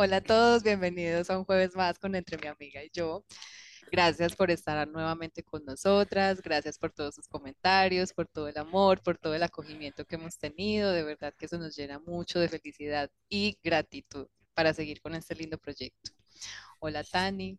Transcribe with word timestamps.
Hola 0.00 0.18
a 0.18 0.20
todos, 0.20 0.62
bienvenidos 0.62 1.28
a 1.28 1.36
un 1.36 1.44
jueves 1.44 1.74
más 1.74 1.98
con 1.98 2.14
Entre 2.14 2.38
mi 2.38 2.46
amiga 2.46 2.84
y 2.84 2.90
yo. 2.92 3.24
Gracias 3.90 4.36
por 4.36 4.48
estar 4.52 4.86
nuevamente 4.86 5.42
con 5.42 5.64
nosotras, 5.64 6.40
gracias 6.40 6.78
por 6.78 6.92
todos 6.92 7.16
sus 7.16 7.26
comentarios, 7.26 8.12
por 8.12 8.28
todo 8.28 8.46
el 8.46 8.56
amor, 8.58 9.02
por 9.02 9.18
todo 9.18 9.34
el 9.34 9.42
acogimiento 9.42 10.04
que 10.04 10.14
hemos 10.14 10.38
tenido. 10.38 10.92
De 10.92 11.02
verdad 11.02 11.34
que 11.36 11.46
eso 11.46 11.58
nos 11.58 11.74
llena 11.76 11.98
mucho 11.98 12.38
de 12.38 12.48
felicidad 12.48 13.10
y 13.28 13.58
gratitud 13.60 14.28
para 14.54 14.72
seguir 14.72 15.00
con 15.00 15.16
este 15.16 15.34
lindo 15.34 15.58
proyecto. 15.58 16.12
Hola 16.78 17.02
Tani. 17.02 17.58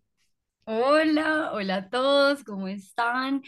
Hola, 0.64 1.52
hola 1.52 1.76
a 1.76 1.90
todos, 1.90 2.46
¿cómo 2.46 2.70
están? 2.70 3.42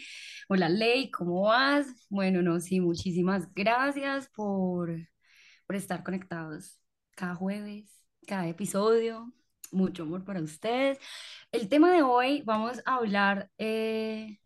Hola 0.50 0.68
Ley, 0.68 1.10
¿cómo 1.10 1.44
vas? 1.44 1.86
Bueno, 2.10 2.42
no, 2.42 2.60
sí, 2.60 2.78
muchísimas 2.80 3.50
gracias 3.54 4.28
por, 4.34 4.94
por 5.66 5.76
estar 5.76 6.02
conectados 6.02 6.78
cada 7.16 7.34
jueves 7.34 8.01
cada 8.26 8.48
episodio. 8.48 9.32
Mucho 9.70 10.02
amor 10.02 10.24
para 10.24 10.42
ustedes. 10.42 10.98
El 11.50 11.68
tema 11.68 11.92
de 11.92 12.02
hoy 12.02 12.42
vamos 12.44 12.80
a 12.84 12.96
hablar 12.96 13.50
eh, 13.58 14.38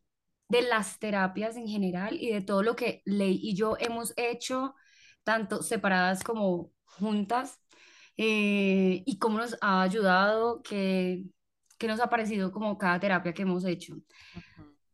de 0.49 0.63
las 0.63 0.99
terapias 0.99 1.57
en 1.57 1.67
general 1.67 2.17
y 2.21 2.31
de 2.31 2.41
todo 2.43 2.63
lo 2.63 2.77
que 2.77 3.03
Ley 3.05 3.39
y 3.43 3.57
yo 3.57 3.77
hemos 3.81 4.13
hecho, 4.17 4.75
tanto 5.25 5.63
separadas 5.63 6.23
como 6.23 6.73
juntas, 6.85 7.61
eh, 8.17 9.03
y 9.05 9.19
cómo 9.19 9.39
nos 9.39 9.57
ha 9.61 9.83
ayudado, 9.83 10.63
que, 10.63 11.25
que 11.79 11.89
nos 11.89 12.01
ha 12.01 12.09
parecido 12.09 12.53
como 12.53 12.79
cada 12.79 13.01
terapia 13.01 13.35
que 13.35 13.43
hemos 13.43 13.65
hecho. 13.65 13.97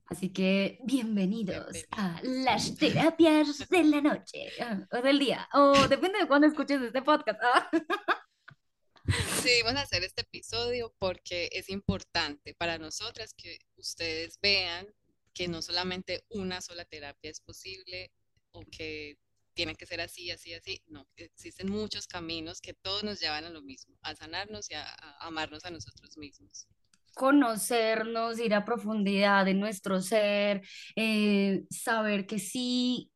Así 0.07 0.31
que 0.31 0.79
bienvenidos 0.85 1.87
a 1.93 2.21
las 2.23 2.77
terapias 2.77 3.67
de 3.69 3.85
la 3.85 4.01
noche 4.01 4.47
o 4.91 5.01
del 5.01 5.19
día, 5.19 5.49
o 5.55 5.73
depende 5.89 6.19
de 6.19 6.27
cuándo 6.27 6.47
escuches 6.47 6.83
este 6.83 7.03
podcast. 7.03 7.41
Decidimos 9.13 9.75
hacer 9.75 10.05
este 10.05 10.23
episodio 10.23 10.95
porque 10.99 11.51
es 11.53 11.69
importante 11.69 12.55
para 12.55 12.79
nosotras 12.79 13.35
que 13.35 13.59
ustedes 13.77 14.39
vean 14.41 14.87
que 15.35 15.49
no 15.49 15.61
solamente 15.63 16.25
una 16.31 16.61
sola 16.61 16.85
terapia 16.85 17.31
es 17.31 17.41
posible 17.41 18.11
o 18.53 18.65
que 18.65 19.19
tiene 19.55 19.75
que 19.75 19.87
ser 19.87 20.01
así, 20.01 20.31
así, 20.31 20.55
así. 20.55 20.83
No, 20.87 21.07
existen 21.17 21.71
muchos 21.71 22.07
caminos 22.07 22.61
que 22.61 22.75
todos 22.75 23.05
nos 23.05 23.21
llevan 23.21 23.45
a 23.45 23.51
lo 23.51 23.63
mismo, 23.63 23.99
a 24.03 24.15
sanarnos 24.15 24.71
y 24.71 24.75
a, 24.75 24.85
amarnos 25.21 25.65
a 25.65 25.71
nosotros 25.71 26.17
mismos 26.17 26.67
conocernos, 27.15 28.39
ir 28.39 28.55
a 28.55 28.65
profundidad 28.65 29.45
de 29.45 29.53
nuestro 29.53 30.01
ser, 30.01 30.63
eh, 30.97 31.65
saber 31.69 32.27
que 32.27 32.39
sí, 32.39 33.13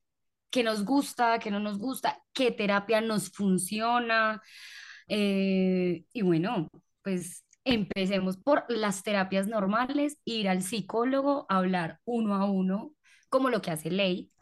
que 0.50 0.62
nos 0.62 0.84
gusta, 0.84 1.38
que 1.38 1.50
no 1.50 1.60
nos 1.60 1.78
gusta, 1.78 2.22
qué 2.34 2.50
terapia 2.50 3.00
nos 3.00 3.30
funciona. 3.30 4.42
Eh, 5.08 6.04
y 6.12 6.22
bueno, 6.22 6.68
pues 7.02 7.44
empecemos 7.64 8.36
por 8.36 8.64
las 8.68 9.02
terapias 9.02 9.48
normales, 9.48 10.18
ir 10.24 10.48
al 10.48 10.62
psicólogo, 10.62 11.46
hablar 11.48 12.00
uno 12.04 12.34
a 12.34 12.50
uno, 12.50 12.94
como 13.28 13.50
lo 13.50 13.60
que 13.60 13.72
hace 13.72 13.90
Ley, 13.90 14.32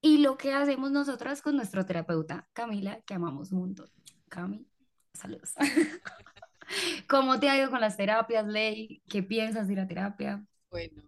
y 0.00 0.18
lo 0.18 0.36
que 0.36 0.52
hacemos 0.52 0.90
nosotras 0.90 1.42
con 1.42 1.56
nuestro 1.56 1.84
terapeuta, 1.84 2.48
Camila, 2.52 3.00
que 3.02 3.14
amamos 3.14 3.52
un 3.52 3.60
montón. 3.60 3.90
Cami, 4.28 4.66
saludos. 5.12 5.54
¿Cómo 7.08 7.40
te 7.40 7.48
ha 7.48 7.58
ido 7.58 7.70
con 7.70 7.80
las 7.80 7.96
terapias, 7.96 8.46
Ley? 8.46 9.02
¿Qué 9.08 9.22
piensas 9.22 9.68
de 9.68 9.74
la 9.74 9.86
terapia? 9.86 10.44
Bueno, 10.70 11.02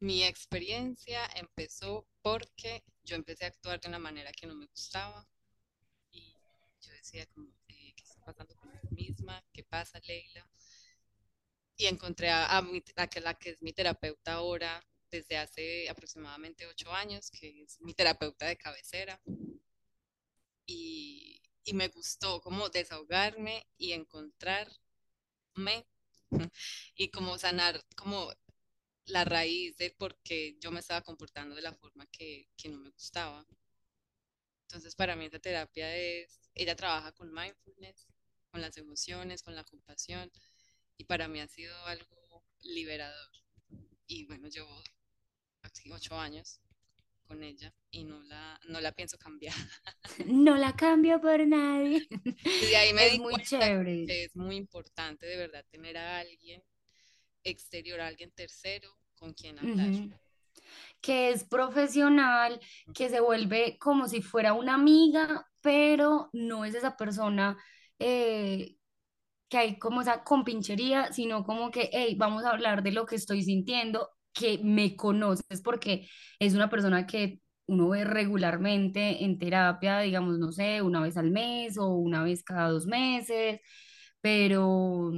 mi 0.00 0.24
experiencia 0.24 1.20
empezó 1.34 2.06
porque 2.20 2.84
yo 3.04 3.16
empecé 3.16 3.44
a 3.44 3.48
actuar 3.48 3.80
de 3.80 3.88
una 3.88 3.98
manera 3.98 4.30
que 4.32 4.46
no 4.46 4.54
me 4.54 4.66
gustaba 4.66 5.26
y 6.10 6.36
yo 6.80 6.92
decía 6.92 7.26
como, 7.34 7.48
pasando 8.22 8.54
con 8.56 8.70
mí 8.70 8.78
misma, 8.90 9.44
qué 9.52 9.64
pasa, 9.64 10.00
Leila. 10.00 10.46
Y 11.76 11.86
encontré 11.86 12.30
a, 12.30 12.58
a, 12.58 12.62
la 13.22 13.34
que 13.38 13.50
es 13.50 13.62
mi 13.62 13.72
terapeuta 13.72 14.34
ahora 14.34 14.84
desde 15.10 15.36
hace 15.38 15.88
aproximadamente 15.88 16.66
ocho 16.66 16.92
años, 16.92 17.30
que 17.30 17.62
es 17.62 17.80
mi 17.80 17.94
terapeuta 17.94 18.46
de 18.46 18.56
cabecera. 18.56 19.20
Y, 20.66 21.42
y 21.64 21.74
me 21.74 21.88
gustó 21.88 22.40
como 22.40 22.68
desahogarme 22.68 23.66
y 23.76 23.92
encontrarme 23.92 24.76
y 26.96 27.08
como 27.10 27.38
sanar 27.38 27.84
como 27.96 28.32
la 29.06 29.24
raíz 29.24 29.76
de 29.76 29.90
por 29.90 30.16
qué 30.22 30.56
yo 30.60 30.70
me 30.70 30.80
estaba 30.80 31.02
comportando 31.02 31.54
de 31.54 31.62
la 31.62 31.74
forma 31.74 32.06
que, 32.06 32.48
que 32.56 32.68
no 32.68 32.78
me 32.78 32.90
gustaba. 32.90 33.46
Entonces, 34.62 34.94
para 34.94 35.16
mí 35.16 35.26
esta 35.26 35.38
terapia 35.38 35.94
es, 35.96 36.40
ella 36.54 36.74
trabaja 36.76 37.12
con 37.12 37.32
mindfulness, 37.32 38.06
con 38.52 38.60
las 38.60 38.76
emociones, 38.76 39.42
con 39.42 39.56
la 39.56 39.64
compasión, 39.64 40.30
y 40.96 41.04
para 41.04 41.26
mí 41.26 41.40
ha 41.40 41.48
sido 41.48 41.74
algo 41.86 42.44
liberador. 42.60 43.30
Y 44.06 44.26
bueno, 44.26 44.48
llevo 44.48 44.70
ocho 45.90 46.18
años 46.18 46.60
con 47.24 47.42
ella 47.42 47.72
y 47.90 48.04
no 48.04 48.20
la, 48.22 48.60
no 48.68 48.80
la 48.80 48.92
pienso 48.92 49.18
cambiar. 49.18 49.54
No 50.26 50.56
la 50.56 50.76
cambio 50.76 51.20
por 51.20 51.44
nadie. 51.46 52.06
Y 52.44 52.66
de 52.66 52.76
ahí 52.76 52.92
me 52.92 53.06
es 53.06 53.18
muy 53.18 53.34
chévere. 53.42 54.04
que 54.06 54.24
es 54.24 54.36
muy 54.36 54.56
importante 54.56 55.26
de 55.26 55.36
verdad 55.36 55.64
tener 55.70 55.96
a 55.96 56.18
alguien 56.18 56.62
exterior, 57.42 58.00
a 58.00 58.08
alguien 58.08 58.30
tercero 58.32 58.98
con 59.14 59.32
quien 59.32 59.58
hablar 59.58 60.20
que 61.00 61.30
es 61.30 61.44
profesional, 61.44 62.60
que 62.94 63.10
se 63.10 63.20
vuelve 63.20 63.76
como 63.78 64.08
si 64.08 64.22
fuera 64.22 64.52
una 64.52 64.74
amiga, 64.74 65.50
pero 65.60 66.30
no 66.32 66.64
es 66.64 66.74
esa 66.74 66.96
persona 66.96 67.58
eh, 67.98 68.76
que 69.48 69.58
hay 69.58 69.78
como 69.78 70.00
esa 70.02 70.24
compinchería, 70.24 71.12
sino 71.12 71.44
como 71.44 71.70
que, 71.70 71.90
hey, 71.92 72.16
vamos 72.18 72.44
a 72.44 72.50
hablar 72.50 72.82
de 72.82 72.92
lo 72.92 73.06
que 73.06 73.16
estoy 73.16 73.42
sintiendo, 73.42 74.10
que 74.32 74.58
me 74.62 74.96
conoces 74.96 75.60
porque 75.62 76.08
es 76.38 76.54
una 76.54 76.70
persona 76.70 77.06
que 77.06 77.40
uno 77.66 77.90
ve 77.90 78.04
regularmente 78.04 79.24
en 79.24 79.38
terapia, 79.38 80.00
digamos, 80.00 80.38
no 80.38 80.52
sé, 80.52 80.82
una 80.82 81.00
vez 81.00 81.16
al 81.16 81.30
mes 81.30 81.78
o 81.78 81.88
una 81.94 82.22
vez 82.24 82.42
cada 82.44 82.70
dos 82.70 82.86
meses, 82.86 83.60
pero 84.20 85.12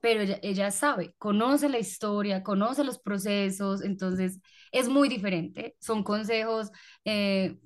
pero 0.00 0.22
ella, 0.42 0.70
sabe, 0.70 1.14
conoce 1.18 1.68
la 1.68 1.78
historia, 1.78 2.42
conoce 2.42 2.84
los 2.84 2.98
procesos, 2.98 3.82
entonces 3.82 4.40
es 4.72 4.88
muy 4.88 5.08
diferente. 5.08 5.76
Son 5.80 6.02
consejos 6.04 6.70
eh, 7.04 7.58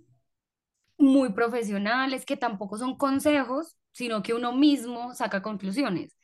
muy 1.05 1.33
profesionales 1.33 2.25
que 2.25 2.37
tampoco 2.37 2.79
son 2.79 2.97
consejos, 2.97 3.77
sino 3.93 4.23
que 4.23 4.35
uno 4.35 4.53
mismo 4.53 5.15
saca 5.15 5.43
conclusiones. 5.43 6.17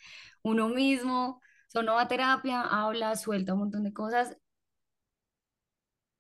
Uno 0.43 0.69
mismo, 0.69 1.41
va 1.75 2.03
a 2.03 2.09
terapia, 2.09 2.63
habla, 2.63 3.17
suelta 3.17 3.55
un 3.55 3.61
montón 3.61 3.85
de 3.85 3.93
cosas 3.93 4.37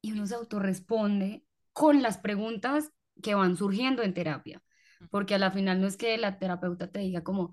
y 0.02 0.12
uno 0.12 0.26
se 0.26 0.34
autorresponde 0.34 1.44
con 1.72 2.02
las 2.02 2.18
preguntas 2.18 2.90
que 3.22 3.34
van 3.34 3.56
surgiendo 3.56 4.02
en 4.02 4.14
terapia. 4.14 4.62
Porque 5.10 5.34
a 5.34 5.38
la 5.38 5.50
final 5.50 5.80
no 5.80 5.86
es 5.86 5.96
que 5.96 6.18
la 6.18 6.38
terapeuta 6.38 6.90
te 6.90 7.00
diga 7.00 7.22
como, 7.22 7.52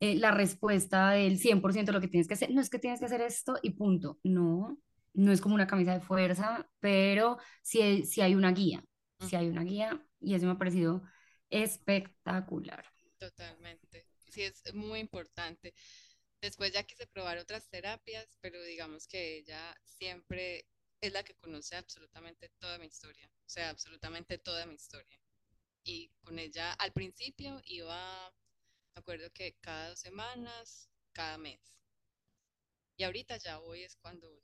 eh, 0.00 0.16
la 0.16 0.30
respuesta 0.32 1.10
del 1.10 1.38
100% 1.38 1.92
de 1.92 1.98
lo 1.98 2.00
que 2.00 2.08
tienes 2.08 2.26
que 2.28 2.34
hacer. 2.34 2.50
No 2.52 2.60
es 2.60 2.70
que 2.70 2.78
tienes 2.78 3.00
que 3.00 3.06
hacer 3.06 3.20
esto 3.20 3.56
y 3.62 3.70
punto. 3.72 4.18
No, 4.24 4.78
no 5.14 5.32
es 5.32 5.40
como 5.40 5.54
una 5.54 5.66
camisa 5.66 5.92
de 5.94 6.00
fuerza, 6.00 6.68
pero 6.80 7.38
sí, 7.62 7.80
hay, 7.82 8.04
hay 8.20 8.34
una 8.34 8.52
guía. 8.52 8.84
Sí 9.20 9.36
hay 9.36 9.48
una 9.48 9.62
guía 9.62 10.02
y 10.20 10.34
eso 10.34 10.46
me 10.46 10.52
ha 10.52 10.58
parecido 10.58 11.02
espectacular. 11.48 12.84
Totalmente. 13.18 14.06
Sí, 14.30 14.42
es 14.42 14.74
muy 14.74 15.00
importante. 15.00 15.74
Después 16.40 16.72
ya 16.72 16.84
quise 16.84 17.06
probar 17.06 17.38
otras 17.38 17.68
terapias, 17.68 18.38
pero 18.40 18.62
digamos 18.62 19.06
que 19.06 19.38
ella 19.38 19.76
siempre 19.84 20.66
es 21.00 21.12
la 21.12 21.22
que 21.22 21.34
conoce 21.34 21.76
absolutamente 21.76 22.50
toda 22.58 22.78
mi 22.78 22.86
historia, 22.86 23.28
o 23.46 23.48
sea, 23.48 23.70
absolutamente 23.70 24.38
toda 24.38 24.66
mi 24.66 24.74
historia. 24.74 25.18
Y 25.82 26.10
con 26.22 26.38
ella 26.38 26.72
al 26.74 26.92
principio 26.92 27.60
iba 27.64 28.32
me 28.94 29.00
acuerdo 29.00 29.30
que 29.32 29.56
cada 29.60 29.90
dos 29.90 30.00
semanas, 30.00 30.90
cada 31.12 31.38
mes. 31.38 31.60
Y 32.96 33.04
ahorita 33.04 33.36
ya 33.38 33.60
hoy 33.60 33.84
es 33.84 33.96
cuando, 33.96 34.42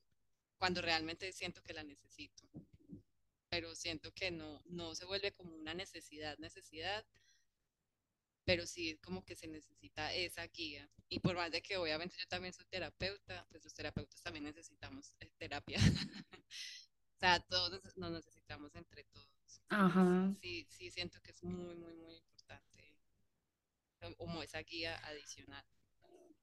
cuando 0.57 0.81
realmente 0.81 1.33
siento 1.33 1.63
que 1.63 1.75
la 1.75 1.85
necesito. 1.85 2.45
Pero 3.49 3.75
siento 3.75 4.13
que 4.13 4.31
no, 4.31 4.61
no 4.67 4.95
se 4.95 5.05
vuelve 5.05 5.33
como 5.33 5.55
una 5.55 5.75
necesidad, 5.75 6.37
necesidad, 6.39 7.05
pero 8.45 8.67
sí 8.67 8.99
como 8.99 9.25
que 9.25 9.37
se 9.37 9.47
necesita 9.47 10.13
esa 10.15 10.47
guía. 10.49 10.89
Y 11.09 11.21
por 11.21 11.37
más 11.37 11.51
de 11.51 11.63
que 11.63 11.77
obviamente 11.77 12.17
yo 12.19 12.27
también 12.27 12.53
soy 12.53 12.67
terapeuta, 12.67 13.47
pues 13.51 13.63
los 13.65 13.75
terapeutas 13.75 14.21
también 14.23 14.45
necesitamos 14.45 15.15
eh, 15.21 15.31
terapia. 15.39 15.79
o 17.17 17.19
sea, 17.19 17.41
todos 17.41 17.97
nos 17.97 18.11
necesitamos 18.11 18.75
entre 18.75 19.05
todos. 19.05 19.63
Ajá. 19.69 20.33
Sí, 20.41 20.67
sí 20.71 20.91
siento 20.91 21.21
que 21.23 21.31
es 21.31 21.43
muy, 21.43 21.75
muy, 21.75 21.95
muy 21.95 22.15
importante 22.15 22.77
como 24.17 24.43
esa 24.43 24.61
guía 24.63 24.97
adicional 25.05 25.65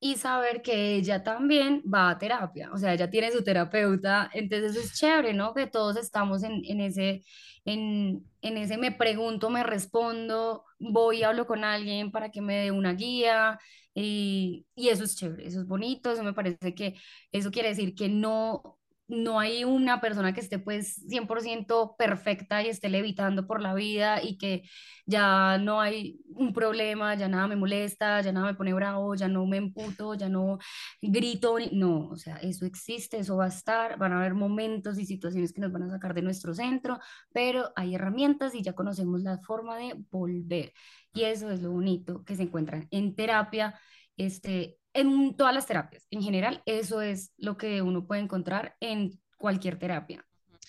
y 0.03 0.17
saber 0.17 0.61
que 0.61 0.95
ella 0.95 1.23
también 1.23 1.81
va 1.91 2.09
a 2.09 2.17
terapia, 2.17 2.71
o 2.73 2.77
sea, 2.77 2.94
ella 2.94 3.09
tiene 3.09 3.31
su 3.31 3.41
terapeuta, 3.44 4.29
entonces 4.33 4.75
es 4.75 4.94
chévere, 5.00 5.33
¿no? 5.33 5.53
Que 5.53 5.67
todos 5.67 5.95
estamos 5.97 6.44
en, 6.44 6.61
en 6.65 6.81
ese, 6.81 7.23
en, 7.65 8.29
en, 8.41 8.57
ese 8.57 8.77
me 8.77 8.91
pregunto, 8.91 9.50
me 9.50 9.63
respondo, 9.63 10.65
voy 10.79 11.19
y 11.19 11.23
hablo 11.23 11.47
con 11.47 11.63
alguien 11.63 12.11
para 12.11 12.29
que 12.31 12.41
me 12.41 12.55
dé 12.65 12.71
una 12.71 12.94
guía, 12.94 13.57
y, 13.94 14.65
y 14.75 14.89
eso 14.89 15.05
es 15.05 15.15
chévere, 15.15 15.47
eso 15.47 15.61
es 15.61 15.67
bonito, 15.67 16.11
eso 16.11 16.23
me 16.23 16.33
parece 16.33 16.75
que 16.75 16.95
eso 17.31 17.51
quiere 17.51 17.69
decir 17.69 17.95
que 17.95 18.09
no, 18.09 18.79
no 19.13 19.39
hay 19.39 19.63
una 19.63 20.01
persona 20.01 20.33
que 20.33 20.42
esté 20.42 20.60
pues 20.60 21.06
100% 21.07 21.95
perfecta 21.98 22.63
y 22.63 22.68
esté 22.68 22.89
levitando 22.89 23.45
por 23.48 23.62
la 23.62 23.74
vida 23.74 24.21
y 24.24 24.38
que 24.38 24.63
ya 25.06 25.57
no 25.57 25.80
hay 25.80 26.19
un 26.30 26.54
problema, 26.54 27.15
ya 27.15 27.27
nada 27.27 27.48
me 27.48 27.56
molesta, 27.56 28.21
ya 28.21 28.31
nada 28.31 28.48
me 28.48 28.56
pone 28.56 28.74
bravo, 28.74 29.15
ya 29.15 29.27
no 29.27 29.45
me 29.45 29.57
emputo, 29.57 30.15
ya 30.15 30.30
no 30.30 30.57
grito, 31.01 31.57
no, 31.71 32.07
o 32.10 32.15
sea, 32.15 32.38
eso 32.38 32.65
existe, 32.65 33.19
eso 33.19 33.38
va 33.38 33.45
a 33.45 33.50
estar, 33.50 33.98
van 33.98 34.13
a 34.13 34.19
haber 34.19 34.33
momentos 34.33 34.98
y 34.98 35.06
situaciones 35.06 35.54
que 35.54 35.62
nos 35.62 35.71
van 35.71 35.83
a 35.83 35.89
sacar 35.89 36.13
de 36.13 36.21
nuestro 36.21 36.54
centro, 36.54 37.00
pero 37.31 37.71
hay 37.75 37.95
herramientas 37.95 38.56
y 38.56 38.63
ya 38.63 38.74
conocemos 38.74 39.21
la 39.21 39.39
forma 39.39 39.77
de 39.77 39.95
volver. 40.10 40.74
Y 41.13 41.24
eso 41.24 41.51
es 41.51 41.62
lo 41.62 41.71
bonito 41.71 42.24
que 42.24 42.36
se 42.36 42.44
encuentran 42.44 42.88
en 42.92 43.15
terapia, 43.15 43.80
este, 44.18 44.80
en 44.93 45.35
todas 45.35 45.53
las 45.53 45.65
terapias. 45.65 46.07
En 46.11 46.21
general, 46.21 46.61
eso 46.65 47.01
es 47.01 47.33
lo 47.37 47.57
que 47.57 47.81
uno 47.81 48.05
puede 48.05 48.21
encontrar 48.21 48.75
en 48.79 49.19
cualquier 49.37 49.77
terapia. 49.77 50.25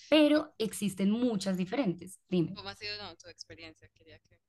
Pero 0.09 0.53
existen 0.57 1.09
muchas 1.09 1.57
diferentes. 1.57 2.19
Dime. 2.27 2.53
¿Cómo 2.53 2.69
ha 2.69 2.75
sido 2.75 2.93
tu 3.17 3.27
experiencia? 3.29 3.89
Quería 3.93 4.19
que... 4.19 4.39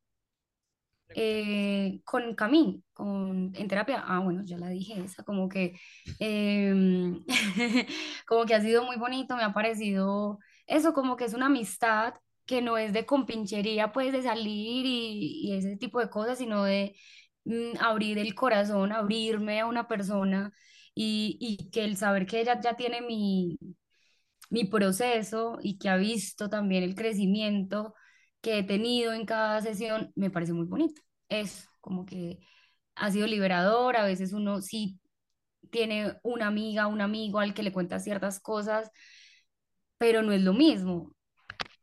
Eh, 1.14 2.00
con 2.04 2.34
Camille, 2.34 2.82
con, 2.92 3.52
en 3.54 3.68
terapia, 3.68 4.02
ah, 4.04 4.18
bueno, 4.18 4.42
ya 4.44 4.58
la 4.58 4.68
dije 4.70 5.00
esa, 5.04 5.22
como 5.22 5.48
que, 5.48 5.78
em, 6.18 7.24
como 8.26 8.44
que 8.44 8.54
ha 8.56 8.60
sido 8.60 8.82
muy 8.82 8.96
bonito, 8.96 9.36
me 9.36 9.44
ha 9.44 9.54
parecido 9.54 10.40
eso, 10.66 10.92
como 10.94 11.16
que 11.16 11.26
es 11.26 11.34
una 11.34 11.46
amistad 11.46 12.14
que 12.44 12.60
no 12.60 12.76
es 12.76 12.92
de 12.92 13.06
compinchería, 13.06 13.92
pues 13.92 14.12
de 14.12 14.22
salir 14.22 14.84
y, 14.84 15.48
y 15.48 15.52
ese 15.56 15.76
tipo 15.76 16.00
de 16.00 16.10
cosas, 16.10 16.38
sino 16.38 16.64
de 16.64 16.96
abrir 17.80 18.18
el 18.18 18.34
corazón, 18.34 18.92
abrirme 18.92 19.60
a 19.60 19.66
una 19.66 19.88
persona 19.88 20.52
y, 20.94 21.36
y 21.40 21.70
que 21.70 21.84
el 21.84 21.96
saber 21.96 22.26
que 22.26 22.40
ella 22.40 22.60
ya 22.60 22.76
tiene 22.76 23.00
mi, 23.02 23.58
mi 24.50 24.64
proceso 24.64 25.58
y 25.62 25.78
que 25.78 25.88
ha 25.88 25.96
visto 25.96 26.48
también 26.48 26.82
el 26.84 26.94
crecimiento 26.94 27.94
que 28.40 28.58
he 28.58 28.62
tenido 28.64 29.12
en 29.12 29.26
cada 29.26 29.60
sesión, 29.62 30.12
me 30.14 30.30
parece 30.30 30.52
muy 30.52 30.66
bonito. 30.66 31.02
Es 31.28 31.68
como 31.80 32.06
que 32.06 32.40
ha 32.96 33.10
sido 33.12 33.26
liberador, 33.26 33.96
a 33.96 34.04
veces 34.06 34.32
uno 34.32 34.62
sí 34.62 35.00
tiene 35.70 36.16
una 36.24 36.48
amiga, 36.48 36.86
un 36.88 37.00
amigo 37.02 37.40
al 37.40 37.54
que 37.54 37.62
le 37.64 37.72
cuenta 37.72 38.00
ciertas 38.00 38.40
cosas, 38.40 38.90
pero 39.98 40.22
no 40.22 40.32
es 40.32 40.42
lo 40.42 40.52
mismo. 40.54 41.14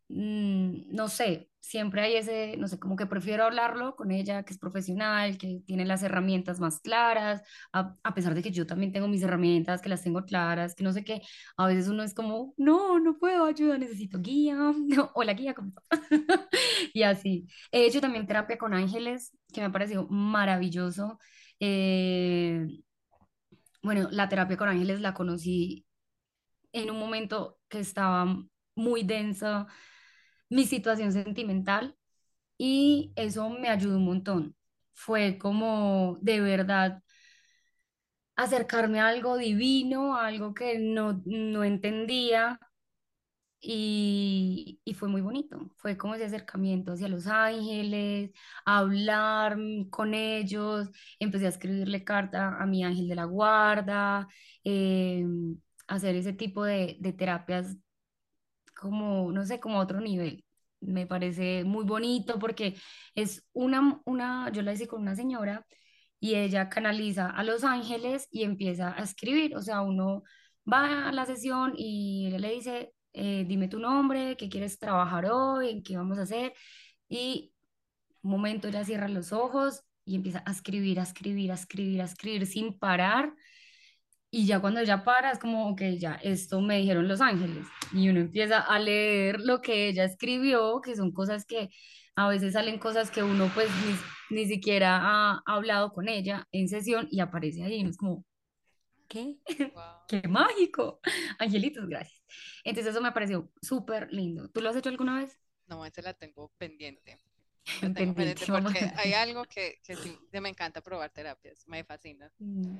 Mm, 0.09 0.93
no 0.93 1.07
sé, 1.07 1.49
siempre 1.59 2.01
hay 2.01 2.15
ese, 2.17 2.57
no 2.57 2.67
sé, 2.67 2.77
como 2.77 2.95
que 2.95 3.05
prefiero 3.07 3.45
hablarlo 3.45 3.95
con 3.95 4.11
ella, 4.11 4.43
que 4.43 4.53
es 4.53 4.59
profesional, 4.59 5.37
que 5.37 5.61
tiene 5.65 5.85
las 5.85 6.03
herramientas 6.03 6.59
más 6.59 6.79
claras, 6.81 7.41
a, 7.71 7.95
pesar 8.13 8.35
de 8.35 8.43
que 8.43 8.51
yo 8.51 8.67
también 8.67 8.91
tengo 8.91 9.07
mis 9.07 9.23
herramientas, 9.23 9.81
que 9.81 9.89
las 9.89 10.03
tengo 10.03 10.23
claras, 10.25 10.75
que 10.75 10.83
no 10.83 10.91
sé 10.93 11.03
qué, 11.03 11.21
a 11.57 11.67
veces 11.67 11.87
uno 11.87 12.03
es 12.03 12.13
como, 12.13 12.53
no, 12.57 12.99
no 12.99 13.17
puedo 13.17 13.45
ayuda, 13.45 13.77
necesito 13.77 14.19
guía, 14.19 14.57
o 15.15 15.23
la 15.23 15.33
guía, 15.33 15.53
como 15.53 15.73
y 16.93 17.03
así. 17.03 17.47
He 17.71 17.85
hecho 17.85 18.01
también 18.01 18.27
terapia 18.27 18.57
con 18.57 18.73
ángeles, 18.73 19.31
que 19.53 19.61
me 19.61 19.67
ha 19.67 19.71
parecido 19.71 20.07
maravilloso. 20.09 21.17
Eh, 21.59 22.67
bueno, 23.81 24.09
la 24.11 24.29
terapia 24.29 24.57
con 24.57 24.69
ángeles 24.69 25.01
la 25.01 25.13
conocí 25.13 25.85
en 26.73 26.91
un 26.91 26.99
momento 26.99 27.59
que 27.69 27.79
estaba 27.79 28.25
muy 28.75 29.03
densa 29.03 29.67
mi 30.49 30.65
situación 30.65 31.11
sentimental 31.11 31.95
y 32.57 33.13
eso 33.15 33.49
me 33.49 33.69
ayudó 33.69 33.97
un 33.97 34.05
montón. 34.05 34.55
Fue 34.93 35.37
como 35.39 36.17
de 36.21 36.41
verdad 36.41 37.03
acercarme 38.35 38.99
a 38.99 39.07
algo 39.07 39.37
divino, 39.37 40.15
algo 40.17 40.53
que 40.53 40.77
no, 40.79 41.21
no 41.25 41.63
entendía 41.63 42.59
y, 43.65 44.81
y, 44.83 44.93
fue 44.93 45.07
muy 45.07 45.21
bonito. 45.21 45.71
Fue 45.77 45.97
como 45.97 46.15
ese 46.15 46.25
acercamiento 46.25 46.93
hacia 46.93 47.07
los 47.07 47.27
ángeles, 47.27 48.31
hablar 48.65 49.57
con 49.89 50.13
ellos, 50.13 50.89
empecé 51.19 51.45
a 51.45 51.49
escribirle 51.49 52.03
carta 52.03 52.57
a 52.61 52.65
mi 52.65 52.83
ángel 52.83 53.07
de 53.07 53.15
la 53.15 53.23
guarda, 53.25 54.27
eh, 54.65 55.25
hacer 55.87 56.15
ese 56.15 56.33
tipo 56.33 56.63
de, 56.65 56.97
de 56.99 57.13
terapias 57.13 57.77
como, 58.83 59.31
no 59.31 59.45
sé, 59.45 59.59
como 59.59 59.79
otro 59.79 60.01
nivel. 60.01 60.43
Me 60.81 61.07
parece 61.07 61.63
muy 61.63 61.85
bonito 61.85 62.39
porque 62.39 62.75
es 63.15 63.43
una, 63.53 64.01
una, 64.05 64.51
yo 64.51 64.61
la 64.61 64.73
hice 64.73 64.87
con 64.87 65.01
una 65.01 65.15
señora 65.15 65.65
y 66.19 66.35
ella 66.35 66.69
canaliza 66.69 67.29
a 67.29 67.43
los 67.43 67.63
ángeles 67.63 68.27
y 68.31 68.43
empieza 68.43 68.93
a 68.97 69.03
escribir. 69.03 69.55
O 69.57 69.61
sea, 69.61 69.81
uno 69.81 70.23
va 70.71 71.09
a 71.09 71.11
la 71.13 71.25
sesión 71.25 71.73
y 71.77 72.29
le 72.37 72.51
dice, 72.51 72.93
eh, 73.13 73.45
dime 73.47 73.67
tu 73.69 73.79
nombre, 73.79 74.35
qué 74.37 74.49
quieres 74.49 74.79
trabajar 74.79 75.25
hoy, 75.31 75.69
en 75.69 75.83
qué 75.83 75.97
vamos 75.97 76.17
a 76.19 76.23
hacer. 76.23 76.53
Y 77.09 77.53
un 78.21 78.31
momento 78.31 78.67
ella 78.67 78.83
cierra 78.85 79.07
los 79.09 79.33
ojos 79.33 79.83
y 80.05 80.15
empieza 80.15 80.43
a 80.45 80.51
escribir, 80.51 80.99
a 80.99 81.03
escribir, 81.03 81.51
a 81.51 81.55
escribir, 81.55 82.01
a 82.01 82.05
escribir 82.05 82.47
sin 82.47 82.77
parar 82.79 83.33
y 84.35 84.47
ya 84.47 84.59
cuando 84.59 84.79
ella 84.79 85.03
para 85.03 85.29
es 85.31 85.37
como, 85.37 85.69
ok, 85.69 85.81
ya, 85.99 86.15
esto 86.23 86.59
me 86.59 86.79
dijeron 86.79 87.07
los 87.07 87.21
ángeles. 87.21 87.67
Y 87.91 88.09
uno 88.09 88.19
empieza 88.19 88.61
a 88.61 88.79
leer 88.79 89.39
lo 89.39 89.61
que 89.61 89.87
ella 89.87 90.05
escribió, 90.05 90.81
que 90.81 90.95
son 90.95 91.11
cosas 91.11 91.45
que 91.45 91.69
a 92.15 92.27
veces 92.27 92.53
salen 92.53 92.79
cosas 92.79 93.11
que 93.11 93.21
uno 93.21 93.51
pues 93.53 93.69
ni, 94.31 94.35
ni 94.35 94.47
siquiera 94.47 94.99
ha, 95.03 95.43
hablado 95.45 95.93
con 95.93 96.09
ella 96.09 96.47
en 96.51 96.67
sesión 96.67 97.07
y 97.11 97.19
aparece 97.19 97.61
ahí. 97.61 97.81
Y 97.81 97.85
es 97.87 97.95
como, 97.95 98.25
¿qué? 99.07 99.37
¡Qué 100.07 100.27
mágico! 100.27 100.99
Angelitos, 101.37 101.85
gracias. 101.87 102.19
Entonces 102.63 102.91
eso 102.91 103.03
me 103.03 103.11
pareció 103.11 103.51
súper 103.61 104.11
lindo. 104.11 104.49
¿Tú 104.49 104.61
lo 104.61 104.69
has 104.69 104.75
hecho 104.75 104.89
alguna 104.89 105.19
vez? 105.19 105.39
No, 105.67 105.85
esa 105.85 106.01
la 106.01 106.15
tengo 106.15 106.51
pendiente. 106.57 107.19
Tengo 107.79 108.13
pendiente 108.13 108.45
porque 108.47 108.91
hay 108.95 109.13
algo 109.13 109.45
que, 109.45 109.79
que 109.83 109.95
sí, 109.95 110.17
me 110.31 110.49
encanta 110.49 110.81
probar 110.81 111.09
terapias, 111.11 111.67
me 111.67 111.83
fascina. 111.83 112.31
Mm. 112.39 112.77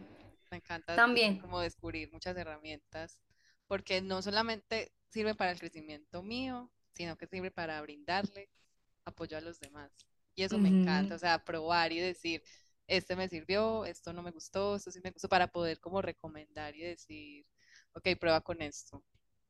Me 0.51 0.57
encanta 0.57 0.95
También. 0.95 1.39
como 1.39 1.59
descubrir 1.59 2.11
muchas 2.11 2.37
herramientas, 2.37 3.19
porque 3.67 4.01
no 4.01 4.21
solamente 4.21 4.91
sirve 5.09 5.33
para 5.33 5.51
el 5.51 5.59
crecimiento 5.59 6.21
mío, 6.21 6.71
sino 6.93 7.17
que 7.17 7.27
sirve 7.27 7.49
para 7.49 7.81
brindarle 7.81 8.49
apoyo 9.05 9.37
a 9.37 9.41
los 9.41 9.59
demás. 9.59 9.91
Y 10.35 10.43
eso 10.43 10.57
me 10.57 10.69
encanta, 10.69 11.15
o 11.15 11.19
sea, 11.19 11.43
probar 11.43 11.91
y 11.91 11.99
decir, 11.99 12.43
este 12.87 13.15
me 13.15 13.29
sirvió, 13.29 13.85
esto 13.85 14.13
no 14.13 14.23
me 14.23 14.31
gustó, 14.31 14.75
esto 14.75 14.91
sí 14.91 14.99
me 15.03 15.11
gustó, 15.11 15.29
para 15.29 15.47
poder 15.47 15.79
como 15.79 16.01
recomendar 16.01 16.75
y 16.75 16.81
decir, 16.81 17.45
ok, 17.93 18.09
prueba 18.19 18.41
con 18.41 18.61
esto. 18.61 19.03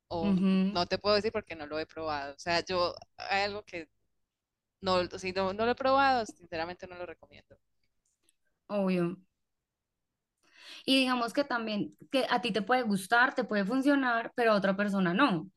O 0.08 0.26
no 0.26 0.86
te 0.86 0.98
puedo 0.98 1.16
decir 1.16 1.32
porque 1.32 1.56
no 1.56 1.66
lo 1.66 1.80
he 1.80 1.86
probado. 1.86 2.36
O 2.36 2.40
sea, 2.40 2.64
yo 2.64 2.94
hay 3.18 3.44
algo 3.44 3.64
que 3.64 3.90
no, 4.84 5.02
no, 5.02 5.54
no 5.54 5.66
lo 5.66 5.72
he 5.72 5.76
probado, 5.76 6.26
sinceramente 6.26 6.88
no 6.88 6.96
lo 6.98 7.06
recomiendo. 7.06 7.58
Obvio. 8.68 9.18
Y 10.86 10.98
digamos 11.00 11.34
que 11.34 11.44
también 11.44 11.96
que 12.12 12.26
a 12.30 12.42
ti 12.42 12.52
te 12.52 12.62
puede 12.62 12.84
gustar, 12.84 13.34
te 13.34 13.46
puede 13.46 13.66
funcionar, 13.66 14.34
pero 14.36 14.52
a 14.52 14.56
otra 14.56 14.76
persona 14.76 15.14
no. 15.14 15.50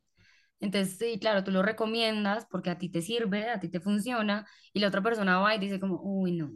Entonces, 0.60 0.96
sí, 0.96 1.18
claro, 1.18 1.44
tú 1.44 1.50
lo 1.50 1.62
recomiendas 1.62 2.46
porque 2.50 2.70
a 2.70 2.78
ti 2.78 2.88
te 2.88 3.02
sirve, 3.02 3.50
a 3.50 3.60
ti 3.60 3.68
te 3.68 3.80
funciona, 3.80 4.46
y 4.72 4.80
la 4.80 4.88
otra 4.88 5.02
persona 5.02 5.38
va 5.38 5.54
y 5.54 5.58
dice 5.58 5.80
como, 5.80 6.00
uy, 6.02 6.32
no, 6.32 6.52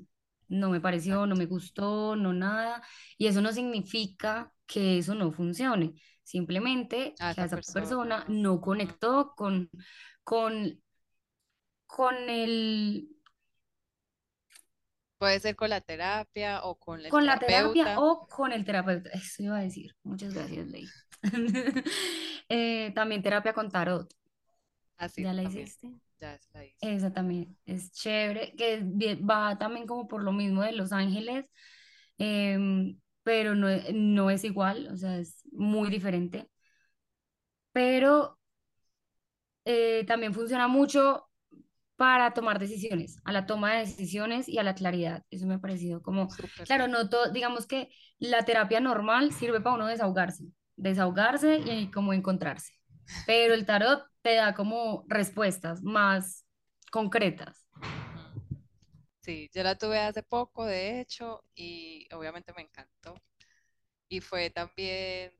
no 0.49 0.71
me 0.71 0.81
pareció, 0.81 1.27
no 1.27 1.35
me 1.35 1.47
gustó, 1.47 2.17
no 2.17 2.33
nada. 2.33 2.83
Y 3.19 3.27
eso 3.27 3.41
no 3.43 3.53
significa 3.53 4.53
que 4.67 4.99
eso 4.99 5.15
no 5.15 5.33
funcione, 5.33 5.95
simplemente 6.23 7.15
que 7.19 7.43
esa 7.43 7.49
persona, 7.49 8.25
no 8.29 8.61
conectó 8.61 9.35
con, 9.37 9.69
con, 10.23 10.81
con 11.90 12.14
el 12.28 13.09
Puede 15.20 15.38
ser 15.38 15.54
con 15.54 15.68
la 15.68 15.82
terapia 15.82 16.64
o 16.64 16.76
con 16.76 17.02
la 17.02 17.11
Con 17.11 17.26
la 17.26 17.38
terapia 17.38 18.00
o 18.00 18.26
con 18.26 18.52
el 18.52 18.64
terapeuta. 18.64 19.11
Eso 19.11 19.42
iba 19.42 19.59
a 19.59 19.61
decir. 19.61 19.94
Muchas 20.02 20.32
gracias, 20.32 20.66
Ley. 20.66 20.87
Eh, 22.52 22.90
también 22.97 23.23
terapia 23.23 23.52
con 23.52 23.70
tarot. 23.70 24.12
Así. 24.97 25.23
¿Ya 25.23 25.32
la 25.32 25.44
hiciste? 25.44 25.92
ya 26.18 26.40
la 26.52 26.64
hice. 26.64 26.76
Esa 26.80 27.12
también 27.12 27.56
es 27.64 27.92
chévere, 27.92 28.56
que 28.56 28.82
va 29.16 29.56
también 29.56 29.87
como 29.87 30.09
por 30.09 30.25
lo 30.25 30.32
mismo 30.32 30.62
de 30.62 30.73
Los 30.73 30.90
Ángeles, 30.90 31.44
em, 32.18 32.99
pero 33.23 33.54
no, 33.54 33.68
no 33.92 34.30
es 34.30 34.42
igual, 34.42 34.88
o 34.92 34.97
sea, 34.97 35.18
es 35.18 35.44
muy 35.52 35.90
diferente. 35.90 36.49
Pero 37.70 38.37
eh, 39.64 40.04
también 40.09 40.35
funciona 40.35 40.66
mucho 40.66 41.30
para 42.00 42.33
tomar 42.33 42.59
decisiones, 42.59 43.21
a 43.25 43.33
la 43.33 43.45
toma 43.45 43.75
de 43.75 43.80
decisiones 43.80 44.49
y 44.49 44.57
a 44.57 44.62
la 44.62 44.75
claridad. 44.75 45.23
Eso 45.30 45.47
me 45.47 45.57
ha 45.57 45.59
parecido 45.59 46.02
como, 46.02 46.28
claro, 46.64 46.88
no 46.88 47.11
todo, 47.11 47.30
digamos 47.30 47.66
que 47.66 47.90
la 48.19 48.47
terapia 48.47 48.80
normal 48.80 49.35
sirve 49.35 49.61
para 49.61 49.76
uno 49.76 49.87
desahogarse, 49.87 50.45
desahogarse 50.76 51.59
y 51.59 51.90
como 51.90 52.14
encontrarse. 52.14 52.73
Pero 53.26 53.52
el 53.52 53.66
tarot 53.66 54.02
te 54.23 54.37
da 54.37 54.54
como 54.54 55.04
respuestas 55.09 55.83
más 55.83 56.47
concretas. 56.90 57.69
Sí, 59.21 59.50
yo 59.52 59.62
la 59.62 59.76
tuve 59.76 59.99
hace 59.99 60.23
poco, 60.23 60.64
de 60.64 61.02
hecho, 61.02 61.45
y 61.54 62.09
obviamente 62.14 62.54
me 62.54 62.62
encantó. 62.62 63.14
Y 64.09 64.23
fue 64.23 64.49
también 64.49 65.33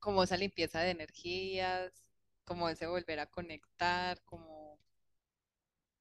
como 0.00 0.22
esa 0.22 0.36
limpieza 0.36 0.80
de 0.80 0.90
energías, 0.90 2.04
como 2.44 2.68
ese 2.68 2.86
volver 2.86 3.20
a 3.20 3.26
conectar, 3.26 4.22
como 4.24 4.51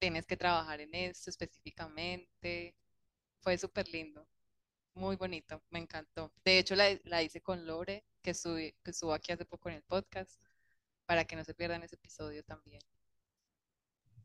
tienes 0.01 0.25
que 0.25 0.35
trabajar 0.35 0.81
en 0.81 0.93
esto 0.95 1.29
específicamente. 1.29 2.75
Fue 3.39 3.55
súper 3.57 3.87
lindo, 3.87 4.27
muy 4.95 5.15
bonito, 5.15 5.61
me 5.69 5.79
encantó. 5.79 6.31
De 6.43 6.57
hecho, 6.57 6.75
la, 6.75 6.85
la 7.05 7.21
hice 7.23 7.39
con 7.41 7.65
Lore, 7.65 8.03
que 8.21 8.33
subí, 8.33 8.73
que 8.83 8.91
estuvo 8.91 9.13
aquí 9.13 9.31
hace 9.31 9.45
poco 9.45 9.69
en 9.69 9.75
el 9.75 9.83
podcast, 9.83 10.41
para 11.05 11.25
que 11.25 11.35
no 11.35 11.43
se 11.43 11.53
pierdan 11.53 11.83
ese 11.83 11.95
episodio 11.95 12.43
también. 12.43 12.81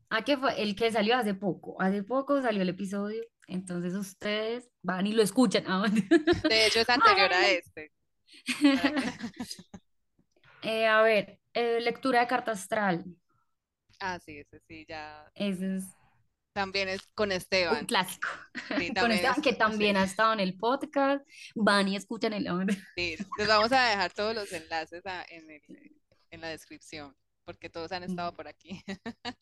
Ah, 0.09 0.23
que 0.23 0.37
fue 0.37 0.61
el 0.61 0.75
que 0.75 0.91
salió 0.91 1.15
hace 1.15 1.33
poco. 1.33 1.79
Hace 1.81 2.01
poco 2.03 2.41
salió 2.41 2.61
el 2.61 2.69
episodio. 2.69 3.21
Entonces 3.47 3.93
ustedes 3.93 4.69
van 4.81 5.05
y 5.07 5.13
lo 5.13 5.21
escuchan. 5.21 5.63
Ah, 5.67 5.85
De 6.49 6.65
hecho, 6.65 6.79
es 6.79 6.89
anterior 6.89 7.31
a 7.33 7.47
este. 7.51 7.91
que- 8.45 8.81
Eh, 10.63 10.87
a 10.87 11.01
ver, 11.01 11.39
eh, 11.53 11.79
lectura 11.81 12.21
de 12.21 12.27
carta 12.27 12.51
astral. 12.51 13.05
Ah, 13.99 14.19
sí, 14.19 14.39
ese 14.39 14.59
sí, 14.67 14.85
ya. 14.87 15.29
Ese 15.35 15.77
es 15.77 15.83
También 16.53 16.89
es 16.89 17.01
con 17.15 17.29
un 17.29 17.33
Esteban. 17.33 17.85
clásico. 17.85 18.27
Sí, 18.53 18.93
Con 18.99 19.11
Esteban, 19.11 19.35
es, 19.37 19.43
que 19.43 19.51
sí, 19.51 19.57
también 19.57 19.97
ha 19.97 20.03
estado 20.03 20.33
en 20.33 20.39
el 20.39 20.57
podcast. 20.57 21.25
Van 21.55 21.87
y 21.87 21.95
escuchan 21.95 22.33
el 22.33 22.47
sí. 22.95 23.15
Les 23.37 23.47
vamos 23.47 23.71
a 23.71 23.89
dejar 23.89 24.11
todos 24.13 24.35
los 24.35 24.51
enlaces 24.53 25.05
a- 25.05 25.25
en 25.29 25.49
el, 25.51 25.61
en 26.31 26.41
la 26.41 26.49
descripción, 26.49 27.15
porque 27.45 27.69
todos 27.69 27.91
han 27.91 28.03
estado 28.03 28.33
por 28.33 28.47
aquí. 28.47 28.83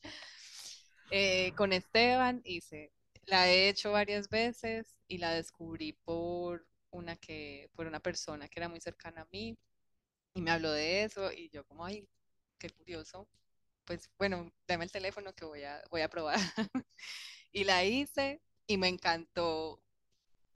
Eh, 1.12 1.54
con 1.56 1.72
Esteban 1.72 2.42
hice, 2.44 2.92
la 3.28 3.48
he 3.48 3.70
hecho 3.70 3.92
varias 3.92 4.28
veces 4.28 4.98
y 5.08 5.20
la 5.20 5.32
descubrí 5.34 5.94
por 5.94 6.66
una 6.90 7.16
que, 7.16 7.70
por 7.76 7.86
una 7.86 8.00
persona 8.00 8.48
que 8.48 8.60
era 8.60 8.70
muy 8.70 8.82
cercana 8.82 9.22
a 9.22 9.28
mí 9.32 9.56
y 10.34 10.42
me 10.42 10.50
habló 10.50 10.72
de 10.72 11.04
eso 11.04 11.32
y 11.32 11.50
yo 11.50 11.64
como, 11.66 11.86
ay, 11.86 12.08
qué 12.58 12.70
curioso. 12.72 13.28
Pues 13.86 14.10
bueno, 14.18 14.52
dame 14.68 14.86
el 14.86 14.92
teléfono 14.92 15.34
que 15.34 15.46
voy 15.46 15.64
a, 15.64 15.82
voy 15.92 16.02
a 16.02 16.10
probar. 16.10 16.38
Y 17.52 17.64
la 17.66 17.86
hice 17.86 18.42
y 18.68 18.78
me 18.78 18.88
encantó, 18.90 19.82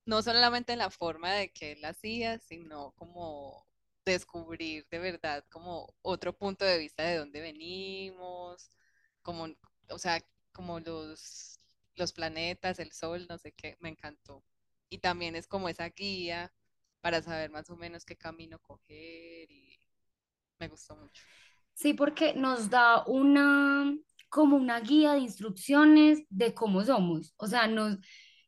no 0.05 0.21
solamente 0.23 0.73
en 0.73 0.79
la 0.79 0.89
forma 0.91 1.33
de 1.33 1.51
que 1.53 1.73
él 1.73 1.81
la 1.81 1.89
hacía, 1.89 2.39
sino 2.39 2.91
como 2.93 3.67
descubrir 4.05 4.87
de 4.91 4.99
verdad 4.99 5.45
como 5.51 5.93
otro 6.03 6.37
punto 6.37 6.65
de 6.65 6.77
vista 6.79 7.03
de 7.03 7.17
dónde 7.17 7.41
venimos, 7.41 8.71
como, 9.23 9.47
o 9.89 9.99
sea, 9.99 10.21
como 10.53 10.79
los, 10.81 11.59
los 11.95 12.13
planetas, 12.13 12.79
el 12.79 12.91
sol, 12.93 13.27
no 13.29 13.37
sé 13.39 13.53
qué, 13.53 13.77
me 13.81 13.89
encantó. 13.89 14.43
Y 14.89 14.99
también 14.99 15.35
es 15.35 15.47
como 15.47 15.69
esa 15.69 15.89
guía 15.89 16.53
para 17.01 17.21
saber 17.23 17.51
más 17.51 17.69
o 17.71 17.75
menos 17.77 18.05
qué 18.05 18.17
camino 18.17 18.59
coger 18.59 19.51
y 19.51 19.79
me 20.59 20.67
gustó 20.69 20.95
mucho. 20.97 21.23
Sí, 21.79 21.93
porque 21.93 22.33
nos 22.33 22.69
da 22.69 23.05
una, 23.05 23.95
como 24.27 24.57
una 24.57 24.81
guía 24.81 25.13
de 25.13 25.19
instrucciones 25.19 26.19
de 26.29 26.53
cómo 26.53 26.83
somos. 26.83 27.33
O 27.37 27.47
sea, 27.47 27.67
nos, 27.67 27.97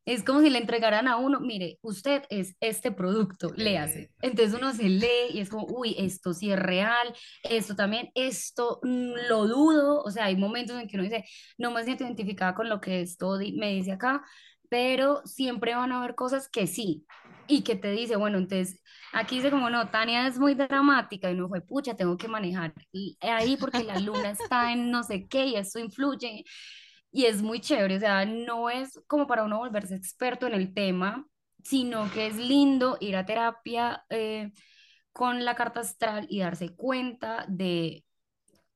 es 0.04 0.22
como 0.24 0.42
si 0.42 0.50
le 0.50 0.58
entregaran 0.58 1.08
a 1.08 1.16
uno, 1.16 1.40
mire, 1.40 1.80
usted 1.82 2.24
es 2.30 2.58
este 2.60 2.92
producto, 2.92 3.54
léase. 3.56 4.12
Entonces 4.22 4.54
uno 4.54 4.74
se 4.74 4.90
lee 4.90 5.30
y 5.32 5.40
es 5.40 5.50
como, 5.50 5.66
uy, 5.66 5.96
esto 5.98 6.34
sí 6.34 6.52
es 6.52 6.60
real, 6.60 7.16
esto 7.44 7.74
también, 7.74 8.12
esto 8.16 8.82
lo 8.84 9.48
dudo. 9.48 10.02
O 10.04 10.12
sea, 10.12 10.26
hay 10.26 10.36
momentos 10.36 10.78
en 10.78 10.90
que 10.90 10.98
uno 10.98 11.06
dice, 11.06 11.24
no 11.58 11.72
me 11.72 11.86
siento 11.86 12.04
identificada 12.04 12.54
con 12.54 12.68
lo 12.68 12.82
que 12.82 13.00
esto 13.00 13.38
me 13.56 13.72
dice 13.72 13.94
acá, 13.94 14.26
pero 14.68 15.22
siempre 15.24 15.74
van 15.74 15.94
a 15.94 16.00
haber 16.00 16.16
cosas 16.16 16.50
que 16.50 16.68
sí. 16.68 17.06
Y 17.48 17.64
que 17.64 17.76
te 17.76 17.92
dice, 17.92 18.16
bueno, 18.16 18.38
entonces 18.38 18.82
Aquí 19.14 19.38
dice 19.38 19.52
como 19.52 19.70
no, 19.70 19.90
Tania 19.90 20.26
es 20.28 20.40
muy 20.40 20.56
dramática 20.56 21.30
y 21.30 21.36
no 21.36 21.50
fue, 21.50 21.62
pucha, 21.62 21.96
tengo 21.96 22.18
que 22.18 22.30
manejar 22.30 22.74
ahí 23.20 23.58
porque 23.58 23.84
la 23.84 24.00
luna 24.00 24.30
está 24.32 24.72
en 24.72 24.90
no 24.90 25.04
sé 25.04 25.28
qué 25.28 25.48
y 25.48 25.56
eso 25.56 25.80
influye 25.80 26.46
y 27.12 27.26
es 27.26 27.42
muy 27.42 27.60
chévere, 27.60 27.98
o 27.98 28.00
sea, 28.00 28.26
no 28.26 28.70
es 28.70 29.02
como 29.08 29.28
para 29.28 29.44
uno 29.44 29.58
volverse 29.58 29.96
experto 29.96 30.48
en 30.48 30.54
el 30.54 30.74
tema, 30.74 31.28
sino 31.62 32.10
que 32.14 32.28
es 32.28 32.38
lindo 32.38 32.98
ir 33.02 33.18
a 33.18 33.26
terapia 33.26 34.06
eh, 34.10 34.52
con 35.12 35.44
la 35.44 35.56
carta 35.56 35.82
astral 35.82 36.26
y 36.30 36.40
darse 36.40 36.74
cuenta 36.74 37.46
de 37.50 38.06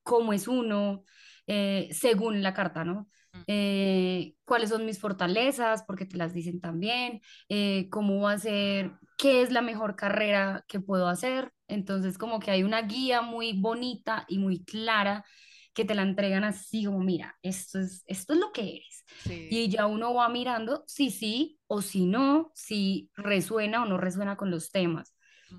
cómo 0.04 0.34
es 0.34 0.50
uno 0.50 1.04
eh, 1.48 1.88
según 1.92 2.44
la 2.44 2.54
carta, 2.54 2.84
¿no? 2.84 3.08
Eh, 3.48 4.36
cuáles 4.46 4.70
son 4.70 4.86
mis 4.86 5.00
fortalezas, 5.00 5.84
porque 5.84 6.06
te 6.06 6.18
las 6.18 6.34
dicen 6.34 6.60
también, 6.62 7.22
eh, 7.50 7.88
cómo 7.90 8.22
va 8.22 8.34
a 8.34 8.40
ser, 8.40 8.94
qué 9.18 9.42
es 9.42 9.52
la 9.52 9.62
mejor 9.62 9.96
carrera 9.96 10.66
que 10.68 10.80
puedo 10.80 11.08
hacer. 11.08 11.52
Entonces, 11.68 12.18
como 12.18 12.40
que 12.40 12.52
hay 12.52 12.64
una 12.64 12.82
guía 12.84 13.22
muy 13.22 13.54
bonita 13.60 14.26
y 14.28 14.40
muy 14.40 14.64
clara 14.64 15.26
que 15.74 15.86
te 15.86 15.94
la 15.94 16.04
entregan 16.04 16.44
así 16.44 16.86
como, 16.86 17.00
mira, 17.02 17.38
esto 17.42 17.80
es, 17.80 18.04
esto 18.08 18.34
es 18.34 18.40
lo 18.40 18.52
que 18.52 18.78
eres. 18.78 19.04
Sí, 19.24 19.48
Y 19.52 19.70
ya 19.70 19.88
uno 19.88 20.14
va 20.14 20.30
mirando 20.30 20.84
si 20.88 21.12
sí 21.12 21.60
o 21.68 21.82
si 21.82 22.06
no, 22.06 22.52
si 22.56 23.10
resuena 23.16 23.84
o 23.84 23.86
no 23.86 23.98
resuena 23.98 24.38
con 24.38 24.52
los 24.52 24.72
temas. 24.72 25.14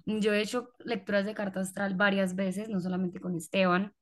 Yo 0.07 0.33
he 0.33 0.41
hecho 0.41 0.71
lecturas 0.79 1.25
de 1.27 1.35
carta 1.35 1.61
astral 1.61 1.95
varias 1.95 2.35
veces, 2.35 2.69
no 2.69 2.81
solamente 2.81 3.21
con 3.21 3.35
Esteban, 3.37 3.93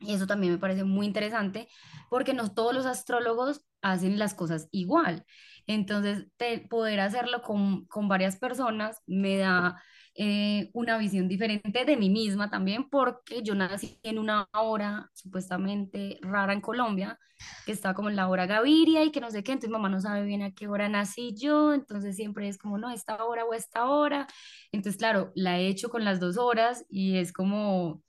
y 0.00 0.14
eso 0.14 0.26
también 0.26 0.52
me 0.54 0.58
parece 0.58 0.84
muy 0.84 1.06
interesante 1.06 1.68
porque 2.10 2.34
no 2.34 2.52
todos 2.52 2.74
los 2.74 2.86
astrólogos 2.86 3.64
hacen 3.82 4.18
las 4.18 4.34
cosas 4.34 4.68
igual. 4.70 5.24
Entonces, 5.66 6.26
te- 6.36 6.60
poder 6.68 7.00
hacerlo 7.00 7.42
con, 7.42 7.86
con 7.86 8.08
varias 8.08 8.36
personas 8.36 9.00
me 9.06 9.36
da 9.38 9.82
eh, 10.14 10.70
una 10.72 10.98
visión 10.98 11.28
diferente 11.28 11.84
de 11.84 11.96
mí 11.96 12.10
misma 12.10 12.50
también 12.50 12.88
porque 12.90 13.42
yo 13.42 13.54
nací 13.54 13.98
en 14.02 14.18
una 14.18 14.48
hora 14.52 15.10
supuestamente 15.14 16.18
rara 16.22 16.52
en 16.52 16.60
Colombia, 16.60 17.18
que 17.66 17.72
está 17.72 17.94
como 17.94 18.08
en 18.08 18.16
la 18.16 18.28
hora 18.28 18.46
Gaviria 18.46 19.04
y 19.04 19.10
que 19.12 19.20
no 19.20 19.30
sé 19.30 19.42
qué, 19.44 19.52
entonces 19.52 19.70
mamá 19.70 19.88
no 19.88 20.00
sabe 20.00 20.24
bien 20.24 20.42
a 20.42 20.52
qué 20.52 20.66
hora 20.68 20.88
nací 20.88 21.34
yo, 21.36 21.72
entonces 21.74 22.16
siempre 22.16 22.48
es 22.48 22.58
como, 22.58 22.78
no, 22.78 22.90
esta 22.90 23.22
hora 23.24 23.44
o 23.44 23.54
esta 23.54 23.86
hora. 23.88 24.26
Entonces, 24.72 24.98
claro, 24.98 25.32
la 25.34 25.58
he 25.58 25.68
hecho 25.68 25.88
con 25.90 26.04
las 26.04 26.20
dos 26.20 26.36
horas 26.38 26.84
y 26.88 27.16
es 27.18 27.32
como 27.32 28.02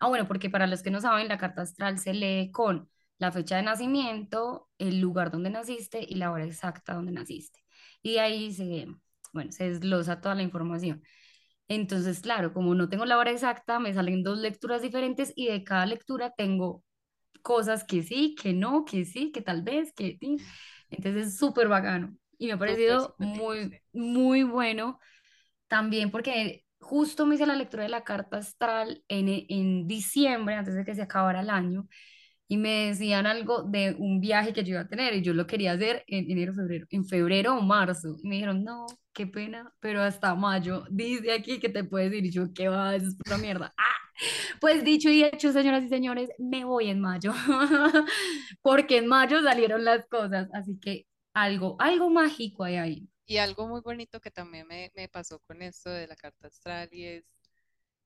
Ah, 0.00 0.08
bueno, 0.08 0.26
porque 0.28 0.50
para 0.50 0.66
los 0.66 0.82
que 0.82 0.90
no 0.90 1.00
saben, 1.00 1.28
la 1.28 1.38
carta 1.38 1.62
astral 1.62 1.98
se 1.98 2.14
lee 2.14 2.50
con 2.52 2.88
la 3.18 3.32
fecha 3.32 3.56
de 3.56 3.62
nacimiento, 3.62 4.68
el 4.78 5.00
lugar 5.00 5.30
donde 5.30 5.50
naciste 5.50 6.04
y 6.06 6.16
la 6.16 6.30
hora 6.30 6.44
exacta 6.44 6.94
donde 6.94 7.12
naciste. 7.12 7.60
Y 8.02 8.14
de 8.14 8.20
ahí 8.20 8.52
se, 8.52 8.86
bueno, 9.32 9.52
se 9.52 9.70
desglosa 9.70 10.20
toda 10.20 10.34
la 10.34 10.42
información. 10.42 11.02
Entonces, 11.68 12.20
claro, 12.20 12.52
como 12.52 12.74
no 12.74 12.88
tengo 12.88 13.04
la 13.06 13.18
hora 13.18 13.30
exacta, 13.32 13.78
me 13.80 13.92
salen 13.94 14.22
dos 14.22 14.38
lecturas 14.38 14.82
diferentes 14.82 15.32
y 15.34 15.48
de 15.48 15.64
cada 15.64 15.86
lectura 15.86 16.32
tengo 16.36 16.84
cosas 17.42 17.84
que 17.84 18.02
sí, 18.02 18.34
que 18.40 18.52
no, 18.52 18.84
que 18.84 19.04
sí, 19.04 19.32
que 19.32 19.40
tal 19.40 19.62
vez, 19.62 19.92
que 19.94 20.16
sí. 20.20 20.36
Entonces 20.90 21.28
es 21.28 21.38
súper 21.38 21.68
bacano. 21.68 22.16
Y 22.38 22.46
me 22.46 22.52
ha 22.52 22.58
parecido 22.58 23.14
muy, 23.18 23.80
muy 23.92 24.42
bueno 24.42 25.00
también 25.68 26.10
porque 26.10 26.65
justo 26.88 27.26
me 27.26 27.34
hice 27.34 27.46
la 27.46 27.56
lectura 27.56 27.82
de 27.84 27.88
la 27.88 28.04
carta 28.04 28.38
astral 28.38 29.02
en, 29.08 29.28
en 29.48 29.86
diciembre, 29.88 30.54
antes 30.54 30.74
de 30.74 30.84
que 30.84 30.94
se 30.94 31.02
acabara 31.02 31.40
el 31.40 31.50
año, 31.50 31.88
y 32.48 32.56
me 32.58 32.88
decían 32.88 33.26
algo 33.26 33.62
de 33.64 33.96
un 33.98 34.20
viaje 34.20 34.52
que 34.52 34.62
yo 34.64 34.72
iba 34.72 34.82
a 34.82 34.88
tener 34.88 35.14
y 35.14 35.22
yo 35.22 35.34
lo 35.34 35.46
quería 35.46 35.72
hacer 35.72 36.04
en 36.06 36.30
enero, 36.30 36.54
febrero, 36.54 36.86
en 36.90 37.04
febrero 37.04 37.56
o 37.56 37.62
marzo. 37.62 38.16
Y 38.22 38.28
me 38.28 38.36
dijeron, 38.36 38.64
no, 38.64 38.86
qué 39.12 39.26
pena, 39.26 39.72
pero 39.80 40.02
hasta 40.02 40.34
mayo, 40.34 40.84
dice 40.90 41.32
aquí 41.32 41.58
que 41.58 41.68
te 41.68 41.84
puedes 41.84 42.12
ir. 42.12 42.24
Y 42.26 42.30
yo, 42.30 42.52
¿qué 42.54 42.68
va? 42.68 42.94
Eso 42.94 43.08
es 43.08 43.16
pura 43.16 43.38
mierda. 43.38 43.74
Ah, 43.76 43.96
pues 44.60 44.84
dicho 44.84 45.10
y 45.10 45.24
hecho, 45.24 45.52
señoras 45.52 45.84
y 45.84 45.88
señores, 45.88 46.30
me 46.38 46.64
voy 46.64 46.88
en 46.88 47.00
mayo, 47.00 47.32
porque 48.62 48.98
en 48.98 49.08
mayo 49.08 49.42
salieron 49.42 49.84
las 49.84 50.06
cosas, 50.06 50.48
así 50.54 50.78
que 50.80 51.06
algo, 51.34 51.76
algo 51.80 52.10
mágico 52.10 52.64
hay 52.64 52.76
ahí. 52.76 53.08
Y 53.26 53.38
algo 53.38 53.66
muy 53.68 53.80
bonito 53.80 54.20
que 54.20 54.30
también 54.30 54.66
me, 54.68 54.92
me 54.96 55.08
pasó 55.08 55.40
con 55.40 55.62
esto 55.62 55.90
de 55.90 56.06
la 56.06 56.16
carta 56.16 56.48
astral 56.48 56.88
y 56.92 57.04
es 57.06 57.24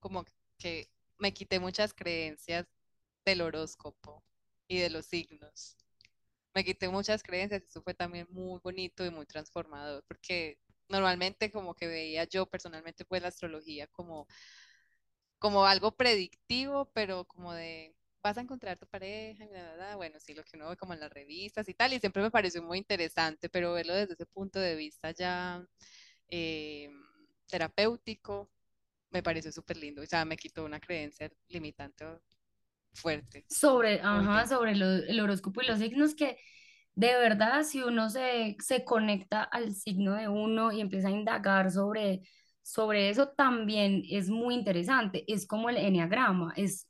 como 0.01 0.25
que 0.59 0.91
me 1.19 1.33
quité 1.35 1.61
muchas 1.61 1.95
creencias 1.95 2.67
del 3.25 3.43
horóscopo. 3.43 4.25
y 4.69 4.79
de 4.81 4.91
los 4.91 5.07
signos. 5.07 5.77
Me 6.55 6.65
quité 6.65 6.89
muchas 6.91 7.23
creencias 7.23 7.63
y 7.63 7.67
eso 7.67 7.83
fue 7.83 7.95
también 7.95 8.27
muy 8.31 8.61
bonito 8.65 9.05
y 9.07 9.11
muy 9.11 9.27
transformador, 9.27 10.05
porque 10.09 10.59
normalmente 10.89 11.53
como 11.53 11.75
que 11.75 11.87
veía 11.89 12.25
yo 12.25 12.47
personalmente 12.47 13.05
pues 13.07 13.23
la 13.23 13.29
astrología 13.29 13.87
como, 13.89 14.27
como 15.39 15.65
algo 15.67 15.97
predictivo, 15.97 16.91
pero 16.93 17.25
como 17.25 17.53
de 17.55 17.95
vas 18.23 18.37
a 18.39 18.41
encontrar 18.43 18.79
tu 18.79 18.87
pareja 18.87 19.45
y 19.45 19.49
bla, 19.49 19.75
bla, 19.77 19.97
bueno, 19.97 20.19
sí, 20.21 20.35
lo 20.35 20.45
que 20.45 20.57
uno 20.57 20.69
ve 20.71 20.77
como 20.77 20.95
en 20.95 21.01
las 21.01 21.13
revistas 21.13 21.69
y 21.69 21.75
tal, 21.75 21.93
y 21.95 22.01
siempre 22.01 22.23
me 22.23 22.31
pareció 22.31 22.63
muy 22.63 22.79
interesante, 22.79 23.49
pero 23.49 23.73
verlo 23.73 23.95
desde 23.95 24.15
ese 24.15 24.27
punto 24.27 24.59
de 24.61 24.77
vista 24.77 25.11
ya 25.13 25.65
eh, 26.29 26.91
terapéutico, 27.49 28.51
me 29.11 29.23
pareció 29.23 29.53
súper 29.53 29.77
lindo, 29.79 30.03
o 30.03 30.07
sea, 30.07 30.25
me 30.25 30.37
quitó 30.37 30.65
una 30.65 30.81
creencia 30.81 31.31
limitante 31.49 32.05
fuerte. 32.95 33.45
Sobre, 33.49 34.01
ajá, 34.01 34.47
sobre 34.47 34.77
lo- 34.77 34.87
el 35.05 35.21
horóscopo 35.21 35.63
y 35.63 35.67
los 35.67 35.79
signos 35.81 36.15
que 36.15 36.39
de 36.95 37.15
verdad 37.17 37.65
si 37.65 37.83
uno 37.83 38.11
se, 38.11 38.57
se 38.61 38.85
conecta 38.85 39.43
al 39.43 39.75
signo 39.75 40.15
de 40.15 40.29
uno 40.29 40.73
y 40.73 40.81
empieza 40.81 41.09
a 41.09 41.13
indagar 41.13 41.71
sobre, 41.73 42.23
sobre 42.63 43.11
eso 43.11 43.29
también 43.31 44.03
es 44.11 44.31
muy 44.31 44.55
interesante. 44.55 45.25
Es 45.33 45.47
como 45.47 45.71
el 45.71 45.79
enneagrama, 45.79 46.53
es 46.57 46.89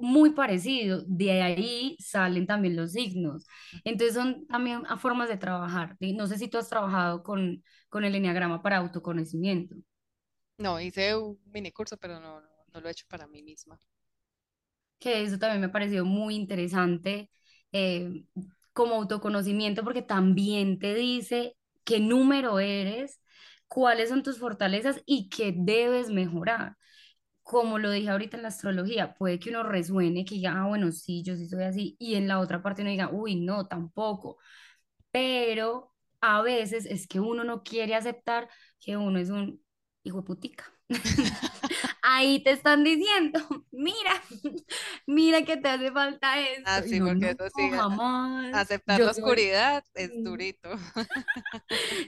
muy 0.00 0.30
parecido. 0.30 1.02
De 1.06 1.42
ahí 1.42 1.96
salen 2.00 2.46
también 2.46 2.76
los 2.76 2.92
signos. 2.92 3.46
Entonces 3.84 4.14
son 4.14 4.46
también 4.46 4.82
a 4.88 4.96
formas 4.98 5.28
de 5.28 5.36
trabajar. 5.36 5.96
No 6.00 6.26
sé 6.26 6.38
si 6.38 6.48
tú 6.48 6.58
has 6.58 6.68
trabajado 6.68 7.22
con, 7.22 7.62
con 7.88 8.04
el 8.04 8.14
enneagrama 8.14 8.62
para 8.62 8.78
autoconocimiento. 8.78 9.76
No, 10.58 10.78
hice 10.80 11.16
un 11.16 11.40
mini 11.46 11.72
curso, 11.72 11.96
pero 11.96 12.20
no, 12.20 12.40
no, 12.40 12.48
no 12.72 12.80
lo 12.80 12.88
he 12.88 12.92
hecho 12.92 13.06
para 13.08 13.26
mí 13.26 13.42
misma. 13.42 13.80
que 14.98 15.22
eso 15.22 15.38
también 15.38 15.60
me 15.60 15.66
ha 15.66 15.72
parecido 15.72 16.04
muy 16.04 16.34
interesante 16.34 17.30
eh, 17.72 18.24
como 18.72 18.94
autoconocimiento 18.96 19.84
porque 19.84 20.02
también 20.02 20.78
te 20.78 20.94
dice 20.94 21.56
qué 21.84 22.00
número 22.00 22.58
eres, 22.60 23.20
cuáles 23.68 24.08
son 24.10 24.22
tus 24.22 24.38
fortalezas 24.38 25.02
y 25.06 25.28
qué 25.30 25.54
debes 25.56 26.10
mejorar. 26.10 26.76
Como 27.48 27.78
lo 27.78 27.90
dije 27.90 28.10
ahorita 28.10 28.36
en 28.36 28.42
la 28.42 28.48
astrología, 28.48 29.14
puede 29.14 29.38
que 29.38 29.48
uno 29.50 29.62
resuene, 29.62 30.24
que 30.26 30.34
diga, 30.36 30.52
ah, 30.62 30.66
bueno, 30.68 30.92
sí, 30.92 31.22
yo 31.22 31.34
sí 31.36 31.46
soy 31.48 31.64
así, 31.64 31.96
y 31.98 32.14
en 32.16 32.28
la 32.28 32.40
otra 32.40 32.62
parte 32.62 32.82
uno 32.82 32.90
diga, 32.90 33.10
uy, 33.10 33.36
no, 33.36 33.66
tampoco. 33.66 34.36
Pero 35.12 35.94
a 36.20 36.42
veces 36.42 36.86
es 36.86 37.08
que 37.08 37.20
uno 37.20 37.44
no 37.44 37.62
quiere 37.64 37.94
aceptar 37.96 38.48
que 38.80 38.96
uno 38.98 39.18
es 39.20 39.30
un 39.30 39.62
hijo 40.04 40.18
de 40.18 40.24
putica. 40.26 40.77
Ahí 42.02 42.42
te 42.42 42.52
están 42.52 42.84
diciendo, 42.84 43.40
mira, 43.72 44.12
mira 45.06 45.42
que 45.44 45.56
te 45.56 45.68
hace 45.68 45.92
falta 45.92 46.40
Ah, 46.64 46.82
esto. 46.82 46.84
Y 46.84 46.92
sí, 46.92 47.00
no, 47.00 47.14
porque 47.14 47.30
no, 47.30 47.30
eso 47.30 47.48
sí, 47.50 47.70
a- 47.72 47.86
jamás. 47.90 48.58
aceptar 48.60 49.00
Yo 49.00 49.04
la 49.04 49.10
soy, 49.10 49.12
oscuridad 49.12 49.84
es 49.94 50.12
durito. 50.22 50.70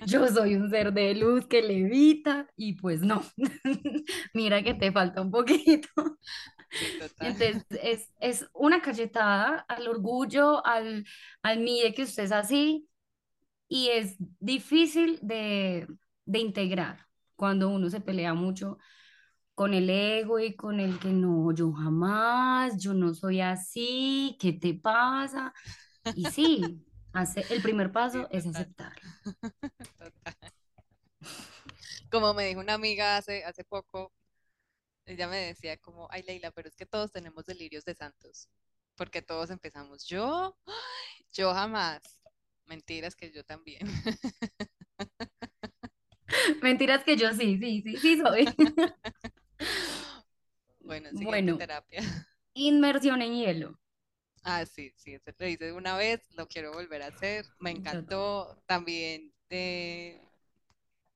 yo 0.05 0.27
soy 0.29 0.55
un 0.57 0.71
ser 0.71 0.93
de 0.93 1.15
luz 1.15 1.47
que 1.47 1.63
levita 1.63 2.47
y 2.57 2.75
pues 2.75 3.03
no. 3.03 3.23
Mira 4.35 4.63
que 4.63 4.75
te 4.75 4.93
falta 4.93 5.21
un 5.23 5.31
poquito. 5.31 5.89
Sí. 7.19 7.21
Entonces 7.21 7.65
es, 7.71 8.11
es 8.21 8.49
una 8.55 8.81
cachetada 8.83 9.65
al 9.69 9.89
orgullo, 9.89 10.65
al, 10.67 11.05
al 11.43 11.61
mire 11.61 11.95
que 11.95 12.03
usted 12.05 12.25
es 12.25 12.33
así 12.33 12.89
y 13.69 13.91
es 13.91 14.17
difícil 14.41 15.19
de, 15.23 15.89
de 16.27 16.39
integrar 16.41 17.07
cuando 17.41 17.71
uno 17.71 17.89
se 17.89 18.03
pelea 18.03 18.35
mucho 18.35 18.77
con 19.55 19.73
el 19.73 19.89
ego 19.89 20.39
y 20.39 20.55
con 20.55 20.79
el 20.79 20.99
que 20.99 21.09
no, 21.09 21.55
yo 21.55 21.73
jamás, 21.73 22.77
yo 22.77 22.93
no 22.93 23.15
soy 23.15 23.41
así, 23.41 24.37
¿qué 24.39 24.53
te 24.53 24.75
pasa? 24.75 25.55
Y 26.15 26.27
sí, 26.27 26.85
hace, 27.15 27.47
el 27.49 27.63
primer 27.63 27.93
paso 27.93 28.29
es 28.31 28.47
aceptarlo. 28.47 29.11
Como 32.11 32.35
me 32.35 32.45
dijo 32.45 32.61
una 32.61 32.75
amiga 32.75 33.17
hace, 33.17 33.43
hace 33.45 33.65
poco, 33.65 34.13
ella 35.07 35.27
me 35.27 35.39
decía 35.39 35.79
como, 35.79 36.09
ay 36.11 36.23
Leila, 36.25 36.51
pero 36.51 36.69
es 36.69 36.77
que 36.77 36.85
todos 36.85 37.11
tenemos 37.11 37.47
delirios 37.47 37.87
de 37.87 37.95
santos, 37.95 38.51
porque 38.97 39.23
todos 39.23 39.49
empezamos, 39.49 40.05
yo, 40.05 40.59
yo 41.33 41.55
jamás. 41.55 42.03
Mentiras 42.67 43.17
que 43.17 43.33
yo 43.33 43.45
también. 43.45 43.81
Mentiras 46.63 47.05
que 47.05 47.17
yo 47.17 47.33
sí, 47.33 47.59
sí, 47.59 47.83
sí, 47.83 48.01
sí 48.01 48.19
soy. 48.19 48.55
Bueno, 50.81 51.11
Bueno, 51.11 51.57
terapia. 51.57 52.03
inmersión 52.55 53.23
en 53.23 53.35
hielo. 53.35 53.79
Ah, 54.43 54.65
sí, 54.67 54.93
sí, 54.97 55.15
ese 55.15 55.35
lo 55.39 55.47
hice 55.47 55.73
una 55.73 55.97
vez, 55.97 56.23
lo 56.35 56.47
quiero 56.49 56.73
volver 56.73 57.03
a 57.03 57.09
hacer. 57.09 57.47
Me 57.59 57.71
encantó. 57.71 58.63
También 58.67 59.33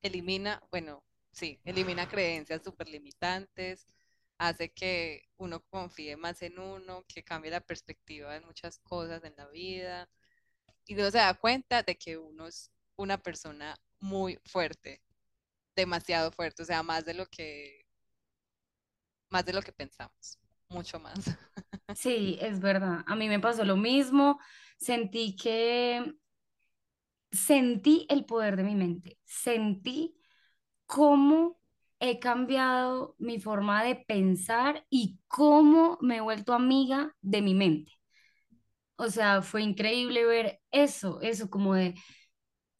elimina, 0.02 0.62
bueno, 0.70 1.04
sí, 1.32 1.60
elimina 1.64 2.06
creencias 2.06 2.62
súper 2.62 2.88
limitantes, 2.88 3.86
hace 4.38 4.72
que 4.72 5.28
uno 5.36 5.60
confíe 5.70 6.16
más 6.16 6.42
en 6.42 6.58
uno, 6.58 7.04
que 7.08 7.24
cambie 7.24 7.50
la 7.50 7.60
perspectiva 7.60 8.32
de 8.34 8.40
muchas 8.40 8.78
cosas 8.80 9.24
en 9.24 9.34
la 9.36 9.48
vida 9.48 10.08
y 10.86 10.94
uno 10.96 11.10
se 11.10 11.18
da 11.18 11.34
cuenta 11.34 11.82
de 11.82 11.96
que 11.96 12.18
uno 12.18 12.46
es 12.48 12.70
una 12.96 13.18
persona 13.22 13.76
muy 14.00 14.38
fuerte, 14.46 15.02
demasiado 15.76 16.30
fuerte, 16.32 16.62
o 16.62 16.66
sea, 16.66 16.82
más 16.82 17.04
de 17.04 17.14
lo 17.14 17.26
que, 17.26 17.84
más 19.30 19.44
de 19.44 19.52
lo 19.52 19.62
que 19.62 19.72
pensamos, 19.72 20.38
mucho 20.68 20.98
más. 21.00 21.14
Sí, 21.96 22.38
es 22.40 22.60
verdad. 22.60 23.04
A 23.06 23.14
mí 23.14 23.28
me 23.28 23.38
pasó 23.38 23.64
lo 23.64 23.76
mismo. 23.76 24.40
Sentí 24.78 25.36
que 25.36 26.14
sentí 27.32 28.06
el 28.08 28.24
poder 28.24 28.56
de 28.56 28.62
mi 28.64 28.74
mente. 28.74 29.18
Sentí 29.24 30.16
cómo 30.86 31.60
he 32.00 32.18
cambiado 32.20 33.16
mi 33.18 33.40
forma 33.40 33.84
de 33.84 33.96
pensar 33.96 34.86
y 34.90 35.20
cómo 35.28 35.98
me 36.02 36.18
he 36.18 36.20
vuelto 36.22 36.54
amiga 36.54 37.16
de 37.22 37.42
mi 37.42 37.54
mente. 37.54 37.92
O 38.96 39.08
sea, 39.10 39.42
fue 39.42 39.62
increíble 39.62 40.24
ver 40.24 40.60
eso, 40.70 41.20
eso 41.20 41.50
como 41.50 41.74
de, 41.74 41.94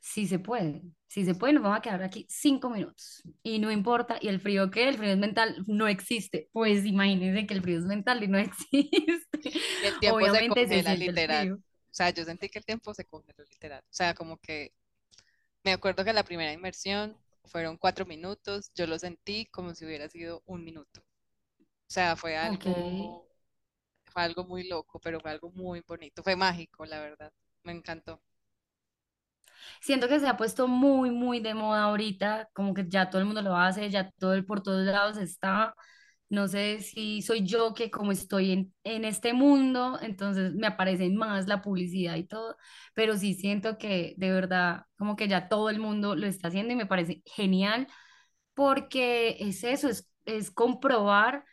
si 0.00 0.26
se 0.28 0.38
puede, 0.38 0.82
si 1.14 1.24
se 1.24 1.36
puede, 1.36 1.52
nos 1.52 1.62
vamos 1.62 1.78
a 1.78 1.80
quedar 1.80 2.02
aquí 2.02 2.26
cinco 2.28 2.68
minutos 2.68 3.22
y 3.44 3.60
no 3.60 3.70
importa. 3.70 4.18
¿Y 4.20 4.26
el 4.26 4.40
frío 4.40 4.68
qué? 4.72 4.88
El 4.88 4.96
frío 4.96 5.12
es 5.12 5.16
mental, 5.16 5.62
no 5.68 5.86
existe. 5.86 6.48
Pues 6.52 6.84
imagínense 6.84 7.46
que 7.46 7.54
el 7.54 7.62
frío 7.62 7.78
es 7.78 7.84
mental 7.84 8.24
y 8.24 8.26
no 8.26 8.36
existe. 8.40 8.80
Y 9.44 9.86
el 9.86 10.00
tiempo 10.00 10.18
se 10.18 10.30
Obviamente 10.30 10.66
se 10.66 10.74
congela 10.74 10.94
literal. 10.96 11.52
O 11.52 11.60
sea, 11.92 12.10
yo 12.10 12.24
sentí 12.24 12.48
que 12.48 12.58
el 12.58 12.64
tiempo 12.64 12.92
se 12.94 13.04
congeló 13.04 13.44
literal. 13.48 13.80
O 13.84 13.94
sea, 13.94 14.12
como 14.14 14.38
que 14.38 14.72
me 15.62 15.70
acuerdo 15.70 16.04
que 16.04 16.12
la 16.12 16.24
primera 16.24 16.52
inmersión 16.52 17.16
fueron 17.44 17.76
cuatro 17.76 18.06
minutos, 18.06 18.72
yo 18.74 18.88
lo 18.88 18.98
sentí 18.98 19.46
como 19.46 19.72
si 19.72 19.84
hubiera 19.84 20.08
sido 20.08 20.42
un 20.46 20.64
minuto. 20.64 21.00
O 21.60 21.92
sea, 21.94 22.16
fue 22.16 22.36
algo, 22.36 23.28
fue 24.06 24.20
algo 24.20 24.42
muy 24.42 24.66
loco, 24.66 24.98
pero 24.98 25.20
fue 25.20 25.30
algo 25.30 25.52
muy 25.52 25.80
bonito, 25.86 26.24
fue 26.24 26.34
mágico, 26.34 26.84
la 26.84 26.98
verdad. 26.98 27.32
Me 27.62 27.70
encantó. 27.70 28.20
Siento 29.80 30.08
que 30.08 30.20
se 30.20 30.28
ha 30.28 30.36
puesto 30.36 30.68
muy, 30.68 31.10
muy 31.10 31.40
de 31.40 31.54
moda 31.54 31.84
ahorita, 31.84 32.48
como 32.52 32.74
que 32.74 32.86
ya 32.88 33.10
todo 33.10 33.20
el 33.20 33.26
mundo 33.26 33.42
lo 33.42 33.56
hace, 33.56 33.90
ya 33.90 34.10
todo 34.18 34.34
el 34.34 34.44
por 34.46 34.62
todos 34.62 34.84
lados 34.86 35.16
está. 35.18 35.74
No 36.30 36.48
sé 36.48 36.80
si 36.80 37.22
soy 37.22 37.44
yo 37.46 37.74
que 37.74 37.90
como 37.90 38.10
estoy 38.12 38.52
en, 38.52 38.74
en 38.84 39.04
este 39.04 39.32
mundo, 39.34 39.98
entonces 40.02 40.54
me 40.54 40.66
aparecen 40.66 41.16
más 41.16 41.46
la 41.46 41.62
publicidad 41.62 42.16
y 42.16 42.24
todo, 42.26 42.56
pero 42.94 43.16
sí 43.16 43.34
siento 43.34 43.78
que 43.78 44.14
de 44.16 44.32
verdad 44.32 44.82
como 44.96 45.16
que 45.16 45.28
ya 45.28 45.48
todo 45.48 45.70
el 45.70 45.78
mundo 45.78 46.16
lo 46.16 46.26
está 46.26 46.48
haciendo 46.48 46.72
y 46.72 46.76
me 46.76 46.86
parece 46.86 47.22
genial 47.26 47.86
porque 48.54 49.36
es 49.40 49.64
eso, 49.64 49.88
es, 49.88 50.08
es 50.24 50.50
comprobar 50.50 51.44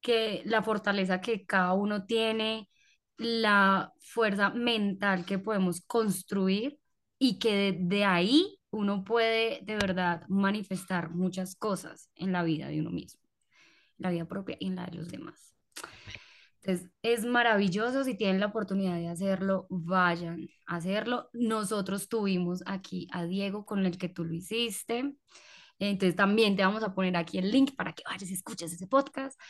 que 0.00 0.42
la 0.46 0.62
fortaleza 0.62 1.20
que 1.20 1.46
cada 1.46 1.74
uno 1.74 2.04
tiene, 2.06 2.70
la 3.16 3.92
fuerza 4.00 4.50
mental 4.50 5.24
que 5.26 5.38
podemos 5.38 5.80
construir 5.82 6.78
y 7.18 7.38
que 7.38 7.76
de, 7.78 8.04
ahí 8.04 8.58
uno 8.70 9.04
puede 9.04 9.60
de 9.62 9.76
verdad 9.76 10.22
manifestar 10.28 11.10
muchas 11.10 11.56
cosas 11.56 12.10
en 12.14 12.32
la 12.32 12.42
vida 12.42 12.68
de 12.68 12.80
uno 12.80 12.90
mismo, 12.90 13.22
la 13.98 14.10
vida 14.10 14.26
propia 14.26 14.56
y 14.60 14.66
en 14.66 14.76
la 14.76 14.86
de 14.86 14.96
los 14.96 15.08
demás. 15.08 15.54
Entonces, 16.62 16.90
es 17.02 17.24
maravilloso 17.24 18.02
si 18.02 18.16
tienen 18.16 18.40
la 18.40 18.46
oportunidad 18.46 18.96
de 18.96 19.08
hacerlo, 19.08 19.66
vayan 19.70 20.48
a 20.66 20.76
hacerlo. 20.76 21.30
Nosotros 21.32 22.08
tuvimos 22.08 22.64
aquí 22.66 23.06
a 23.12 23.24
Diego 23.24 23.64
con 23.64 23.86
el 23.86 23.96
que 23.96 24.08
tú 24.08 24.24
lo 24.24 24.34
hiciste. 24.34 25.14
Entonces 25.78 26.16
también 26.16 26.56
te 26.56 26.64
vamos 26.64 26.82
a 26.82 26.94
poner 26.94 27.16
aquí 27.16 27.38
el 27.38 27.50
link 27.50 27.76
para 27.76 27.92
que 27.92 28.02
vayas 28.08 28.30
y 28.30 28.34
escuches 28.34 28.72
ese 28.72 28.88
podcast. 28.88 29.40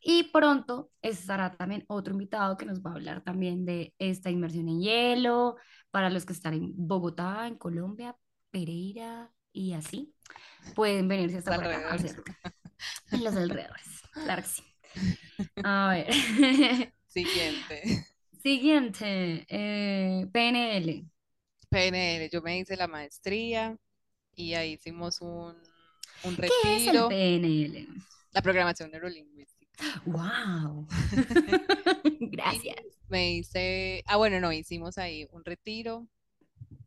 Y 0.00 0.24
pronto 0.24 0.90
estará 1.02 1.56
también 1.56 1.84
otro 1.88 2.12
invitado 2.12 2.56
que 2.56 2.66
nos 2.66 2.82
va 2.82 2.90
a 2.90 2.94
hablar 2.94 3.22
también 3.22 3.64
de 3.64 3.94
esta 3.98 4.30
inmersión 4.30 4.68
en 4.68 4.80
hielo, 4.80 5.56
para 5.94 6.10
los 6.10 6.26
que 6.26 6.32
están 6.32 6.54
en 6.54 6.72
Bogotá, 6.74 7.46
en 7.46 7.54
Colombia, 7.54 8.16
Pereira 8.50 9.30
y 9.52 9.74
así, 9.74 10.12
pueden 10.74 11.06
venirse 11.06 11.38
hasta 11.38 11.54
por 11.54 11.66
acá. 11.66 11.96
En 13.12 13.22
los 13.22 13.36
alrededores, 13.36 14.02
claro 14.12 14.42
que 14.42 14.48
sí. 14.48 14.64
A 15.64 15.90
ver, 15.90 16.92
Siguiente. 17.06 18.08
Siguiente, 18.42 19.46
eh, 19.48 20.26
PNL. 20.32 21.08
PNL, 21.70 22.28
yo 22.28 22.42
me 22.42 22.58
hice 22.58 22.76
la 22.76 22.88
maestría 22.88 23.78
y 24.34 24.54
ahí 24.54 24.72
hicimos 24.72 25.20
un, 25.20 25.54
un 26.24 26.36
¿Qué 26.36 26.46
es 26.46 26.88
el 26.88 27.06
retiro, 27.06 27.08
PNL? 27.08 27.86
la 28.32 28.42
programación 28.42 28.90
neurolingüística. 28.90 29.53
Wow. 30.06 30.86
Y 31.12 31.16
Gracias. 32.30 32.76
me 33.08 33.32
hice, 33.32 34.02
ah, 34.06 34.16
bueno, 34.16 34.40
no, 34.40 34.52
hicimos 34.52 34.98
ahí 34.98 35.26
un 35.32 35.44
retiro 35.44 36.06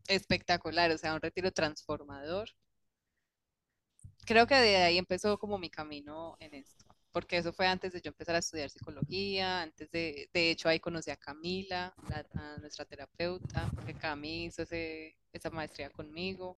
espectacular, 0.08 0.91
o 0.91 0.97
sea, 0.97 1.13
un 1.13 1.21
retiro 1.21 1.52
transformador. 1.52 2.50
Creo 4.26 4.45
que 4.45 4.56
de 4.56 4.78
ahí 4.78 4.97
empezó 4.97 5.38
como 5.38 5.58
mi 5.58 5.69
camino 5.69 6.36
en 6.39 6.54
esto, 6.54 6.86
porque 7.13 7.38
eso 7.38 7.54
fue 7.54 7.65
antes 7.67 7.93
de 7.93 8.02
yo 8.02 8.10
empezar 8.10 8.36
a 8.36 8.39
estudiar 8.39 8.69
psicología, 8.69 9.62
antes 9.62 9.89
de, 9.91 10.30
de 10.34 10.52
hecho 10.52 10.67
ahí 10.67 10.80
conocí 10.80 11.10
a 11.12 11.15
Camila, 11.17 11.93
la- 12.10 12.26
a 12.34 12.58
nuestra 12.58 12.84
terapeuta, 12.86 13.69
porque 13.73 13.93
Cami 13.93 14.45
hizo 14.45 14.63
ese, 14.63 15.15
esa 15.32 15.50
maestría 15.50 15.89
conmigo. 15.89 16.58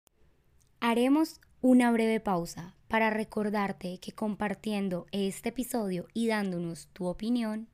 Haremos 0.81 1.41
una 1.61 1.91
breve 1.91 2.21
pausa 2.21 2.77
para 2.89 3.11
recordarte 3.11 3.99
que 4.01 4.13
compartiendo 4.13 5.07
este 5.13 5.49
episodio 5.51 6.07
y 6.15 6.29
dándonos 6.29 6.89
tu 6.93 7.07
opinión, 7.07 7.69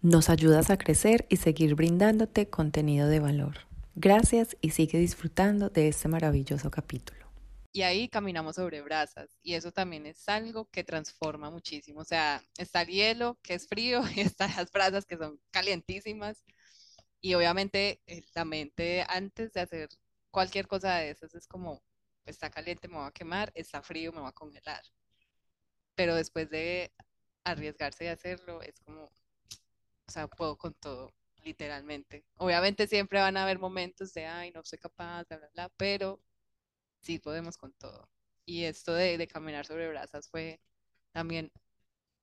Nos 0.00 0.28
ayudas 0.30 0.70
a 0.70 0.78
crecer 0.78 1.26
y 1.28 1.36
seguir 1.36 1.74
brindándote 1.76 2.48
contenido 2.50 3.08
de 3.08 3.20
valor. 3.20 3.58
Gracias 3.94 4.56
y 4.60 4.70
sigue 4.70 4.98
disfrutando 4.98 5.70
de 5.70 5.88
este 5.88 6.08
maravilloso 6.08 6.70
capítulo. 6.70 7.26
Y 7.72 7.82
ahí 7.82 8.08
caminamos 8.08 8.56
sobre 8.56 8.80
brasas 8.82 9.38
y 9.42 9.54
eso 9.54 9.72
también 9.72 10.06
es 10.06 10.28
algo 10.28 10.66
que 10.70 10.84
transforma 10.84 11.50
muchísimo. 11.50 12.00
O 12.00 12.04
sea, 12.04 12.42
está 12.56 12.82
el 12.82 12.88
hielo, 12.88 13.38
que 13.42 13.54
es 13.54 13.68
frío, 13.68 14.02
y 14.16 14.20
están 14.20 14.50
las 14.56 14.70
brasas 14.72 15.06
que 15.06 15.16
son 15.16 15.40
calientísimas. 15.50 16.44
Y 17.20 17.34
obviamente 17.34 18.00
eh, 18.06 18.22
la 18.34 18.44
mente 18.44 19.04
antes 19.08 19.52
de 19.52 19.60
hacer 19.60 19.88
cualquier 20.30 20.68
cosa 20.68 20.96
de 20.96 21.10
esas 21.10 21.34
es 21.34 21.46
como, 21.48 21.82
está 22.28 22.50
caliente, 22.50 22.88
me 22.88 22.96
va 22.96 23.08
a 23.08 23.12
quemar, 23.12 23.50
está 23.54 23.82
frío, 23.82 24.12
me 24.12 24.20
va 24.20 24.28
a 24.28 24.32
congelar. 24.32 24.82
Pero 25.94 26.14
después 26.14 26.48
de 26.50 26.92
arriesgarse 27.44 28.04
y 28.04 28.08
hacerlo, 28.08 28.62
es 28.62 28.78
como, 28.80 29.04
o 29.04 30.10
sea, 30.10 30.28
puedo 30.28 30.56
con 30.56 30.74
todo, 30.74 31.12
literalmente. 31.44 32.24
Obviamente 32.36 32.86
siempre 32.86 33.20
van 33.20 33.36
a 33.36 33.44
haber 33.44 33.58
momentos 33.58 34.12
de, 34.14 34.26
ay, 34.26 34.52
no 34.52 34.64
soy 34.64 34.78
capaz, 34.78 35.24
bla, 35.28 35.38
bla, 35.38 35.50
bla, 35.54 35.68
pero 35.76 36.20
sí 37.02 37.18
podemos 37.18 37.56
con 37.56 37.72
todo. 37.74 38.08
Y 38.44 38.64
esto 38.64 38.94
de, 38.94 39.18
de 39.18 39.26
caminar 39.28 39.66
sobre 39.66 39.88
brasas 39.88 40.28
fue 40.30 40.60
también 41.12 41.50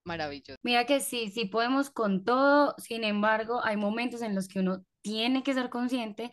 maravilloso. 0.03 0.59
Mira 0.63 0.85
que 0.85 0.99
sí, 1.01 1.31
sí 1.31 1.45
podemos 1.45 1.89
con 1.89 2.23
todo, 2.23 2.75
sin 2.77 3.03
embargo, 3.03 3.61
hay 3.63 3.77
momentos 3.77 4.21
en 4.21 4.35
los 4.35 4.47
que 4.47 4.59
uno 4.59 4.85
tiene 5.01 5.43
que 5.43 5.53
ser 5.53 5.69
consciente 5.69 6.31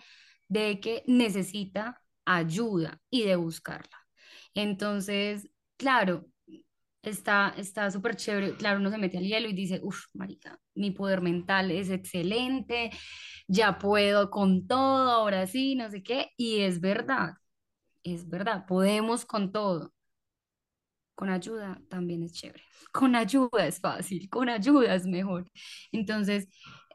de 0.49 0.81
que 0.81 1.03
necesita 1.07 2.03
ayuda 2.25 3.01
y 3.11 3.25
de 3.25 3.37
buscarla. 3.37 3.97
Entonces, 4.55 5.49
claro, 5.77 6.27
está 7.03 7.55
está 7.57 7.91
súper 7.91 8.17
chévere, 8.17 8.57
claro, 8.57 8.81
uno 8.81 8.91
se 8.91 8.99
mete 8.99 9.19
al 9.19 9.25
hielo 9.25 9.49
y 9.49 9.53
dice, 9.55 9.81
uff, 9.83 10.05
marica, 10.15 10.59
mi 10.75 10.91
poder 10.93 11.21
mental 11.21 11.71
es 11.71 11.91
excelente, 11.91 12.91
ya 13.49 13.79
puedo 13.79 14.31
con 14.31 14.67
todo, 14.67 15.11
ahora 15.11 15.47
sí, 15.47 15.75
no 15.75 15.91
sé 15.91 16.03
qué, 16.03 16.31
y 16.37 16.61
es 16.61 16.81
verdad, 16.81 17.35
es 18.05 18.29
verdad, 18.29 18.67
podemos 18.67 19.25
con 19.27 19.53
todo. 19.53 19.93
Con 21.15 21.31
ayuda 21.31 21.81
también 21.89 22.23
es 22.23 22.33
chévere. 22.33 22.65
Con 22.93 23.15
ayuda 23.15 23.67
es 23.67 23.81
fácil, 23.81 24.29
con 24.29 24.49
ayuda 24.49 24.95
es 24.95 25.07
mejor. 25.07 25.51
Entonces, 25.93 26.49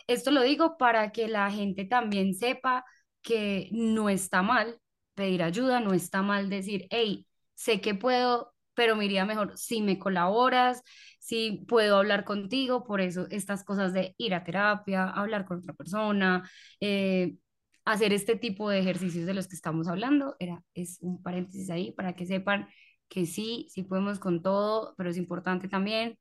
esto 0.07 0.31
lo 0.31 0.41
digo 0.41 0.77
para 0.77 1.11
que 1.11 1.27
la 1.27 1.49
gente 1.51 1.85
también 1.85 2.33
sepa 2.33 2.83
que 3.21 3.69
no 3.71 4.09
está 4.09 4.41
mal 4.41 4.79
pedir 5.17 5.43
ayuda, 5.43 5.81
no 5.81 5.93
está 5.93 6.21
mal 6.21 6.49
decir, 6.49 6.87
hey, 6.91 7.27
sé 7.55 7.81
que 7.81 7.95
puedo, 7.95 8.53
pero 8.75 8.95
me 8.95 9.05
iría 9.05 9.25
mejor 9.25 9.57
si 9.57 9.81
me 9.81 9.99
colaboras, 9.99 10.83
si 11.19 11.65
puedo 11.67 11.97
hablar 11.97 12.23
contigo. 12.23 12.85
Por 12.85 13.01
eso 13.01 13.27
estas 13.31 13.63
cosas 13.65 13.93
de 13.93 14.13
ir 14.17 14.35
a 14.35 14.43
terapia, 14.43 15.09
hablar 15.09 15.45
con 15.45 15.57
otra 15.57 15.73
persona, 15.73 16.49
eh, 16.79 17.35
hacer 17.85 18.13
este 18.13 18.35
tipo 18.35 18.69
de 18.69 18.79
ejercicios 18.79 19.25
de 19.25 19.33
los 19.33 19.47
que 19.47 19.55
estamos 19.55 19.87
hablando, 19.87 20.35
era, 20.39 20.63
es 20.75 20.99
un 21.01 21.21
paréntesis 21.23 21.69
ahí 21.71 21.91
para 21.93 22.15
que 22.15 22.25
sepan 22.25 22.67
que 23.09 23.25
sí, 23.25 23.67
sí 23.69 23.83
podemos 23.83 24.19
con 24.19 24.41
todo, 24.43 24.93
pero 24.97 25.09
es 25.09 25.17
importante 25.17 25.67
también 25.67 26.19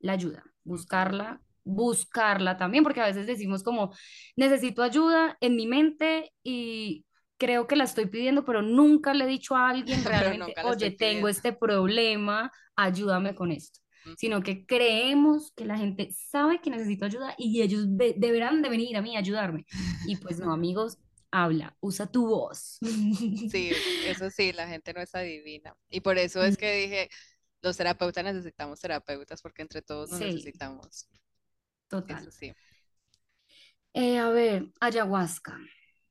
la 0.00 0.12
ayuda, 0.12 0.44
buscarla, 0.64 1.42
buscarla 1.64 2.56
también, 2.56 2.84
porque 2.84 3.00
a 3.00 3.06
veces 3.06 3.26
decimos 3.26 3.62
como, 3.62 3.92
necesito 4.36 4.82
ayuda 4.82 5.36
en 5.40 5.56
mi 5.56 5.66
mente 5.66 6.32
y 6.44 7.04
creo 7.38 7.66
que 7.66 7.76
la 7.76 7.84
estoy 7.84 8.06
pidiendo, 8.06 8.44
pero 8.44 8.62
nunca 8.62 9.14
le 9.14 9.24
he 9.24 9.28
dicho 9.28 9.56
a 9.56 9.70
alguien 9.70 10.04
realmente, 10.04 10.54
oye, 10.64 10.90
tengo 10.90 11.28
este 11.28 11.52
problema, 11.52 12.52
ayúdame 12.76 13.34
con 13.34 13.52
esto. 13.52 13.80
Sino 14.16 14.42
que 14.42 14.66
creemos 14.66 15.52
que 15.56 15.64
la 15.66 15.76
gente 15.78 16.10
sabe 16.12 16.60
que 16.60 16.70
necesito 16.70 17.04
ayuda 17.04 17.34
y 17.38 17.62
ellos 17.62 17.84
deberán 17.88 18.62
de 18.62 18.68
venir 18.70 18.96
a 18.96 19.02
mí 19.02 19.16
a 19.16 19.20
ayudarme. 19.20 19.66
Y 20.06 20.16
pues 20.16 20.38
no, 20.40 20.52
amigos, 20.52 20.98
habla, 21.30 21.76
usa 21.80 22.06
tu 22.10 22.26
voz. 22.26 22.78
Sí, 23.46 23.70
eso 24.02 24.30
sí, 24.30 24.52
la 24.52 24.66
gente 24.68 24.92
no 24.92 25.00
es 25.00 25.14
adivina. 25.14 25.74
Y 25.90 26.00
por 26.00 26.18
eso 26.18 26.42
es 26.42 26.56
que 26.56 26.72
dije, 26.74 27.08
los 27.62 27.76
terapeutas 27.76 28.24
necesitamos 28.24 28.80
terapeutas 28.80 29.40
porque 29.42 29.62
entre 29.62 29.82
todos 29.82 30.10
nos 30.10 30.20
Sí, 30.20 30.26
necesitamos. 30.26 31.08
total. 31.88 32.22
Eso 32.22 32.30
sí, 32.30 32.52
Eh, 33.94 34.18
a 34.18 34.30
ver, 34.30 34.70
ayahuasca. 34.80 35.58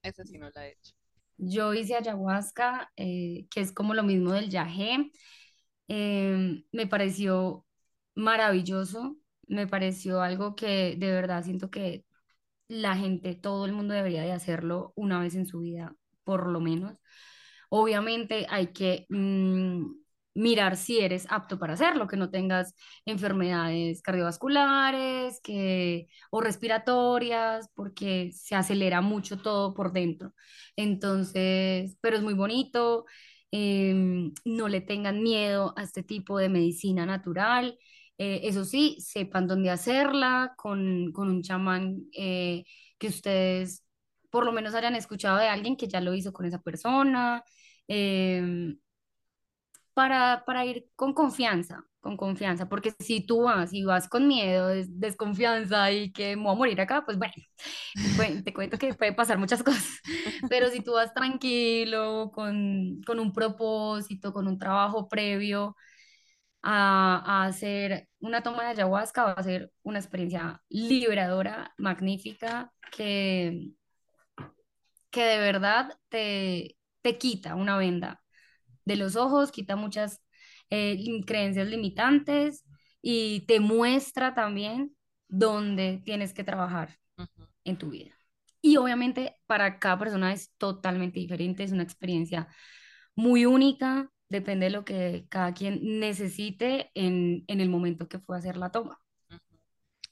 esa 0.01 0.23
sí 0.25 0.37
no 0.39 0.49
la 0.55 0.67
he 0.67 0.71
hecho. 0.71 0.93
Yo 1.37 1.73
hice 1.73 1.95
ayahuasca, 1.95 2.91
eh, 2.95 3.47
que 3.51 3.61
es 3.61 3.71
como 3.73 3.93
lo 3.93 4.03
mismo 4.03 4.31
del 4.33 4.49
yagé. 4.49 5.11
Em, 5.87 6.63
me 6.71 6.87
pareció 6.87 7.65
maravilloso, 8.15 9.17
me 9.47 9.67
pareció 9.67 10.21
algo 10.21 10.55
que 10.55 10.95
de 10.97 11.11
verdad 11.11 11.43
siento 11.43 11.69
que 11.69 12.05
la 12.67 12.95
gente, 12.97 13.35
todo 13.35 13.65
el 13.65 13.73
mundo 13.73 13.93
debería 13.93 14.23
de 14.23 14.33
hacerlo 14.33 14.93
una 14.95 15.19
vez 15.21 15.35
en 15.35 15.47
su 15.47 15.59
vida, 15.61 15.95
por 16.23 16.47
lo 16.49 16.59
menos. 16.61 17.01
Obviamente 17.69 18.47
hay 18.49 18.67
que 18.73 19.05
mm, 19.09 19.85
mirar 20.37 20.77
si 20.77 20.99
eres 20.99 21.25
apto 21.29 21.59
para 21.59 21.73
hacerlo, 21.73 22.07
que 22.07 22.17
no 22.17 22.29
tengas 22.29 22.73
enfermedades 23.05 24.01
cardiovasculares 24.01 25.39
que, 25.41 26.07
o 26.31 26.41
respiratorias, 26.41 27.69
porque 27.75 28.31
se 28.33 28.55
acelera 28.55 29.01
mucho 29.01 29.41
todo 29.41 29.73
por 29.73 29.91
dentro. 29.93 30.33
Entonces, 30.75 31.97
pero 32.01 32.17
es 32.17 32.23
muy 32.23 32.33
bonito. 32.33 33.05
em, 33.51 34.33
no 34.45 34.67
le 34.67 34.81
tengan 34.81 35.23
miedo 35.23 35.73
a 35.77 35.83
este 35.83 36.03
tipo 36.03 36.37
de 36.37 36.49
medicina 36.49 37.05
natural. 37.05 37.77
Eh, 38.17 38.41
eso 38.43 38.65
sí, 38.65 38.97
sepan 38.99 39.47
dónde 39.47 39.69
hacerla 39.69 40.53
con, 40.57 41.11
con 41.13 41.29
un 41.29 41.43
chamán 41.43 42.03
eh, 42.17 42.65
que 42.97 43.07
ustedes 43.07 43.83
por 44.29 44.45
lo 44.45 44.51
menos 44.51 44.73
hayan 44.75 44.95
escuchado 44.95 45.37
de 45.37 45.47
alguien 45.47 45.77
que 45.77 45.87
ya 45.87 46.01
lo 46.01 46.13
hizo 46.13 46.33
con 46.33 46.45
esa 46.45 46.61
persona 46.61 47.43
em, 47.87 48.77
para, 49.97 50.43
para 50.45 50.63
ir 50.63 50.85
con 50.95 51.11
confianza, 51.15 51.83
con 52.01 52.17
confianza, 52.17 52.69
porque 52.69 52.93
si 52.99 53.25
tú 53.25 53.43
vas 53.45 53.73
y 53.73 53.83
vas 53.83 54.07
con 54.07 54.27
miedo, 54.27 54.67
des- 54.67 54.99
desconfianza 54.99 55.91
y 55.91 56.11
que 56.11 56.35
me 56.35 56.43
voy 56.43 56.51
a 56.53 56.55
morir 56.55 56.81
acá, 56.81 57.03
pues 57.03 57.17
bueno, 57.17 57.33
te 58.43 58.53
cuento 58.53 58.77
que 58.77 58.93
puede 58.93 59.13
pasar 59.13 59.37
muchas 59.39 59.63
cosas, 59.63 59.87
pero 60.47 60.69
si 60.69 60.81
tú 60.81 60.93
vas 60.93 61.13
tranquilo, 61.13 62.31
con, 62.33 63.01
con 63.05 63.19
un 63.19 63.33
propósito, 63.33 64.33
con 64.33 64.47
un 64.47 64.59
trabajo 64.59 65.07
previo 65.09 65.75
a, 66.63 67.43
a 67.43 67.45
hacer 67.47 68.09
una 68.19 68.43
toma 68.43 68.63
de 68.63 68.69
ayahuasca, 68.71 69.25
va 69.25 69.31
a 69.33 69.43
ser 69.43 69.71
una 69.83 69.99
experiencia 69.99 70.61
liberadora, 70.69 71.73
magnífica, 71.77 72.73
que, 72.91 73.71
que 75.11 75.23
de 75.23 75.37
verdad 75.39 75.97
te, 76.09 76.77
te 77.01 77.17
quita 77.17 77.55
una 77.55 77.77
venda 77.77 78.21
de 78.87 78.95
los 78.95 79.15
ojos, 79.17 79.51
quita 79.51 79.75
muchas 79.75 80.21
eh, 80.69 80.97
creencias 81.25 81.67
limitantes 81.67 82.65
y 83.01 83.41
te 83.41 83.59
muestra 83.59 84.33
también 84.33 84.95
dónde 85.27 86.01
tienes 86.05 86.33
que 86.33 86.45
trabajar 86.45 86.97
en 87.65 87.77
tu 87.77 87.89
vida. 87.89 88.17
Y 88.61 88.77
obviamente 88.77 89.35
para 89.45 89.77
cada 89.77 89.99
persona 89.99 90.31
es 90.31 90.53
totalmente 90.57 91.19
diferente, 91.19 91.63
es 91.63 91.73
una 91.73 91.83
experiencia 91.83 92.47
muy 93.13 93.45
única, 93.45 94.09
depende 94.29 94.67
de 94.67 94.71
lo 94.71 94.85
que 94.85 95.25
cada 95.29 95.53
quien 95.53 95.99
necesite 95.99 96.91
en, 96.93 97.43
en 97.47 97.59
el 97.59 97.69
momento 97.69 98.07
que 98.07 98.19
fue 98.19 98.37
a 98.37 98.39
hacer 98.39 98.55
la 98.55 98.71
toma. 98.71 98.99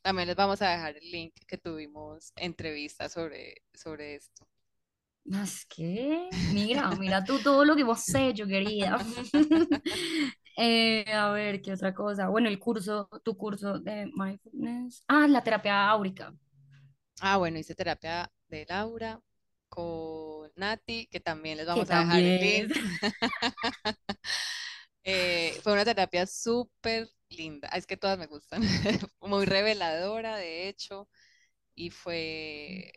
También 0.02 0.28
les 0.28 0.36
vamos 0.36 0.62
a 0.62 0.70
dejar 0.70 0.98
el 0.98 1.12
link 1.12 1.34
que 1.48 1.58
tuvimos 1.58 2.34
entrevista 2.36 3.10
sobre, 3.10 3.64
sobre 3.74 4.16
esto. 4.16 4.46
Ah, 5.34 5.44
Es 5.44 5.66
que, 5.66 6.30
mira, 6.52 6.92
mira 6.96 7.26
tú 7.26 7.42
todo 7.42 7.66
lo 7.66 7.76
que 7.76 7.84
vos 7.84 8.02
sé, 8.02 8.34
yo 8.34 8.48
quería. 8.48 8.98
Eh, 10.58 11.04
a 11.14 11.32
ver, 11.32 11.62
¿qué 11.62 11.74
otra 11.74 11.94
cosa? 11.94 12.30
Bueno, 12.30 12.48
el 12.48 12.60
curso, 12.60 13.10
tu 13.24 13.36
curso 13.38 13.78
de 13.80 14.06
mindfulness. 14.16 15.04
Ah, 15.08 15.28
la 15.28 15.42
terapia 15.44 15.90
áurica. 15.90 16.34
Ah, 17.22 17.38
bueno, 17.38 17.58
hice 17.60 17.76
terapia 17.76 18.32
de 18.48 18.66
Laura 18.70 19.20
con 19.70 20.52
Nati, 20.56 21.08
que 21.08 21.20
también 21.20 21.58
les 21.58 21.66
Que 21.74 21.74
vamos 21.74 21.90
a 21.90 21.98
dejar 22.00 22.26
el 22.26 22.40
link. 22.40 22.72
Eh, 25.04 25.60
fue 25.64 25.74
una 25.74 25.86
terapia 25.86 26.26
súper 26.26 27.08
linda. 27.30 27.68
Es 27.70 27.86
que 27.86 27.98
todas 27.98 28.18
me 28.18 28.26
gustan. 28.28 28.62
Muy 29.22 29.46
reveladora, 29.46 30.38
de 30.38 30.68
hecho. 30.68 31.08
Y 31.76 31.92
fue, 31.92 32.94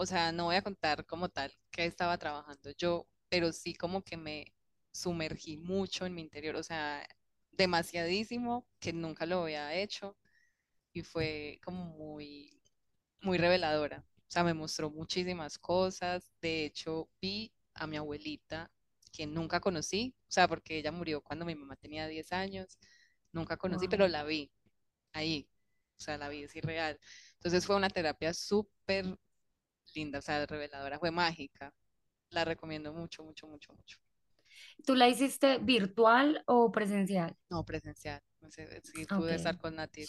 o 0.00 0.06
sea, 0.06 0.32
no 0.32 0.46
voy 0.46 0.56
a 0.56 0.62
contar 0.62 1.04
como 1.06 1.28
tal 1.28 1.52
que 1.70 1.84
estaba 1.84 2.16
trabajando 2.18 2.70
yo, 2.78 3.06
pero 3.28 3.52
sí 3.52 3.74
como 3.74 4.02
que 4.02 4.16
me 4.16 4.46
sumergí 4.92 5.58
mucho 5.58 6.06
en 6.06 6.14
mi 6.14 6.22
interior. 6.22 6.56
O 6.56 6.62
sea, 6.62 7.06
demasiadísimo, 7.52 8.66
que 8.80 8.94
nunca 8.94 9.26
lo 9.26 9.42
había 9.42 9.74
hecho. 9.74 10.16
Y 10.94 11.02
fue 11.02 11.60
como 11.64 11.84
muy 11.84 12.62
muy 13.22 13.36
reveladora. 13.38 14.04
O 14.16 14.30
sea, 14.30 14.42
me 14.44 14.54
mostró 14.54 14.90
muchísimas 14.90 15.58
cosas. 15.58 16.32
De 16.40 16.64
hecho, 16.64 17.10
vi 17.20 17.52
a 17.74 17.86
mi 17.86 17.98
abuelita, 17.98 18.70
que 19.12 19.26
nunca 19.26 19.60
conocí, 19.60 20.14
o 20.28 20.32
sea, 20.32 20.48
porque 20.48 20.78
ella 20.78 20.92
murió 20.92 21.20
cuando 21.22 21.44
mi 21.44 21.54
mamá 21.54 21.76
tenía 21.76 22.08
10 22.08 22.32
años. 22.32 22.78
Nunca 23.32 23.58
conocí, 23.58 23.86
pero 23.88 24.08
la 24.08 24.24
vi 24.24 24.50
ahí. 25.12 25.46
O 25.98 26.00
sea, 26.02 26.16
la 26.18 26.30
vi, 26.30 26.44
es 26.44 26.56
irreal. 26.56 26.98
Entonces 27.34 27.66
fue 27.66 27.76
una 27.76 27.90
terapia 27.90 28.32
súper 28.34 29.18
linda, 29.94 30.18
o 30.18 30.22
sea, 30.22 30.46
reveladora, 30.46 30.98
fue 30.98 31.10
mágica. 31.10 31.72
La 32.30 32.44
recomiendo 32.44 32.92
mucho, 32.92 33.24
mucho, 33.24 33.46
mucho, 33.48 33.72
mucho. 33.74 33.98
¿Tú 34.84 34.94
la 34.94 35.08
hiciste 35.08 35.58
virtual 35.58 36.42
o 36.46 36.70
presencial? 36.72 37.36
No, 37.50 37.64
presencial. 37.64 38.20
No 38.40 38.50
sé, 38.50 38.80
sí 38.82 39.06
Ok, 39.10 39.16
pude 39.16 39.34
estar 39.34 39.56
con 39.58 39.76
Nati. 39.76 40.06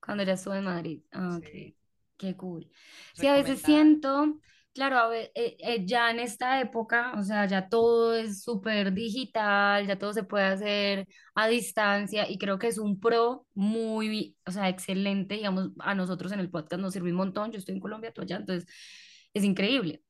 Cuando 0.00 0.22
ya 0.22 0.34
estuve 0.34 0.58
en 0.58 0.64
Madrid. 0.64 1.02
Ah, 1.12 1.36
ok, 1.38 1.46
Sí, 1.48 1.76
qué 2.16 2.36
cool. 2.36 2.70
Sí, 3.14 3.26
a 3.26 3.34
veces 3.34 3.60
siento, 3.60 4.38
claro, 4.74 4.98
a 4.98 5.08
ve- 5.08 5.32
eh, 5.34 5.56
eh, 5.60 5.86
ya 5.86 6.10
en 6.10 6.20
esta 6.20 6.60
época, 6.60 7.14
o 7.18 7.22
sea, 7.22 7.46
ya 7.46 7.68
todo 7.68 8.14
es 8.16 8.42
súper 8.42 8.92
digital, 8.92 9.86
ya 9.86 9.98
todo 9.98 10.12
se 10.12 10.24
puede 10.24 10.44
hacer 10.46 11.08
a 11.34 11.48
distancia 11.48 12.28
y 12.30 12.38
creo 12.38 12.58
que 12.58 12.68
es 12.68 12.78
un 12.78 13.00
pro 13.00 13.46
muy, 13.54 14.36
o 14.46 14.50
sea, 14.52 14.68
excelente, 14.68 15.34
digamos, 15.36 15.70
a 15.80 15.94
nosotros 15.94 16.32
en 16.32 16.40
el 16.40 16.50
podcast 16.50 16.80
nos 16.82 16.92
sirve 16.92 17.10
un 17.10 17.16
montón, 17.16 17.52
yo 17.52 17.58
estoy 17.58 17.74
en 17.76 17.80
Colombia, 17.80 18.12
tú 18.12 18.22
allá, 18.22 18.36
entonces 18.36 18.68
es 19.34 19.44
increíble. 19.44 20.02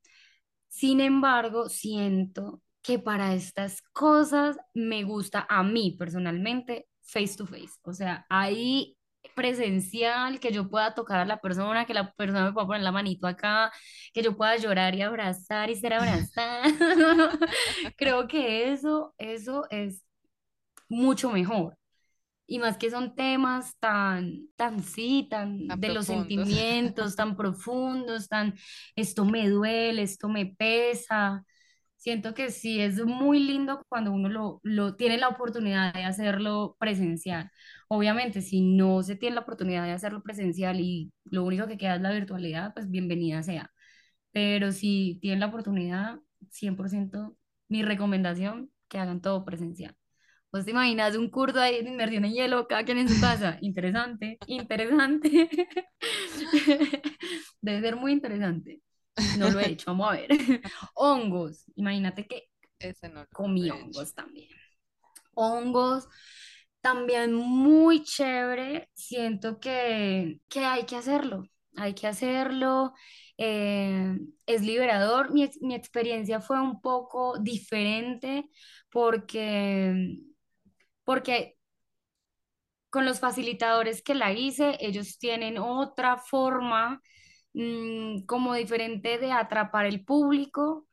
Sin 0.69 1.01
embargo, 1.01 1.69
siento 1.69 2.63
que 2.83 2.99
para 2.99 3.35
estas 3.35 3.83
cosas 3.93 4.59
me 4.75 5.05
gusta 5.05 5.47
a 5.49 5.63
mí 5.63 5.97
personalmente 5.99 6.89
face 7.03 7.37
to 7.37 7.47
face. 7.47 7.79
O 7.83 7.93
sea, 7.93 8.27
ahí 8.29 8.97
presencial, 9.35 10.41
que 10.41 10.53
yo 10.53 10.69
pueda 10.69 10.95
tocar 10.95 11.21
a 11.21 11.25
la 11.25 11.41
persona, 11.41 11.87
que 11.87 11.95
la 11.95 12.13
persona 12.13 12.47
me 12.47 12.53
pueda 12.53 12.67
poner 12.67 12.83
la 12.83 12.93
manito 12.93 13.27
acá, 13.27 13.73
que 14.13 14.23
yo 14.23 14.37
pueda 14.37 14.57
llorar 14.57 14.95
y 14.95 15.03
abrazar 15.03 15.71
y 15.71 15.77
ser 15.77 15.95
abrazada. 15.95 16.63
Creo 17.97 18.27
que 18.29 18.73
eso, 18.73 19.15
eso 19.19 19.67
es 19.71 20.03
mucho 20.89 21.31
mejor. 21.31 21.77
Y 22.47 22.59
más 22.59 22.77
que 22.77 22.91
son 22.91 23.15
temas 23.15 23.75
tan, 23.79 24.49
tan, 24.57 24.83
sí, 24.83 25.27
Tan 25.31 25.67
tan 25.67 25.81
de 25.81 25.89
los 25.91 26.07
sentimientos, 26.07 27.17
tan 27.17 27.37
profundos, 27.37 28.29
tan, 28.29 28.55
esto 28.97 29.25
me 29.25 29.49
duele, 29.49 30.03
esto 30.03 30.29
me 30.29 30.47
pesa. 30.47 31.45
Siento 32.05 32.35
que 32.35 32.51
sí 32.51 32.81
es 32.83 33.03
muy 33.03 33.39
lindo 33.41 33.83
cuando 33.89 34.13
uno 34.13 34.29
lo, 34.29 34.61
lo 34.63 34.95
tiene 34.95 35.17
la 35.17 35.29
oportunidad 35.29 35.95
de 35.95 36.05
hacerlo 36.05 36.77
presencial. 36.79 37.51
Obviamente, 37.89 38.43
si 38.43 38.61
no 38.61 39.03
se 39.03 39.17
tiene 39.17 39.37
la 39.37 39.41
oportunidad 39.41 39.85
de 39.85 39.93
hacerlo 39.93 40.23
presencial 40.23 40.81
y 40.81 41.11
lo 41.25 41.45
único 41.45 41.67
que 41.67 41.79
queda 41.79 41.95
es 41.97 42.03
la 42.03 42.13
virtualidad, 42.13 42.75
pues 42.75 42.91
bienvenida 42.91 43.43
sea. 43.43 43.73
Pero 44.33 44.71
si 44.73 45.19
tienen 45.23 45.41
la 45.41 45.47
oportunidad, 45.47 46.19
100% 46.51 47.39
mi 47.69 47.83
recomendación, 47.83 48.71
que 48.89 48.99
hagan 48.99 49.23
todo 49.23 49.47
presencial. 49.47 49.97
¿Vos 50.53 50.67
te 50.67 50.73
imaginas 50.73 51.17
un 51.17 51.31
curso 51.31 51.59
ahí 51.59 51.83
de 51.83 51.89
inmersión 51.89 52.27
en 52.27 52.35
hielo, 52.35 52.69
cada 52.69 52.85
quien 52.85 52.99
en 52.99 53.09
su 53.09 53.19
casa? 53.19 53.57
Interesante, 53.63 54.39
interesante. 54.47 55.49
Debe 57.63 57.81
ser 57.81 57.97
muy 57.97 58.13
interesante. 58.13 58.83
No 59.33 59.51
lo 59.51 59.61
he 59.61 59.71
hecho, 59.71 59.87
vamos 59.93 60.09
a 60.11 60.13
ver. 60.13 60.29
Hongos, 60.95 61.65
imagínate 61.77 62.27
que 62.27 62.49
Ese 62.79 63.09
no 63.09 63.27
comí 63.33 63.69
he 63.69 63.81
hecho. 63.81 64.05
hongos 64.05 64.15
también. 64.15 64.49
Hongos, 65.35 66.09
también 66.81 67.35
muy 67.35 68.03
chévere. 68.05 68.91
Siento 68.95 69.59
que, 69.61 70.41
que 70.49 70.61
hay 70.65 70.85
que 70.87 70.97
hacerlo, 70.97 71.45
hay 71.77 71.95
que 71.95 72.07
hacerlo. 72.07 72.95
eh, 73.39 74.17
es 74.47 74.63
liberador. 74.63 75.33
Mi, 75.33 75.51
mi 75.61 75.75
experiencia 75.75 76.41
fue 76.41 76.61
un 76.61 76.81
poco 76.81 77.39
diferente 77.39 78.49
porque, 78.91 80.19
porque 81.05 81.59
con 82.91 83.05
los 83.07 83.21
facilitadores 83.21 84.03
que 84.03 84.15
la 84.15 84.33
hice, 84.33 84.77
ellos 84.81 85.19
tienen 85.19 85.59
otra 85.59 86.17
forma 86.19 87.03
mm, 87.55 88.25
como 88.27 88.55
diferente 88.55 89.19
de 89.19 89.33
atrapar 89.33 89.87
el 89.87 90.05
público 90.05 90.87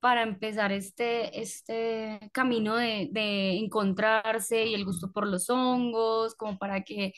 para 0.00 0.22
empezar 0.22 0.72
este, 0.72 1.40
este 1.42 2.20
camino 2.32 2.76
de, 2.76 3.08
de 3.12 3.58
encontrarse 3.58 4.64
y 4.66 4.74
el 4.74 4.84
gusto 4.84 5.12
por 5.12 5.26
los 5.28 5.50
hongos, 5.50 6.34
como 6.36 6.58
para 6.58 6.82
que 6.84 7.14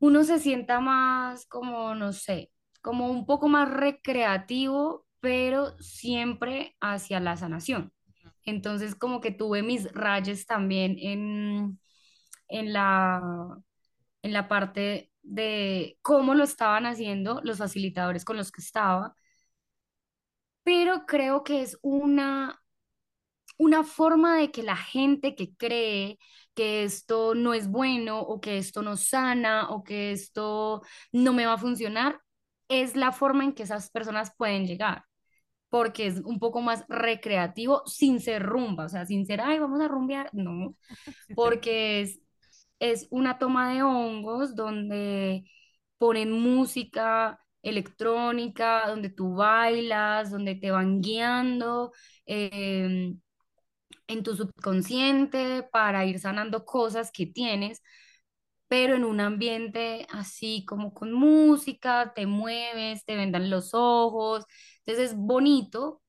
uno 0.00 0.24
se 0.24 0.38
sienta 0.38 0.80
más 0.80 1.46
como, 1.46 1.94
no 1.94 2.12
sé, 2.12 2.50
como 2.82 3.10
un 3.10 3.26
poco 3.26 3.48
más 3.48 3.70
recreativo, 3.70 5.06
pero 5.20 5.78
siempre 5.78 6.76
hacia 6.80 7.20
la 7.20 7.36
sanación. 7.36 7.92
Entonces, 8.44 8.94
como 8.96 9.20
que 9.20 9.30
tuve 9.30 9.62
mis 9.62 9.92
rayes 9.92 10.46
también 10.46 10.96
en, 10.98 11.78
en 12.48 12.74
la, 12.74 13.22
en 14.22 14.34
la 14.34 14.48
parte 14.48 15.11
de 15.22 15.98
cómo 16.02 16.34
lo 16.34 16.44
estaban 16.44 16.86
haciendo 16.86 17.40
los 17.44 17.58
facilitadores 17.58 18.24
con 18.24 18.36
los 18.36 18.52
que 18.52 18.60
estaba, 18.62 19.14
pero 20.62 21.06
creo 21.06 21.42
que 21.44 21.62
es 21.62 21.78
una, 21.82 22.60
una 23.58 23.84
forma 23.84 24.36
de 24.38 24.50
que 24.50 24.62
la 24.62 24.76
gente 24.76 25.34
que 25.34 25.54
cree 25.56 26.18
que 26.54 26.84
esto 26.84 27.34
no 27.34 27.54
es 27.54 27.68
bueno 27.68 28.20
o 28.20 28.40
que 28.40 28.58
esto 28.58 28.82
no 28.82 28.96
sana 28.96 29.70
o 29.70 29.84
que 29.84 30.12
esto 30.12 30.82
no 31.12 31.32
me 31.32 31.46
va 31.46 31.54
a 31.54 31.58
funcionar, 31.58 32.20
es 32.68 32.96
la 32.96 33.12
forma 33.12 33.44
en 33.44 33.52
que 33.54 33.64
esas 33.64 33.90
personas 33.90 34.34
pueden 34.36 34.66
llegar. 34.66 35.04
porque 35.70 36.06
es 36.08 36.20
un 36.24 36.40
poco 36.40 36.62
más 36.62 36.84
recreativo 36.88 37.82
sin 37.86 38.20
ser 38.20 38.42
rumba, 38.44 38.86
o 38.86 38.90
sea, 38.90 39.06
sin 39.06 39.26
ser, 39.26 39.42
ay, 39.42 39.58
vamos 39.60 39.80
a 39.82 39.88
rumbear, 39.88 40.30
no, 40.34 40.76
porque 41.34 42.02
es, 42.02 42.20
es 42.82 43.06
una 43.10 43.38
toma 43.38 43.72
de 43.72 43.82
hongos 43.84 44.56
donde 44.56 45.44
ponen 45.98 46.32
música 46.32 47.38
electrónica, 47.62 48.88
donde 48.88 49.08
tú 49.08 49.36
bailas, 49.36 50.32
donde 50.32 50.56
te 50.56 50.72
van 50.72 51.00
guiando 51.00 51.92
eh, 52.26 53.14
en 54.08 54.22
tu 54.24 54.34
subconsciente 54.36 55.62
para 55.72 56.04
ir 56.06 56.18
sanando 56.18 56.64
cosas 56.64 57.12
que 57.12 57.26
tienes, 57.26 57.82
pero 58.68 58.96
en 58.96 59.04
un 59.04 59.20
ambiente 59.20 60.06
así 60.10 60.64
como 60.66 60.92
con 60.92 61.12
música, 61.12 62.12
te 62.14 62.26
mueves, 62.26 63.04
te 63.04 63.14
vendan 63.16 63.48
los 63.48 63.74
ojos, 63.74 64.44
entonces 64.78 65.12
es 65.12 65.16
bonito 65.16 66.02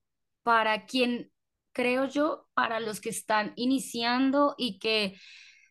para 0.43 0.85
quien, 0.87 1.31
creo 1.71 2.05
yo, 2.07 2.47
para 2.55 2.79
los 2.79 2.99
que 2.99 3.09
están 3.09 3.53
iniciando 3.57 4.55
y 4.57 4.79
que 4.79 5.15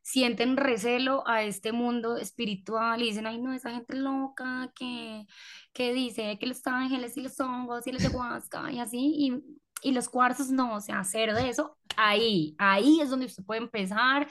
sienten 0.03 0.57
recelo 0.57 1.27
a 1.27 1.43
este 1.45 1.73
mundo 1.73 2.17
espiritual 2.19 3.03
y 3.03 3.07
dicen, 3.07 3.27
ay, 3.27 3.41
no, 3.41 3.53
esa 3.53 3.71
gente 3.71 3.97
loca 3.97 4.71
que, 4.75 5.25
que 5.73 5.93
dice 5.95 6.39
que 6.39 6.47
los 6.47 6.67
ángeles 6.67 7.17
y 7.17 7.23
los 7.23 7.39
hongos 7.41 7.87
y 7.87 7.93
la 7.93 7.99
ayahuasca 7.99 8.73
y 8.73 8.81
así, 8.81 8.99
y, 9.17 9.89
y 9.89 9.93
los 9.93 10.09
cuarzos, 10.09 10.51
no, 10.51 10.77
o 10.77 10.81
sea, 10.81 11.05
cero 11.05 11.35
de 11.35 11.49
eso. 11.51 11.79
Ahí, 11.97 12.55
ahí 12.59 13.01
es 13.01 13.11
donde 13.11 13.27
usted 13.27 13.45
puede 13.45 13.61
empezar 13.63 14.29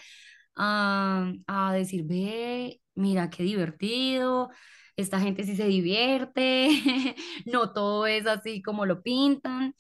a, 0.55 1.31
a 1.47 1.73
decir, 1.73 2.03
ve, 2.05 2.81
mira 2.95 3.29
qué 3.29 3.43
divertido, 3.43 4.49
esta 4.95 5.19
gente 5.19 5.43
sí 5.43 5.55
se 5.55 5.65
divierte, 5.65 6.69
no 7.45 7.73
todo 7.73 8.07
es 8.07 8.27
así 8.27 8.61
como 8.61 8.85
lo 8.85 9.01
pintan. 9.01 9.75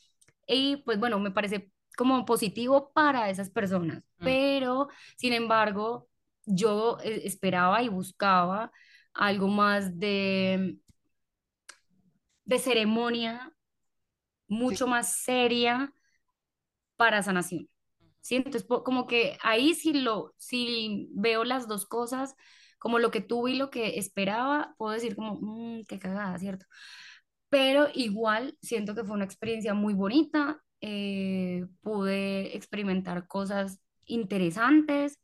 Y 0.47 0.77
pues 0.77 0.99
bueno, 0.99 1.19
me 1.19 1.31
parece 1.31 1.71
como 2.01 2.25
positivo 2.25 2.91
para 2.93 3.29
esas 3.29 3.49
personas, 3.49 4.03
Mm, 4.19 4.25
pero 4.25 4.89
sin 5.17 5.33
embargo, 5.33 6.09
yo 6.45 6.97
eh, 7.03 7.21
esperaba 7.25 7.83
y 7.83 7.89
buscaba 7.89 8.71
algo 9.13 9.47
más 9.47 9.99
de, 9.99 10.77
de 12.45 12.59
ceremonia, 12.59 13.51
mucho 14.47 14.85
sí. 14.85 14.91
más 14.91 15.15
seria 15.23 15.93
para 16.95 17.23
sanación. 17.23 17.69
¿sí? 18.21 18.35
Entonces, 18.37 18.65
como 18.65 19.07
que 19.07 19.37
ahí 19.43 19.73
sí 19.73 19.93
lo, 19.93 20.33
sí 20.37 21.09
veo 21.13 21.43
las 21.43 21.67
dos 21.67 21.85
cosas 21.85 22.35
como 22.79 22.99
lo 22.99 23.11
que 23.11 23.21
tuve 23.21 23.51
y 23.51 23.57
lo 23.57 23.69
que 23.69 23.99
esperaba, 23.99 24.75
puedo 24.77 24.93
decir 24.93 25.15
como, 25.15 25.37
mmm, 25.41 25.85
qué 25.87 25.99
cagada, 25.99 26.37
¿cierto? 26.39 26.65
Pero 27.49 27.87
igual 27.93 28.57
siento 28.61 28.95
que 28.95 29.03
fue 29.03 29.15
una 29.15 29.25
experiencia 29.25 29.73
muy 29.73 29.93
bonita, 29.93 30.61
eh, 30.81 31.65
pude 31.81 32.55
experimentar 32.57 33.27
cosas 33.27 33.79
interesantes 34.05 35.19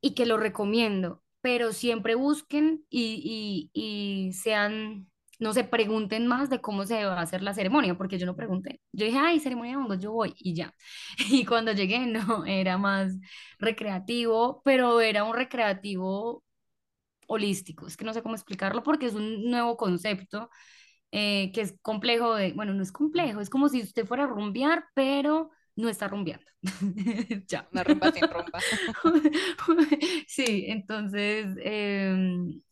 y 0.00 0.14
que 0.14 0.26
lo 0.26 0.36
recomiendo, 0.36 1.22
pero 1.40 1.72
siempre 1.72 2.14
busquen 2.14 2.84
y, 2.90 3.70
y, 3.74 4.28
y 4.28 4.32
sean 4.32 5.08
no 5.38 5.52
se 5.52 5.64
pregunten 5.64 6.26
más 6.28 6.50
de 6.50 6.60
cómo 6.60 6.86
se 6.86 7.04
va 7.04 7.18
a 7.18 7.22
hacer 7.22 7.42
la 7.42 7.52
ceremonia, 7.54 7.96
porque 7.96 8.16
yo 8.18 8.26
no 8.26 8.36
pregunté. 8.36 8.80
Yo 8.92 9.06
dije, 9.06 9.18
ay, 9.18 9.40
ceremonia 9.40 9.72
de 9.72 9.78
hongos, 9.78 9.98
yo 9.98 10.12
voy 10.12 10.34
y 10.38 10.54
ya. 10.54 10.72
Y 11.30 11.44
cuando 11.44 11.72
llegué, 11.72 12.06
no, 12.06 12.44
era 12.46 12.78
más 12.78 13.12
recreativo, 13.58 14.62
pero 14.64 15.00
era 15.00 15.24
un 15.24 15.34
recreativo 15.34 16.44
holístico. 17.28 17.86
Es 17.86 17.96
que 17.96 18.04
no 18.04 18.14
sé 18.14 18.22
cómo 18.22 18.34
explicarlo 18.34 18.82
porque 18.82 19.06
es 19.06 19.14
un 19.14 19.50
nuevo 19.50 19.76
concepto 19.76 20.50
eh, 21.12 21.52
que 21.52 21.60
es 21.60 21.74
complejo 21.82 22.34
de, 22.34 22.52
bueno, 22.54 22.72
no 22.72 22.82
es 22.82 22.90
complejo, 22.90 23.40
es 23.40 23.50
como 23.50 23.68
si 23.68 23.82
usted 23.82 24.06
fuera 24.06 24.24
a 24.24 24.26
rumbear, 24.26 24.86
pero 24.94 25.50
no 25.76 25.88
está 25.88 26.08
rumbeando. 26.08 26.46
ya. 27.48 27.68
Una 27.70 27.84
rumba 27.84 28.10
sin 28.12 28.28
rumba. 28.28 28.58
sí, 30.26 30.64
entonces, 30.68 31.54
em, 31.62 32.62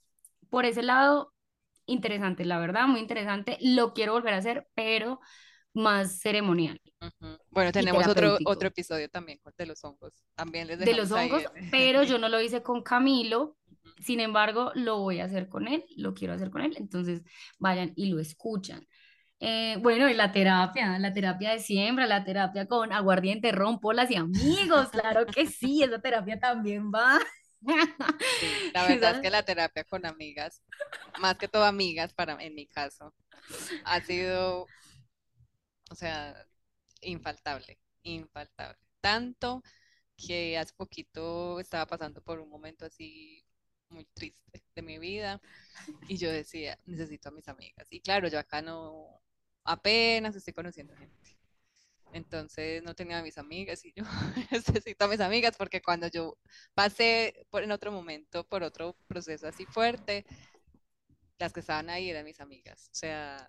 por 0.48 0.64
ese 0.64 0.82
lado, 0.82 1.34
interesante, 1.86 2.44
la 2.44 2.58
verdad, 2.58 2.86
muy 2.86 3.00
interesante. 3.00 3.58
Lo 3.60 3.92
quiero 3.92 4.14
volver 4.14 4.34
a 4.34 4.38
hacer, 4.38 4.68
pero 4.74 5.20
más 5.74 6.18
ceremonial. 6.20 6.80
Bueno, 7.50 7.72
tenemos 7.72 8.06
otro, 8.06 8.38
otro 8.44 8.68
episodio 8.68 9.08
también 9.08 9.38
de 9.56 9.66
los 9.66 9.84
hongos. 9.84 10.24
También 10.34 10.66
les 10.66 10.78
De 10.78 10.94
los 10.94 11.10
hongos, 11.10 11.44
pero 11.70 12.02
yo 12.04 12.18
no 12.18 12.28
lo 12.28 12.40
hice 12.40 12.62
con 12.62 12.82
Camilo. 12.82 13.56
Sin 13.98 14.20
embargo, 14.20 14.72
lo 14.74 14.98
voy 14.98 15.20
a 15.20 15.24
hacer 15.24 15.48
con 15.48 15.68
él, 15.68 15.84
lo 15.96 16.14
quiero 16.14 16.34
hacer 16.34 16.50
con 16.50 16.62
él. 16.62 16.74
Entonces, 16.76 17.22
vayan 17.58 17.92
y 17.96 18.10
lo 18.10 18.20
escuchan. 18.20 18.86
Eh, 19.42 19.78
bueno, 19.80 20.08
y 20.10 20.14
la 20.14 20.32
terapia, 20.32 20.98
la 20.98 21.14
terapia 21.14 21.52
de 21.52 21.60
siembra, 21.60 22.06
la 22.06 22.24
terapia 22.24 22.66
con 22.66 22.92
aguardiente, 22.92 23.52
ron, 23.52 23.80
polas 23.80 24.10
y 24.10 24.16
amigos, 24.16 24.90
claro 24.90 25.24
que 25.24 25.46
sí, 25.46 25.82
esa 25.82 25.98
terapia 25.98 26.38
también 26.38 26.92
va. 26.92 27.18
la 28.74 28.86
verdad 28.86 29.16
es 29.16 29.20
que 29.20 29.30
la 29.30 29.42
terapia 29.42 29.84
con 29.84 30.04
amigas, 30.04 30.62
más 31.20 31.38
que 31.38 31.48
todo 31.48 31.64
amigas 31.64 32.12
para 32.12 32.36
en 32.42 32.54
mi 32.54 32.66
caso, 32.66 33.14
ha 33.84 34.00
sido, 34.02 34.66
o 35.90 35.94
sea, 35.94 36.34
infaltable, 37.00 37.78
infaltable. 38.02 38.78
Tanto 39.00 39.62
que 40.18 40.58
hace 40.58 40.74
poquito 40.74 41.60
estaba 41.60 41.86
pasando 41.86 42.20
por 42.22 42.40
un 42.40 42.50
momento 42.50 42.84
así 42.84 43.42
muy 43.90 44.04
triste 44.06 44.62
de 44.74 44.82
mi 44.82 44.98
vida 44.98 45.40
y 46.08 46.16
yo 46.16 46.30
decía, 46.30 46.78
necesito 46.86 47.28
a 47.28 47.32
mis 47.32 47.48
amigas. 47.48 47.86
Y 47.90 48.00
claro, 48.00 48.28
yo 48.28 48.38
acá 48.38 48.62
no, 48.62 49.20
apenas 49.64 50.34
estoy 50.36 50.52
conociendo 50.52 50.96
gente. 50.96 51.36
Entonces 52.12 52.82
no 52.82 52.94
tenía 52.94 53.18
a 53.18 53.22
mis 53.22 53.38
amigas 53.38 53.84
y 53.84 53.92
yo 53.92 54.04
necesito 54.50 55.04
a 55.04 55.08
mis 55.08 55.20
amigas 55.20 55.56
porque 55.56 55.80
cuando 55.80 56.08
yo 56.08 56.36
pasé 56.74 57.46
por, 57.50 57.62
en 57.62 57.72
otro 57.72 57.92
momento 57.92 58.44
por 58.44 58.62
otro 58.62 58.96
proceso 59.06 59.46
así 59.46 59.64
fuerte, 59.66 60.24
las 61.38 61.52
que 61.52 61.60
estaban 61.60 61.88
ahí 61.90 62.10
eran 62.10 62.24
mis 62.24 62.40
amigas. 62.40 62.88
O 62.92 62.94
sea, 62.94 63.48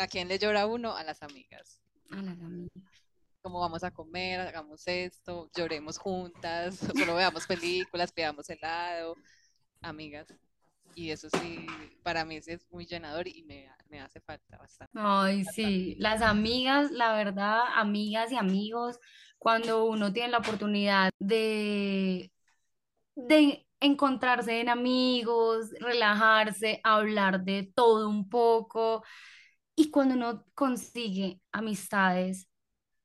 ¿a 0.00 0.06
quién 0.06 0.28
le 0.28 0.38
llora 0.38 0.66
uno? 0.66 0.96
A 0.96 1.04
las 1.04 1.22
amigas. 1.22 1.80
A 2.10 2.16
las 2.16 2.38
amigas. 2.38 2.70
Como 3.42 3.60
vamos 3.60 3.84
a 3.84 3.90
comer, 3.90 4.40
hagamos 4.40 4.82
esto, 4.86 5.50
lloremos 5.54 5.98
juntas, 5.98 6.78
solo 7.08 7.16
veamos 7.16 7.46
películas, 7.46 8.12
pidamos 8.12 8.48
helado, 8.48 9.16
amigas. 9.84 10.26
Y 10.96 11.10
eso 11.10 11.28
sí, 11.40 11.66
para 12.02 12.24
mí 12.24 12.36
es 12.36 12.66
muy 12.70 12.86
llenador 12.86 13.26
y 13.26 13.42
me, 13.42 13.68
me 13.90 14.00
hace 14.00 14.20
falta 14.20 14.56
bastante. 14.58 14.92
Ay, 14.94 15.44
sí, 15.44 15.96
las 15.98 16.22
amigas, 16.22 16.90
la 16.92 17.14
verdad, 17.14 17.62
amigas 17.74 18.30
y 18.30 18.36
amigos, 18.36 18.98
cuando 19.38 19.86
uno 19.86 20.12
tiene 20.12 20.30
la 20.30 20.38
oportunidad 20.38 21.10
de, 21.18 22.30
de 23.16 23.66
encontrarse 23.80 24.60
en 24.60 24.68
amigos, 24.68 25.70
relajarse, 25.80 26.80
hablar 26.84 27.42
de 27.42 27.72
todo 27.74 28.08
un 28.08 28.28
poco, 28.28 29.02
y 29.74 29.90
cuando 29.90 30.14
uno 30.14 30.44
consigue 30.54 31.40
amistades 31.50 32.48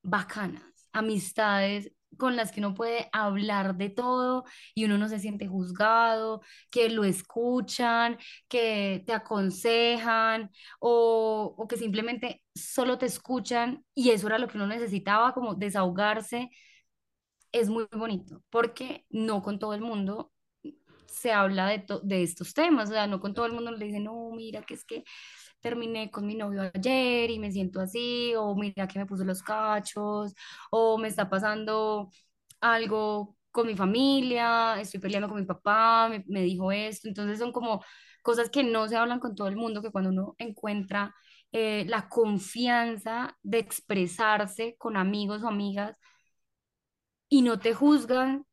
bacanas, 0.03 0.87
amistades 0.93 1.91
con 2.19 2.35
las 2.37 2.51
que 2.51 2.59
uno 2.61 2.75
puede 2.75 3.09
hablar 3.13 3.77
de 3.77 3.89
todo 3.89 4.45
y 4.75 4.85
uno 4.85 4.99
no 4.99 5.09
se 5.09 5.19
siente 5.19 5.47
juzgado, 5.47 6.41
que 6.71 6.89
lo 6.89 7.03
escuchan, 7.05 8.17
que 8.49 9.03
te 9.07 9.13
aconsejan 9.13 10.51
o, 10.79 11.55
o 11.57 11.67
que 11.67 11.77
simplemente 11.77 12.43
solo 12.55 12.99
te 12.99 13.07
escuchan 13.07 13.85
y 13.95 14.11
eso 14.11 14.27
era 14.27 14.39
lo 14.39 14.47
que 14.47 14.57
uno 14.57 14.67
necesitaba, 14.67 15.33
como 15.33 15.55
desahogarse, 15.55 16.49
es 17.51 17.69
muy 17.69 17.87
bonito, 17.91 18.43
porque 18.49 19.05
no 19.09 19.41
con 19.41 19.59
todo 19.59 19.73
el 19.73 19.81
mundo 19.81 20.31
se 21.07 21.31
habla 21.33 21.67
de, 21.69 21.85
de 22.03 22.23
estos 22.23 22.53
temas, 22.53 22.89
o 22.89 22.93
sea, 22.93 23.07
no 23.07 23.19
con 23.21 23.33
todo 23.33 23.45
el 23.47 23.53
mundo 23.53 23.71
le 23.71 23.85
dicen, 23.85 24.03
no, 24.05 24.31
mira, 24.31 24.63
que 24.63 24.75
es 24.75 24.85
que 24.85 25.03
terminé 25.59 26.11
con 26.11 26.25
mi 26.27 26.35
novio 26.35 26.71
ayer 26.73 27.29
y 27.31 27.39
me 27.39 27.51
siento 27.51 27.81
así, 27.81 28.33
o 28.35 28.55
mira 28.55 28.87
que 28.87 28.99
me 28.99 29.05
puso 29.05 29.23
los 29.23 29.43
cachos, 29.43 30.33
o 30.71 30.97
me 30.97 31.07
está 31.07 31.29
pasando 31.29 32.09
algo 32.61 33.37
con 33.51 33.67
mi 33.67 33.75
familia, 33.75 34.79
estoy 34.79 34.99
peleando 34.99 35.27
con 35.29 35.39
mi 35.39 35.45
papá, 35.45 36.09
me, 36.27 36.41
dijo 36.43 36.71
esto, 36.71 37.07
entonces 37.07 37.39
son 37.39 37.51
como 37.51 37.83
cosas 38.23 38.49
que 38.49 38.63
no 38.63 38.87
se 38.87 38.95
hablan 38.97 39.19
con 39.19 39.35
todo 39.35 39.47
el 39.47 39.55
mundo, 39.55 39.81
que 39.81 39.91
cuando 39.91 40.11
uno 40.11 40.35
encuentra 40.37 41.15
eh, 41.51 41.85
la 41.87 42.09
confianza 42.09 43.37
de 43.43 43.59
expresarse 43.59 44.75
con 44.77 44.97
amigos 44.97 45.43
o 45.43 45.47
amigas 45.47 45.97
y 47.29 47.41
no 47.41 47.59
te 47.59 47.73
juzgan, 47.73 48.45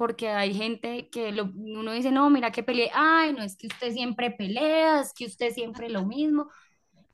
porque 0.00 0.30
hay 0.30 0.54
gente 0.54 1.10
que 1.10 1.30
lo, 1.30 1.52
uno 1.54 1.92
dice, 1.92 2.10
no, 2.10 2.30
mira 2.30 2.50
que 2.50 2.62
peleé, 2.62 2.90
ay, 2.94 3.34
no, 3.34 3.42
es 3.42 3.54
que 3.54 3.66
usted 3.66 3.92
siempre 3.92 4.30
pelea, 4.30 5.02
es 5.02 5.12
que 5.12 5.26
usted 5.26 5.52
siempre 5.52 5.90
lo 5.90 6.06
mismo, 6.06 6.48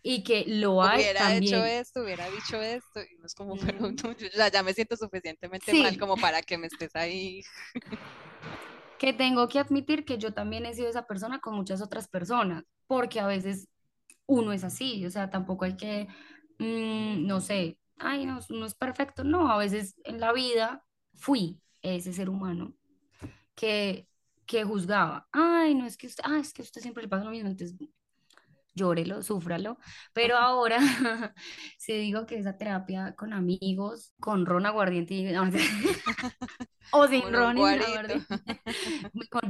y 0.05 0.23
que 0.23 0.45
lo 0.47 0.81
hay 0.85 1.01
hubiera 1.01 1.35
hecho 1.35 1.65
esto, 1.65 2.03
hubiera 2.03 2.31
dicho 2.31 2.63
esto, 2.63 3.01
y 3.01 3.19
no 3.19 3.27
es 3.27 3.35
como, 3.35 3.57
pero 3.57 3.91
ya, 4.53 4.63
me 4.63 4.73
siento 4.73 4.97
suficientemente 4.97 5.75
mal 5.75 5.99
como 5.99 6.17
para 6.17 6.43
que 6.43 6.59
me 6.59 6.69
estés 6.69 6.95
ahí. 6.95 7.43
que 9.01 9.13
tengo 9.13 9.49
que 9.49 9.59
admitir 9.59 10.05
que 10.05 10.19
yo 10.19 10.33
también 10.33 10.65
he 10.65 10.73
sido 10.73 10.89
esa 10.89 11.09
persona 11.09 11.41
con 11.41 11.57
muchas 11.57 11.83
otras 11.83 12.07
personas, 12.07 12.63
porque 12.87 13.19
a 13.19 13.27
veces 13.27 13.67
uno 14.27 14.53
es 14.53 14.63
así, 14.63 15.05
o 15.05 15.11
sea, 15.11 15.29
tampoco 15.29 15.65
hay 15.65 15.77
que, 15.77 16.07
mm, 16.61 17.27
no 17.27 17.41
sé, 17.41 17.81
ay, 17.99 18.27
no, 18.27 18.39
no 18.49 18.65
es 18.65 18.77
perfecto, 18.77 19.25
no, 19.25 19.51
a 19.51 19.59
veces 19.59 19.97
en 20.05 20.21
la 20.21 20.33
vida 20.33 20.85
fui 21.15 21.61
ese 21.83 22.13
ser 22.13 22.29
humano 22.29 22.75
que, 23.55 24.09
que 24.47 24.65
juzgaba, 24.65 25.29
ay, 25.33 25.75
no 25.75 25.87
es 25.87 25.97
que 25.97 26.07
usted, 26.07 26.25
ah, 26.27 26.39
es 26.39 26.53
que 26.53 26.63
usted 26.63 26.81
siempre 26.81 27.03
le 27.03 27.09
pasa 27.09 27.25
lo 27.25 27.31
mismo, 27.31 27.49
entonces 27.49 27.77
llórelo, 28.77 29.23
súfralo, 29.23 29.79
pero 30.13 30.37
ahora 30.37 30.79
si 31.79 31.95
digo 31.95 32.27
que 32.27 32.39
esa 32.39 32.57
terapia 32.59 33.15
con 33.17 33.33
amigos, 33.33 34.13
con 34.21 34.45
ron 34.47 34.67
aguardiente 34.67 35.15
y, 35.15 35.35
o 36.93 37.09
sin 37.09 37.33
ron 37.33 37.57
aguardiente, 37.57 38.21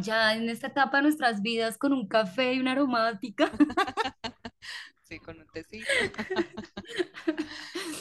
ya 0.00 0.34
en 0.34 0.48
esta 0.48 0.68
etapa 0.68 0.98
de 0.98 1.02
nuestras 1.04 1.42
vidas 1.42 1.76
con 1.76 1.92
un 1.92 2.08
café 2.08 2.54
y 2.54 2.60
una 2.60 2.72
aromática. 2.72 3.50
Sí, 5.08 5.20
con 5.20 5.38
un 5.38 5.46
tecito. 5.46 5.86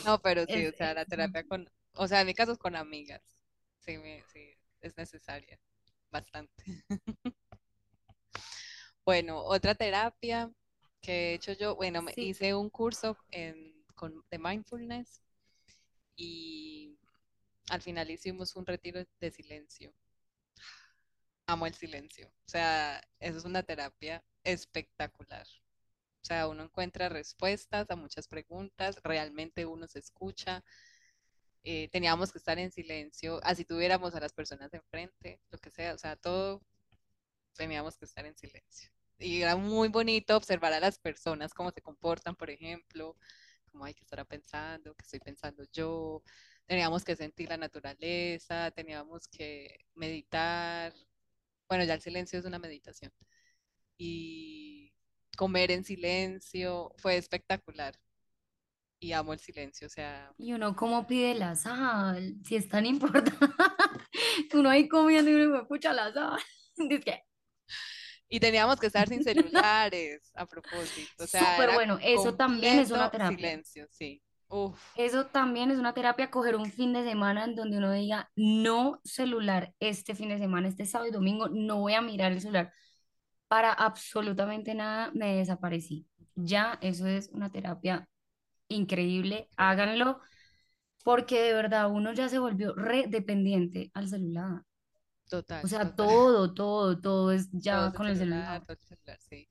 No, 0.06 0.20
pero 0.24 0.44
sí, 0.48 0.66
o 0.66 0.72
sea, 0.72 0.96
la 0.96 1.06
terapia 1.06 1.44
con, 1.44 1.70
o 1.94 2.08
sea, 2.08 2.22
en 2.22 2.26
mi 2.26 2.34
caso 2.34 2.54
es 2.54 2.58
con 2.58 2.76
amigas 2.76 3.35
sí, 3.86 4.24
sí, 4.34 4.58
es 4.82 4.98
necesaria, 4.98 5.60
bastante. 6.12 6.64
bueno, 9.06 9.44
otra 9.44 9.76
terapia 9.76 10.52
que 11.02 11.32
he 11.32 11.34
hecho 11.36 11.54
yo, 11.54 11.76
bueno, 11.76 12.02
me 12.02 12.14
hice 12.16 12.56
un 12.56 12.70
curso 12.70 13.18
de 13.32 14.40
mindfulness 14.40 15.22
y 16.16 16.98
al 17.70 17.82
final 17.82 18.10
hicimos 18.10 18.56
un 18.56 18.66
retiro 18.66 19.04
de 19.20 19.32
silencio. 19.32 19.94
Amo 21.48 21.68
el 21.68 21.76
silencio. 21.76 22.28
O 22.28 22.50
sea, 22.50 23.02
eso 23.20 23.38
es 23.38 23.46
una 23.46 23.62
terapia 23.62 24.24
espectacular. 24.44 25.46
O 26.24 26.26
sea, 26.26 26.48
uno 26.48 26.64
encuentra 26.64 27.08
respuestas 27.08 27.88
a 27.92 27.96
muchas 27.96 28.28
preguntas, 28.28 29.00
realmente 29.04 29.68
uno 29.68 29.88
se 29.88 30.00
escucha, 30.00 30.64
eh, 31.66 31.90
teníamos 31.92 32.32
que 32.32 32.38
estar 32.38 32.60
en 32.60 32.72
silencio, 32.72 33.40
así 33.44 33.66
tuviéramos 33.66 34.16
a 34.16 34.20
las 34.20 34.34
personas 34.34 34.74
enfrente, 34.74 35.42
lo 35.52 35.58
que 35.60 35.72
sea, 35.72 35.96
o 35.96 35.98
sea, 35.98 36.16
todo 36.16 36.62
teníamos 37.56 37.98
que 37.98 38.06
estar 38.06 38.26
en 38.26 38.38
silencio. 38.38 38.90
Y 39.20 39.42
era 39.42 39.56
muy 39.56 39.88
bonito 39.90 40.38
observar 40.38 40.74
a 40.74 40.80
las 40.80 41.00
personas, 41.00 41.54
cómo 41.54 41.72
se 41.72 41.82
comportan, 41.82 42.36
por 42.36 42.50
ejemplo, 42.52 43.18
cómo 43.72 43.86
hay 43.86 43.94
que 43.96 44.04
estar 44.04 44.26
pensando, 44.28 44.94
qué 44.96 45.04
estoy 45.04 45.20
pensando 45.20 45.64
yo. 45.74 46.24
Teníamos 46.68 47.04
que 47.04 47.16
sentir 47.16 47.50
la 47.50 47.58
naturaleza, 47.58 48.72
teníamos 48.72 49.28
que 49.28 49.86
meditar, 49.96 50.94
bueno, 51.70 51.84
ya 51.86 51.96
el 51.96 52.02
silencio 52.02 52.40
es 52.40 52.46
una 52.46 52.60
meditación. 52.60 53.12
Y 53.98 54.94
comer 55.38 55.72
en 55.72 55.84
silencio 55.84 56.94
fue 56.98 57.18
espectacular. 57.18 57.96
Y 59.06 59.14
amo 59.14 59.34
el 59.34 59.40
silencio, 59.40 59.86
o 59.86 59.90
sea, 59.92 60.34
Y 60.36 60.54
uno 60.54 60.76
cómo 60.76 61.06
pide 61.06 61.36
la 61.36 61.56
sal, 61.56 62.38
si 62.44 62.56
es 62.56 62.68
tan 62.68 62.88
importante. 62.88 63.32
Uno 64.56 64.68
ahí 64.68 64.88
comiendo 64.88 65.30
y 65.30 65.36
uno 65.36 65.62
escucha 65.62 65.94
la 65.94 66.12
sal. 66.12 66.40
Y 68.28 68.40
teníamos 68.40 68.80
que 68.80 68.88
estar 68.88 69.08
sin 69.08 69.24
celulares 69.24 70.32
a 70.34 70.48
propósito, 70.48 71.24
o 71.24 71.28
sea, 71.28 71.52
súper 71.52 71.76
bueno, 71.76 72.00
eso 72.02 72.36
también 72.36 72.80
es 72.80 72.90
una 72.90 73.12
terapia. 73.12 73.38
silencio, 73.38 73.88
sí. 73.92 74.24
Uf, 74.48 74.82
Eso 74.96 75.28
también 75.28 75.70
es 75.70 75.78
una 75.78 75.94
terapia, 75.94 76.32
coger 76.32 76.56
un 76.56 76.72
fin 76.72 76.92
de 76.92 77.04
semana 77.04 77.44
en 77.44 77.54
donde 77.54 77.78
uno 77.78 77.92
diga, 77.92 78.32
no 78.36 79.00
celular 79.04 79.76
este 79.80 80.16
fin 80.16 80.30
de 80.30 80.40
semana, 80.40 80.68
este 80.68 80.88
sábado 80.88 81.10
y 81.10 81.14
domingo, 81.14 81.48
no 81.50 81.82
voy 81.82 81.94
a 81.94 82.02
mirar 82.02 82.32
el 82.32 82.42
celular. 82.42 82.74
Para 83.48 83.72
absolutamente 83.72 84.74
nada 84.74 85.12
me 85.14 85.36
desaparecí. 85.36 86.08
Ya, 86.34 86.80
eso 86.82 87.06
es 87.06 87.30
una 87.30 87.52
terapia 87.52 88.10
increíble, 88.70 89.50
háganlo, 89.58 90.20
porque 91.04 91.42
de 91.42 91.54
verdad 91.54 91.92
uno 91.92 92.14
ya 92.14 92.30
se 92.30 92.40
volvió 92.40 92.74
re 92.76 93.08
dependiente 93.08 93.92
al 93.96 94.10
celular. 94.10 94.64
total, 95.30 95.64
O 95.64 95.68
sea, 95.68 95.96
total. 95.96 95.96
todo, 95.96 96.54
todo, 96.54 97.00
todo 97.02 97.32
es 97.32 97.50
Todo 97.68 97.86
ya 97.86 97.88
es 97.88 97.94
el 97.94 98.02
con 98.02 98.08
el 98.08 98.16
celular, 98.16 98.18
celular. 98.18 98.66
todo 98.66 98.74
el 98.80 98.80
celular, 98.88 99.20
sí. 99.22 99.50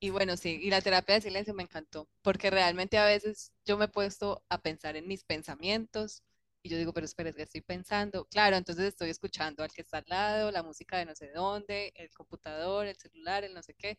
Y 0.00 0.10
bueno, 0.10 0.36
sí, 0.36 0.60
y 0.62 0.70
la 0.70 0.80
terapia 0.82 1.16
de 1.16 1.20
silencio 1.22 1.54
me 1.54 1.62
encantó, 1.64 2.08
porque 2.22 2.50
realmente 2.50 2.98
a 2.98 3.06
veces 3.06 3.52
yo 3.64 3.78
me 3.78 3.86
he 3.86 3.88
puesto 3.88 4.44
a 4.48 4.58
pensar 4.62 4.96
en 4.96 5.08
mis 5.08 5.24
pensamientos 5.24 6.22
y 6.62 6.70
yo 6.70 6.78
digo, 6.78 6.92
pero 6.92 7.06
espera, 7.06 7.32
¿qué 7.32 7.42
estoy 7.42 7.62
pensando? 7.62 8.26
Claro, 8.26 8.56
entonces 8.56 8.86
estoy 8.86 9.10
escuchando 9.10 9.62
al 9.64 9.72
que 9.72 9.82
está 9.82 9.98
al 9.98 10.04
lado, 10.08 10.50
la 10.52 10.62
música 10.62 10.98
de 10.98 11.06
no 11.06 11.14
sé 11.14 11.30
dónde, 11.32 11.92
el 11.96 12.10
computador, 12.12 12.86
el 12.86 12.96
celular, 12.96 13.44
el 13.44 13.54
no 13.54 13.62
sé 13.62 13.74
qué. 13.74 13.98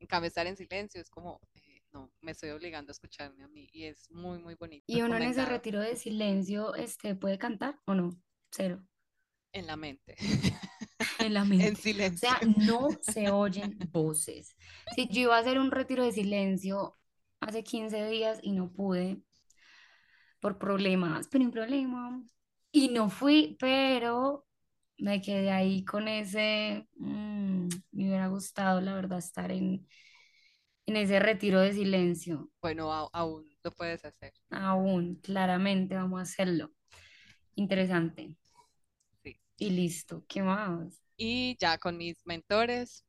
En 0.00 0.06
cambio, 0.06 0.28
estar 0.28 0.46
en 0.46 0.56
silencio 0.56 1.00
es 1.00 1.10
como, 1.10 1.40
eh, 1.54 1.69
no, 1.92 2.12
me 2.20 2.32
estoy 2.32 2.50
obligando 2.50 2.90
a 2.90 2.94
escucharme 2.94 3.42
a 3.44 3.48
mí 3.48 3.68
y 3.72 3.84
es 3.84 4.10
muy, 4.10 4.38
muy 4.38 4.54
bonito, 4.54 4.84
Y 4.86 5.02
uno 5.02 5.16
en 5.16 5.24
ese 5.24 5.44
retiro 5.44 5.80
de 5.80 5.96
silencio, 5.96 6.74
este, 6.74 7.14
¿puede 7.14 7.38
cantar 7.38 7.78
o 7.86 7.94
no? 7.94 8.10
Cero, 8.50 8.82
en 9.52 9.66
la 9.66 9.76
mente, 9.76 10.16
en 11.18 11.34
la 11.34 11.44
en 11.58 11.58
mente. 11.58 11.72
O 11.72 11.76
silencio. 11.76 12.28
sea, 12.28 12.40
no 12.56 12.88
se 13.00 13.30
oyen 13.30 13.78
voces. 13.92 14.56
Si 14.94 15.08
yo 15.08 15.22
iba 15.22 15.36
a 15.36 15.40
hacer 15.40 15.58
un 15.58 15.70
retiro 15.70 16.04
de 16.04 16.12
silencio 16.12 16.98
hace 17.40 17.64
15 17.64 18.06
días 18.08 18.38
y 18.42 18.52
no 18.52 18.72
pude 18.72 19.22
por 20.40 20.58
problemas, 20.58 21.28
pero 21.28 21.44
un 21.44 21.50
problema. 21.50 22.22
Y 22.72 22.88
no 22.88 23.10
fui, 23.10 23.56
pero 23.58 24.46
me 24.98 25.20
quedé 25.20 25.50
ahí 25.50 25.84
con 25.84 26.08
ese, 26.08 26.88
mm, 26.96 27.68
me 27.92 28.08
hubiera 28.08 28.28
gustado, 28.28 28.80
la 28.80 28.94
verdad, 28.94 29.18
estar 29.18 29.50
en, 29.50 29.86
en 30.86 30.96
ese 30.96 31.18
retiro 31.20 31.60
de 31.60 31.72
silencio. 31.72 32.50
Bueno, 32.62 32.90
a- 32.92 33.08
aún 33.12 33.46
lo 33.62 33.70
puedes 33.70 34.02
hacer, 34.04 34.32
Aún, 34.50 35.16
claramente, 35.16 35.94
vamos 35.96 36.20
a 36.20 36.22
hacerlo. 36.22 36.72
Interesante. 37.56 38.36
sí. 39.22 39.40
Y 39.58 39.70
listo, 39.70 40.24
¿qué 40.28 40.42
más? 40.42 41.00
Y 41.16 41.56
ya 41.60 41.78
con 41.78 41.96
mis 41.96 42.24
mentores. 42.26 43.04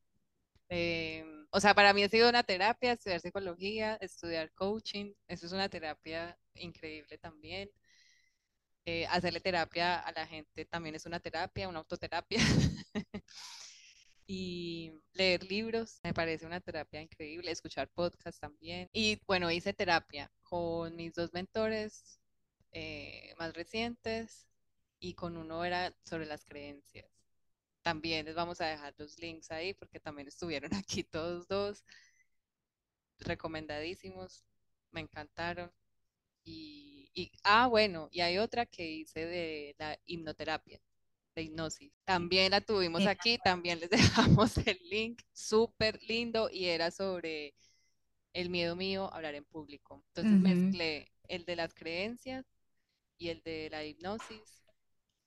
Eh, 0.69 1.25
o 1.51 1.59
sea, 1.61 1.75
para 1.75 1.93
mí 1.93 2.03
ha 2.03 2.09
sido 2.09 2.29
una 2.29 2.43
terapia 2.43 2.93
estudiar 2.93 3.21
psicología, 3.21 3.97
estudiar 4.01 4.51
coaching, 4.53 5.13
eso 5.27 5.45
es 5.47 5.53
una 5.53 5.69
terapia 5.69 6.37
increíble 6.55 7.17
también. 7.19 7.71
Eh, 8.85 9.05
hacerle 9.07 9.39
terapia 9.39 9.99
a 9.99 10.11
la 10.11 10.25
gente 10.25 10.65
también 10.65 10.95
es 10.95 11.05
una 11.05 11.19
terapia, 11.19 11.69
una 11.69 11.79
autoterapia. 11.79 12.39
Y 14.27 14.93
leer 15.13 15.43
libros 15.43 15.99
me 16.03 16.13
parece 16.13 16.45
una 16.45 16.61
terapia 16.61 17.01
increíble, 17.01 17.51
escuchar 17.51 17.89
podcasts 17.89 18.39
también. 18.39 18.89
Y 18.93 19.19
bueno, 19.27 19.51
hice 19.51 19.73
terapia 19.73 20.31
con 20.43 20.95
mis 20.95 21.13
dos 21.13 21.33
mentores 21.33 22.19
eh, 22.73 23.33
más 23.39 23.53
recientes 23.53 24.47
y 24.99 25.13
con 25.15 25.37
uno 25.37 25.65
era 25.65 25.95
sobre 26.05 26.25
las 26.27 26.45
creencias. 26.45 27.07
También 27.83 28.25
les 28.25 28.35
vamos 28.35 28.61
a 28.61 28.67
dejar 28.67 28.93
los 28.97 29.19
links 29.19 29.51
ahí 29.51 29.73
porque 29.75 29.99
también 29.99 30.27
estuvieron 30.29 30.71
aquí 30.75 31.03
todos 31.03 31.47
dos, 31.47 31.85
recomendadísimos, 33.19 34.43
me 34.91 35.01
encantaron. 35.01 35.71
Y, 36.45 37.11
y- 37.15 37.31
ah, 37.43 37.67
bueno, 37.67 38.09
y 38.11 38.21
hay 38.21 38.37
otra 38.39 38.65
que 38.67 38.87
hice 38.89 39.25
de 39.25 39.75
la 39.79 39.99
hipnoterapia, 40.05 40.81
de 41.35 41.43
hipnosis. 41.43 41.91
También 42.05 42.51
la 42.51 42.61
tuvimos 42.61 43.05
aquí, 43.05 43.37
también 43.37 43.79
les 43.79 43.89
dejamos 44.45 44.57
el 44.57 44.79
link, 44.89 45.21
súper 45.33 45.99
lindo 46.03 46.49
y 46.51 46.65
era 46.65 46.91
sobre 46.91 47.55
el 48.33 48.49
miedo 48.49 48.75
mío 48.75 49.05
a 49.13 49.17
hablar 49.17 49.35
en 49.35 49.45
público. 49.45 50.03
Entonces 50.09 50.39
ujú. 50.39 50.41
mezclé 50.41 51.11
el 51.27 51.45
de 51.45 51.55
las 51.55 51.73
creencias 51.73 52.45
y 53.17 53.29
el 53.29 53.41
de 53.43 53.69
la 53.71 53.85
hipnosis 53.85 54.63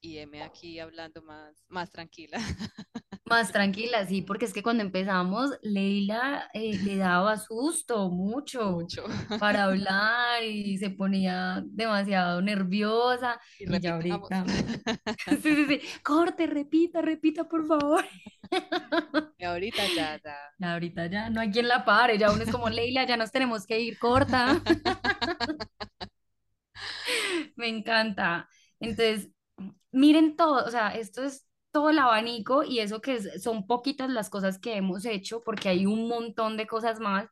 y 0.01 0.19
M 0.19 0.43
aquí 0.43 0.79
hablando 0.81 1.23
más, 1.23 1.65
más 1.69 1.91
tranquila. 1.91 2.39
Más 3.27 3.53
tranquila, 3.53 4.07
sí, 4.07 4.21
porque 4.23 4.45
es 4.45 4.53
que 4.53 4.63
cuando 4.63 4.83
empezamos, 4.83 5.51
Leila 5.63 6.51
eh, 6.53 6.79
le 6.83 6.97
daba 6.97 7.39
susto 7.39 8.11
mucho 8.11 8.83
Mucho. 8.83 9.05
para 9.39 9.65
hablar 9.65 10.43
y 10.45 10.77
se 10.79 10.91
ponía 10.91 11.63
demasiado 11.67 12.43
nerviosa 12.43 13.41
Y 13.59 13.67
y 13.67 13.81
ya 13.81 13.95
ahorita, 13.95 14.45
sí, 15.43 15.57
sí, 15.57 15.67
sí, 15.67 15.81
corte, 16.03 16.47
repita, 16.47 17.03
repita, 17.03 17.49
por 17.49 17.67
favor. 17.67 18.05
Y 19.39 19.45
ahorita 19.45 19.89
ya, 19.89 20.21
ya. 20.25 20.37
Ya 20.59 20.73
ahorita 20.75 21.07
ya 21.07 21.31
no 21.31 21.41
hay 21.41 21.51
quien 21.51 21.69
la 21.69 21.85
pare, 21.85 22.19
ya 22.19 22.31
uno 22.33 22.43
es 22.43 22.51
como 22.51 22.69
Leila, 22.69 23.05
ya 23.07 23.17
nos 23.17 23.33
tenemos 23.33 23.67
que 23.67 23.81
ir, 23.81 23.99
corta. 23.99 24.63
Me 27.57 27.69
encanta. 27.69 28.49
Entonces, 28.81 29.31
miren 29.93 30.37
todo, 30.37 30.65
o 30.67 30.71
sea, 30.71 30.91
esto 30.95 31.25
es 31.25 31.47
todo 31.75 31.91
el 31.91 32.01
abanico 32.01 32.65
y 32.65 32.81
eso 32.81 33.03
que 33.03 33.17
es- 33.17 33.45
son 33.45 33.67
poquitas 33.69 34.11
las 34.11 34.31
cosas 34.31 34.59
que 34.61 34.77
hemos 34.79 35.07
hecho, 35.07 35.43
porque 35.45 35.69
hay 35.71 35.87
un 35.87 36.09
montón 36.09 36.57
de 36.59 36.69
cosas 36.69 37.01
más 37.01 37.29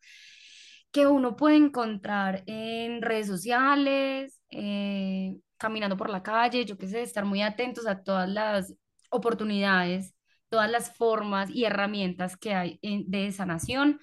que 0.93 1.07
uno 1.07 1.37
puede 1.37 1.57
encontrar 1.57 2.43
en 2.47 3.03
redes 3.03 3.27
sociales, 3.27 4.41
eh, 4.51 5.37
caminando 5.57 5.97
por 5.97 6.11
la 6.11 6.23
calle, 6.23 6.65
yo 6.65 6.77
qué 6.79 6.89
sé, 6.89 7.03
estar 7.03 7.25
muy 7.25 7.43
atentos 7.43 7.87
a 7.87 8.03
todas 8.03 8.29
las 8.29 8.75
oportunidades, 9.11 10.15
todas 10.49 10.71
las 10.71 10.95
formas 10.97 11.51
y 11.51 11.65
herramientas 11.65 12.37
que 12.37 12.55
hay 12.55 12.79
en- 12.83 13.11
de 13.11 13.33
sanación, 13.33 14.01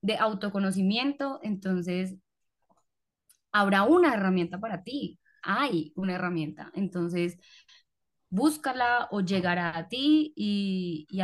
de 0.00 0.16
autoconocimiento. 0.18 1.38
Entonces, 1.42 2.16
habrá 3.52 3.84
una 3.84 4.14
herramienta 4.14 4.58
para 4.60 4.82
ti, 4.82 5.18
hay 5.42 5.92
una 5.96 6.14
herramienta. 6.14 6.70
Entonces, 6.74 7.38
búscala 8.32 9.08
o 9.10 9.20
llegará 9.20 9.76
a 9.76 9.88
ti 9.88 10.32
y, 10.36 11.06
y 11.10 11.20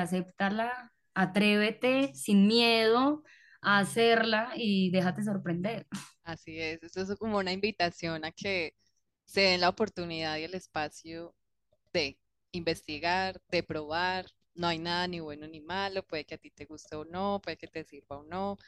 atrévete 1.15 2.15
sin 2.15 2.47
miedo 2.47 3.25
a 3.63 3.79
hacerla 3.79 4.53
y 4.57 4.91
déjate 4.91 5.25
sorprender. 5.25 5.87
Así 6.25 6.61
es. 6.61 6.83
Esto 6.83 7.01
es 7.03 7.19
como 7.19 7.39
una 7.39 7.53
invitación 7.53 8.25
a 8.25 8.33
que 8.33 8.75
se 9.25 9.41
den 9.43 9.61
la 9.63 9.71
oportunidad 9.71 10.37
y 10.37 10.45
el 10.45 10.55
espacio 10.55 11.35
de 11.93 12.19
investigar, 12.53 13.41
de 13.49 13.63
probar. 13.63 14.27
No 14.55 14.69
hay 14.69 14.79
nada 14.79 15.07
ni 15.09 15.21
bueno 15.21 15.47
ni 15.49 15.61
malo, 15.61 16.03
puede 16.07 16.25
que 16.27 16.35
a 16.35 16.39
ti 16.39 16.51
te 16.51 16.67
guste 16.67 16.97
o 16.97 17.05
no, 17.07 17.41
puede 17.43 17.57
que 17.57 17.69
te 17.69 17.85
sirva 17.85 18.19
o 18.19 18.25
no, 18.25 18.59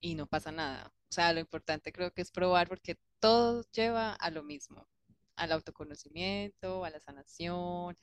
y 0.00 0.14
no 0.14 0.26
pasa 0.26 0.52
nada. 0.52 0.92
O 1.10 1.12
sea, 1.14 1.32
lo 1.32 1.40
importante 1.40 1.92
creo 1.92 2.12
que 2.12 2.22
es 2.22 2.30
probar 2.30 2.68
porque 2.68 2.98
todo 3.20 3.64
lleva 3.72 4.14
a 4.14 4.30
lo 4.30 4.42
mismo, 4.44 4.88
al 5.36 5.52
autoconocimiento, 5.52 6.84
a 6.84 6.90
la 6.90 7.00
sanación, 7.00 7.96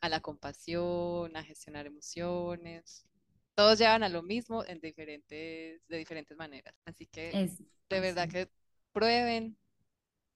a 0.00 0.08
la 0.08 0.20
compasión, 0.20 1.36
a 1.36 1.44
gestionar 1.44 1.86
emociones. 1.86 3.06
Todos 3.54 3.78
llevan 3.78 4.02
a 4.02 4.08
lo 4.08 4.22
mismo 4.22 4.64
en 4.64 4.80
diferentes, 4.80 5.82
de 5.88 5.96
diferentes 5.98 6.36
maneras. 6.36 6.74
Así 6.84 7.06
que 7.06 7.30
Es 7.30 7.58
de 7.88 8.00
verdad 8.00 8.28
que 8.28 8.48
prueben 8.92 9.56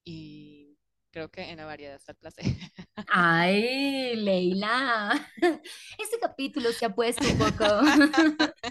y 0.04 0.76
creo 1.10 1.30
que 1.30 1.42
en 1.42 1.58
la 1.58 1.66
variedad 1.66 1.96
está 1.96 2.12
el 2.12 2.18
placer. 2.18 2.44
Ay, 3.08 4.16
Leila, 4.16 5.30
este 5.98 6.18
capítulo 6.20 6.72
se 6.72 6.86
ha 6.86 6.94
puesto 6.94 7.24
un 7.28 7.38
poco. 7.38 7.64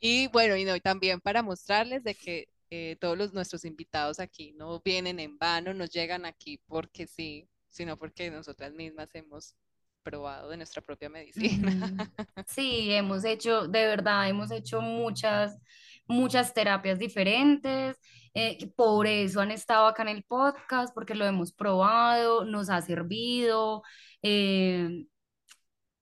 Y 0.00 0.28
bueno, 0.28 0.56
y 0.56 0.64
no, 0.64 0.74
y 0.74 0.80
también 0.80 1.20
para 1.20 1.42
mostrarles 1.42 2.02
de 2.02 2.14
que 2.14 2.48
eh, 2.70 2.96
todos 3.00 3.18
los, 3.18 3.32
nuestros 3.34 3.64
invitados 3.64 4.20
aquí 4.20 4.52
no 4.52 4.80
vienen 4.84 5.20
en 5.20 5.38
vano, 5.38 5.74
no 5.74 5.84
llegan 5.86 6.24
aquí 6.26 6.58
porque 6.66 7.06
sí, 7.06 7.48
sino 7.68 7.98
porque 7.98 8.30
nosotras 8.30 8.72
mismas 8.74 9.08
hemos 9.14 9.56
probado 10.02 10.50
de 10.50 10.56
nuestra 10.58 10.82
propia 10.82 11.08
medicina. 11.10 11.80
Sí, 12.46 12.92
hemos 12.92 13.24
hecho, 13.24 13.68
de 13.68 13.86
verdad, 13.86 14.28
hemos 14.28 14.50
hecho 14.50 14.80
muchas, 14.80 15.58
muchas 16.06 16.52
terapias 16.54 16.98
diferentes. 16.98 17.96
eh, 18.34 18.72
por 18.76 19.06
eso 19.06 19.40
han 19.40 19.50
estado 19.52 19.86
acá 19.86 20.02
en 20.02 20.08
el 20.08 20.24
podcast, 20.24 20.92
porque 20.94 21.14
lo 21.14 21.26
hemos 21.26 21.52
probado, 21.52 22.44
nos 22.44 22.70
ha 22.70 22.80
servido. 22.82 23.82
eh, 24.22 25.06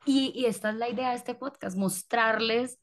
Y, 0.04 0.32
y 0.34 0.46
esta 0.46 0.70
es 0.70 0.76
la 0.76 0.88
idea 0.88 1.10
de 1.10 1.16
este 1.16 1.34
podcast, 1.34 1.76
mostrarles 1.76 2.78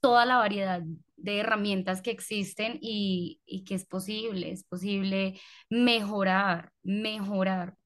toda 0.00 0.26
la 0.26 0.36
variedad 0.36 0.82
de 1.22 1.38
herramientas 1.38 2.02
que 2.02 2.10
existen 2.10 2.78
y, 2.80 3.40
y 3.46 3.64
que 3.64 3.74
es 3.74 3.86
posible, 3.86 4.50
es 4.50 4.64
posible 4.64 5.40
mejorar, 5.70 6.72
mejorar. 6.82 7.76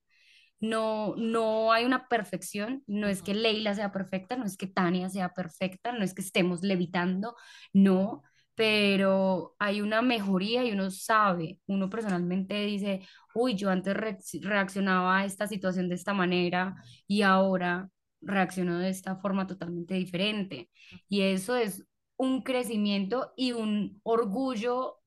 No, 0.61 1.15
no 1.17 1.73
hay 1.73 1.85
una 1.85 2.09
perfección, 2.09 2.83
no 2.87 3.09
es 3.09 3.23
que 3.23 3.35
Leila 3.35 3.75
sea 3.75 3.93
perfecta, 3.93 4.37
no 4.37 4.47
es 4.47 4.57
que 4.57 4.67
Tania 4.67 5.11
sea 5.11 5.35
perfecta, 5.35 5.93
no 5.93 6.03
es 6.03 6.15
que 6.15 6.23
estemos 6.23 6.63
levitando, 6.63 7.37
no, 7.75 8.23
pero 8.55 9.55
hay 9.59 9.83
una 9.83 10.01
mejoría 10.03 10.65
y 10.65 10.73
uno 10.73 10.91
sabe, 10.91 11.61
uno 11.67 11.91
personalmente 11.91 12.55
dice, 12.65 13.03
uy, 13.35 13.55
yo 13.55 13.71
antes 13.71 13.95
reaccionaba 14.43 15.19
a 15.19 15.25
esta 15.27 15.47
situación 15.47 15.89
de 15.91 15.95
esta 15.97 16.15
manera 16.15 16.75
y 17.07 17.21
ahora 17.23 17.91
reacciono 18.23 18.79
de 18.79 18.89
esta 18.89 19.17
forma 19.17 19.47
totalmente 19.47 19.95
diferente. 19.95 20.71
Y 21.09 21.23
eso 21.23 21.55
es 21.57 21.85
un 22.17 22.43
crecimiento 22.43 23.33
y 23.37 23.53
un 23.53 24.01
orgullo 24.03 24.99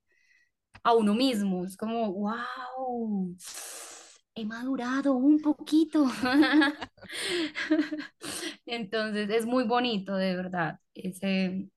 a 0.84 0.94
uno 0.94 1.14
mismo. 1.14 1.66
Es 1.66 1.78
como, 1.78 2.14
wow, 2.14 3.36
he 4.36 4.46
madurado 4.46 5.14
un 5.14 5.42
poquito. 5.42 6.06
Entonces 8.66 9.30
es 9.30 9.46
muy 9.46 9.64
bonito, 9.64 10.16
de 10.16 10.36
verdad, 10.36 10.80
ese, 10.94 11.70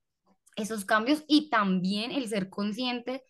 esos 0.56 0.84
cambios 0.84 1.24
y 1.28 1.50
también 1.50 2.12
el 2.12 2.28
ser 2.28 2.50
consciente 2.50 3.24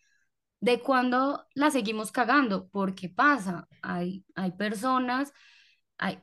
de 0.61 0.79
cuando 0.81 1.45
la 1.55 1.71
seguimos 1.71 2.11
cagando, 2.11 2.69
porque 2.69 3.09
pasa, 3.09 3.67
hay, 3.81 4.25
hay 4.35 4.51
personas 4.53 5.33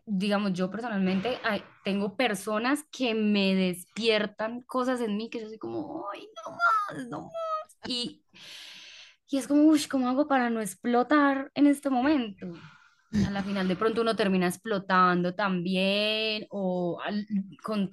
digamos, 0.06 0.52
yo 0.52 0.70
personalmente 0.70 1.38
tengo 1.84 2.16
personas 2.16 2.84
que 2.90 3.14
me 3.14 3.54
despiertan 3.54 4.62
cosas 4.62 5.00
en 5.00 5.16
mí 5.16 5.30
que 5.30 5.40
yo 5.40 5.48
soy 5.48 5.58
como, 5.58 6.06
ay, 6.12 6.28
no 6.44 6.52
más, 6.52 7.08
no 7.08 7.20
más. 7.22 7.78
Y, 7.86 8.22
y 9.28 9.38
es 9.38 9.46
como, 9.46 9.62
uy, 9.62 9.82
¿cómo 9.84 10.08
hago 10.08 10.28
para 10.28 10.50
no 10.50 10.60
explotar 10.60 11.50
en 11.54 11.66
este 11.66 11.88
momento? 11.88 12.46
A 13.26 13.30
la 13.30 13.42
final 13.42 13.66
de 13.66 13.74
pronto 13.74 14.02
uno 14.02 14.14
termina 14.14 14.46
explotando 14.46 15.34
también 15.34 16.46
o 16.50 17.00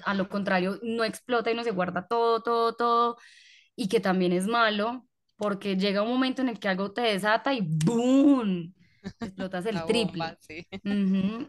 a 0.05 0.13
lo 0.13 0.29
contrario 0.29 0.79
no 0.83 1.03
explota 1.03 1.49
y 1.49 1.55
no 1.55 1.63
se 1.63 1.71
guarda 1.71 2.05
todo, 2.07 2.43
todo, 2.43 2.75
todo 2.75 3.17
y 3.75 3.87
que 3.87 3.99
también 3.99 4.31
es 4.31 4.45
malo 4.45 5.07
porque 5.37 5.75
llega 5.75 6.03
un 6.03 6.09
momento 6.09 6.41
en 6.41 6.49
el 6.49 6.59
que 6.59 6.67
algo 6.67 6.91
te 6.91 7.01
desata 7.01 7.53
y 7.53 7.61
¡boom! 7.61 8.75
Explotas 9.19 9.65
el 9.65 9.83
triple. 9.85 10.37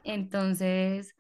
Entonces, 0.05 1.15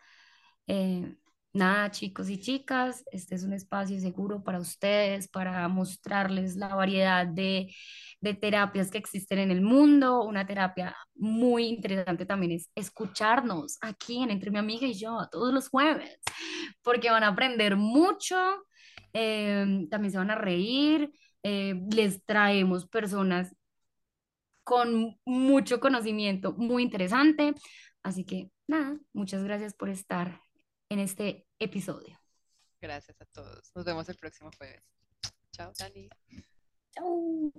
eh, 0.67 1.17
nada, 1.53 1.91
chicos 1.91 2.29
y 2.29 2.39
chicas, 2.39 3.05
este 3.11 3.35
es 3.35 3.43
un 3.43 3.53
espacio 3.53 3.99
seguro 4.01 4.43
para 4.43 4.61
ustedes, 4.61 5.29
para 5.29 5.67
mostrarles 5.69 6.57
la 6.57 6.75
variedad 6.75 7.27
de, 7.27 7.75
de 8.21 8.35
terapias 8.35 8.91
que 8.91 8.99
existen 8.99 9.39
en 9.39 9.51
el 9.51 9.61
mundo. 9.61 10.23
Una 10.23 10.47
terapia 10.47 10.95
muy 11.15 11.67
interesante 11.67 12.27
también 12.27 12.53
es 12.53 12.71
escucharnos 12.75 13.79
aquí 13.81 14.23
en 14.23 14.31
Entre 14.31 14.51
mi 14.51 14.59
amiga 14.59 14.87
y 14.87 14.95
yo 14.95 15.27
todos 15.33 15.53
los 15.53 15.69
jueves, 15.69 16.19
porque 16.83 17.11
van 17.11 17.25
a 17.25 17.29
aprender 17.29 17.77
mucho, 17.77 18.37
eh, 19.13 19.87
también 19.91 20.13
se 20.13 20.19
van 20.19 20.31
a 20.31 20.37
reír. 20.37 21.11
Eh, 21.45 21.81
les 21.91 22.25
traemos 22.25 22.87
personas 22.89 23.55
con 24.69 25.19
mucho 25.25 25.81
conocimiento, 25.81 26.53
muy 26.53 26.83
interesante. 26.83 27.55
Así 28.03 28.25
que 28.25 28.51
nada, 28.67 28.99
muchas 29.15 29.43
gracias 29.43 29.73
por 29.73 29.89
estar 29.89 30.43
en 30.91 30.99
este 30.99 31.47
episodio. 31.59 32.21
Gracias 32.79 33.19
a 33.23 33.25
todos. 33.25 33.73
Nos 33.75 33.87
vemos 33.87 34.07
el 34.11 34.17
próximo 34.17 34.51
jueves. 34.59 34.83
Chao, 35.53 35.73
Dani. 35.79 36.11
Chao. 36.91 37.51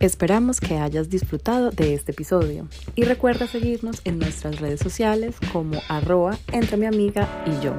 Esperamos 0.00 0.60
que 0.60 0.78
hayas 0.78 1.10
disfrutado 1.10 1.70
de 1.70 1.92
este 1.92 2.12
episodio 2.12 2.68
y 2.94 3.02
recuerda 3.02 3.46
seguirnos 3.46 4.00
en 4.04 4.18
nuestras 4.18 4.60
redes 4.60 4.80
sociales 4.80 5.36
como 5.52 5.78
arroba 5.90 6.38
entre 6.52 6.78
mi 6.78 6.86
amiga 6.86 7.44
y 7.46 7.62
yo 7.62 7.78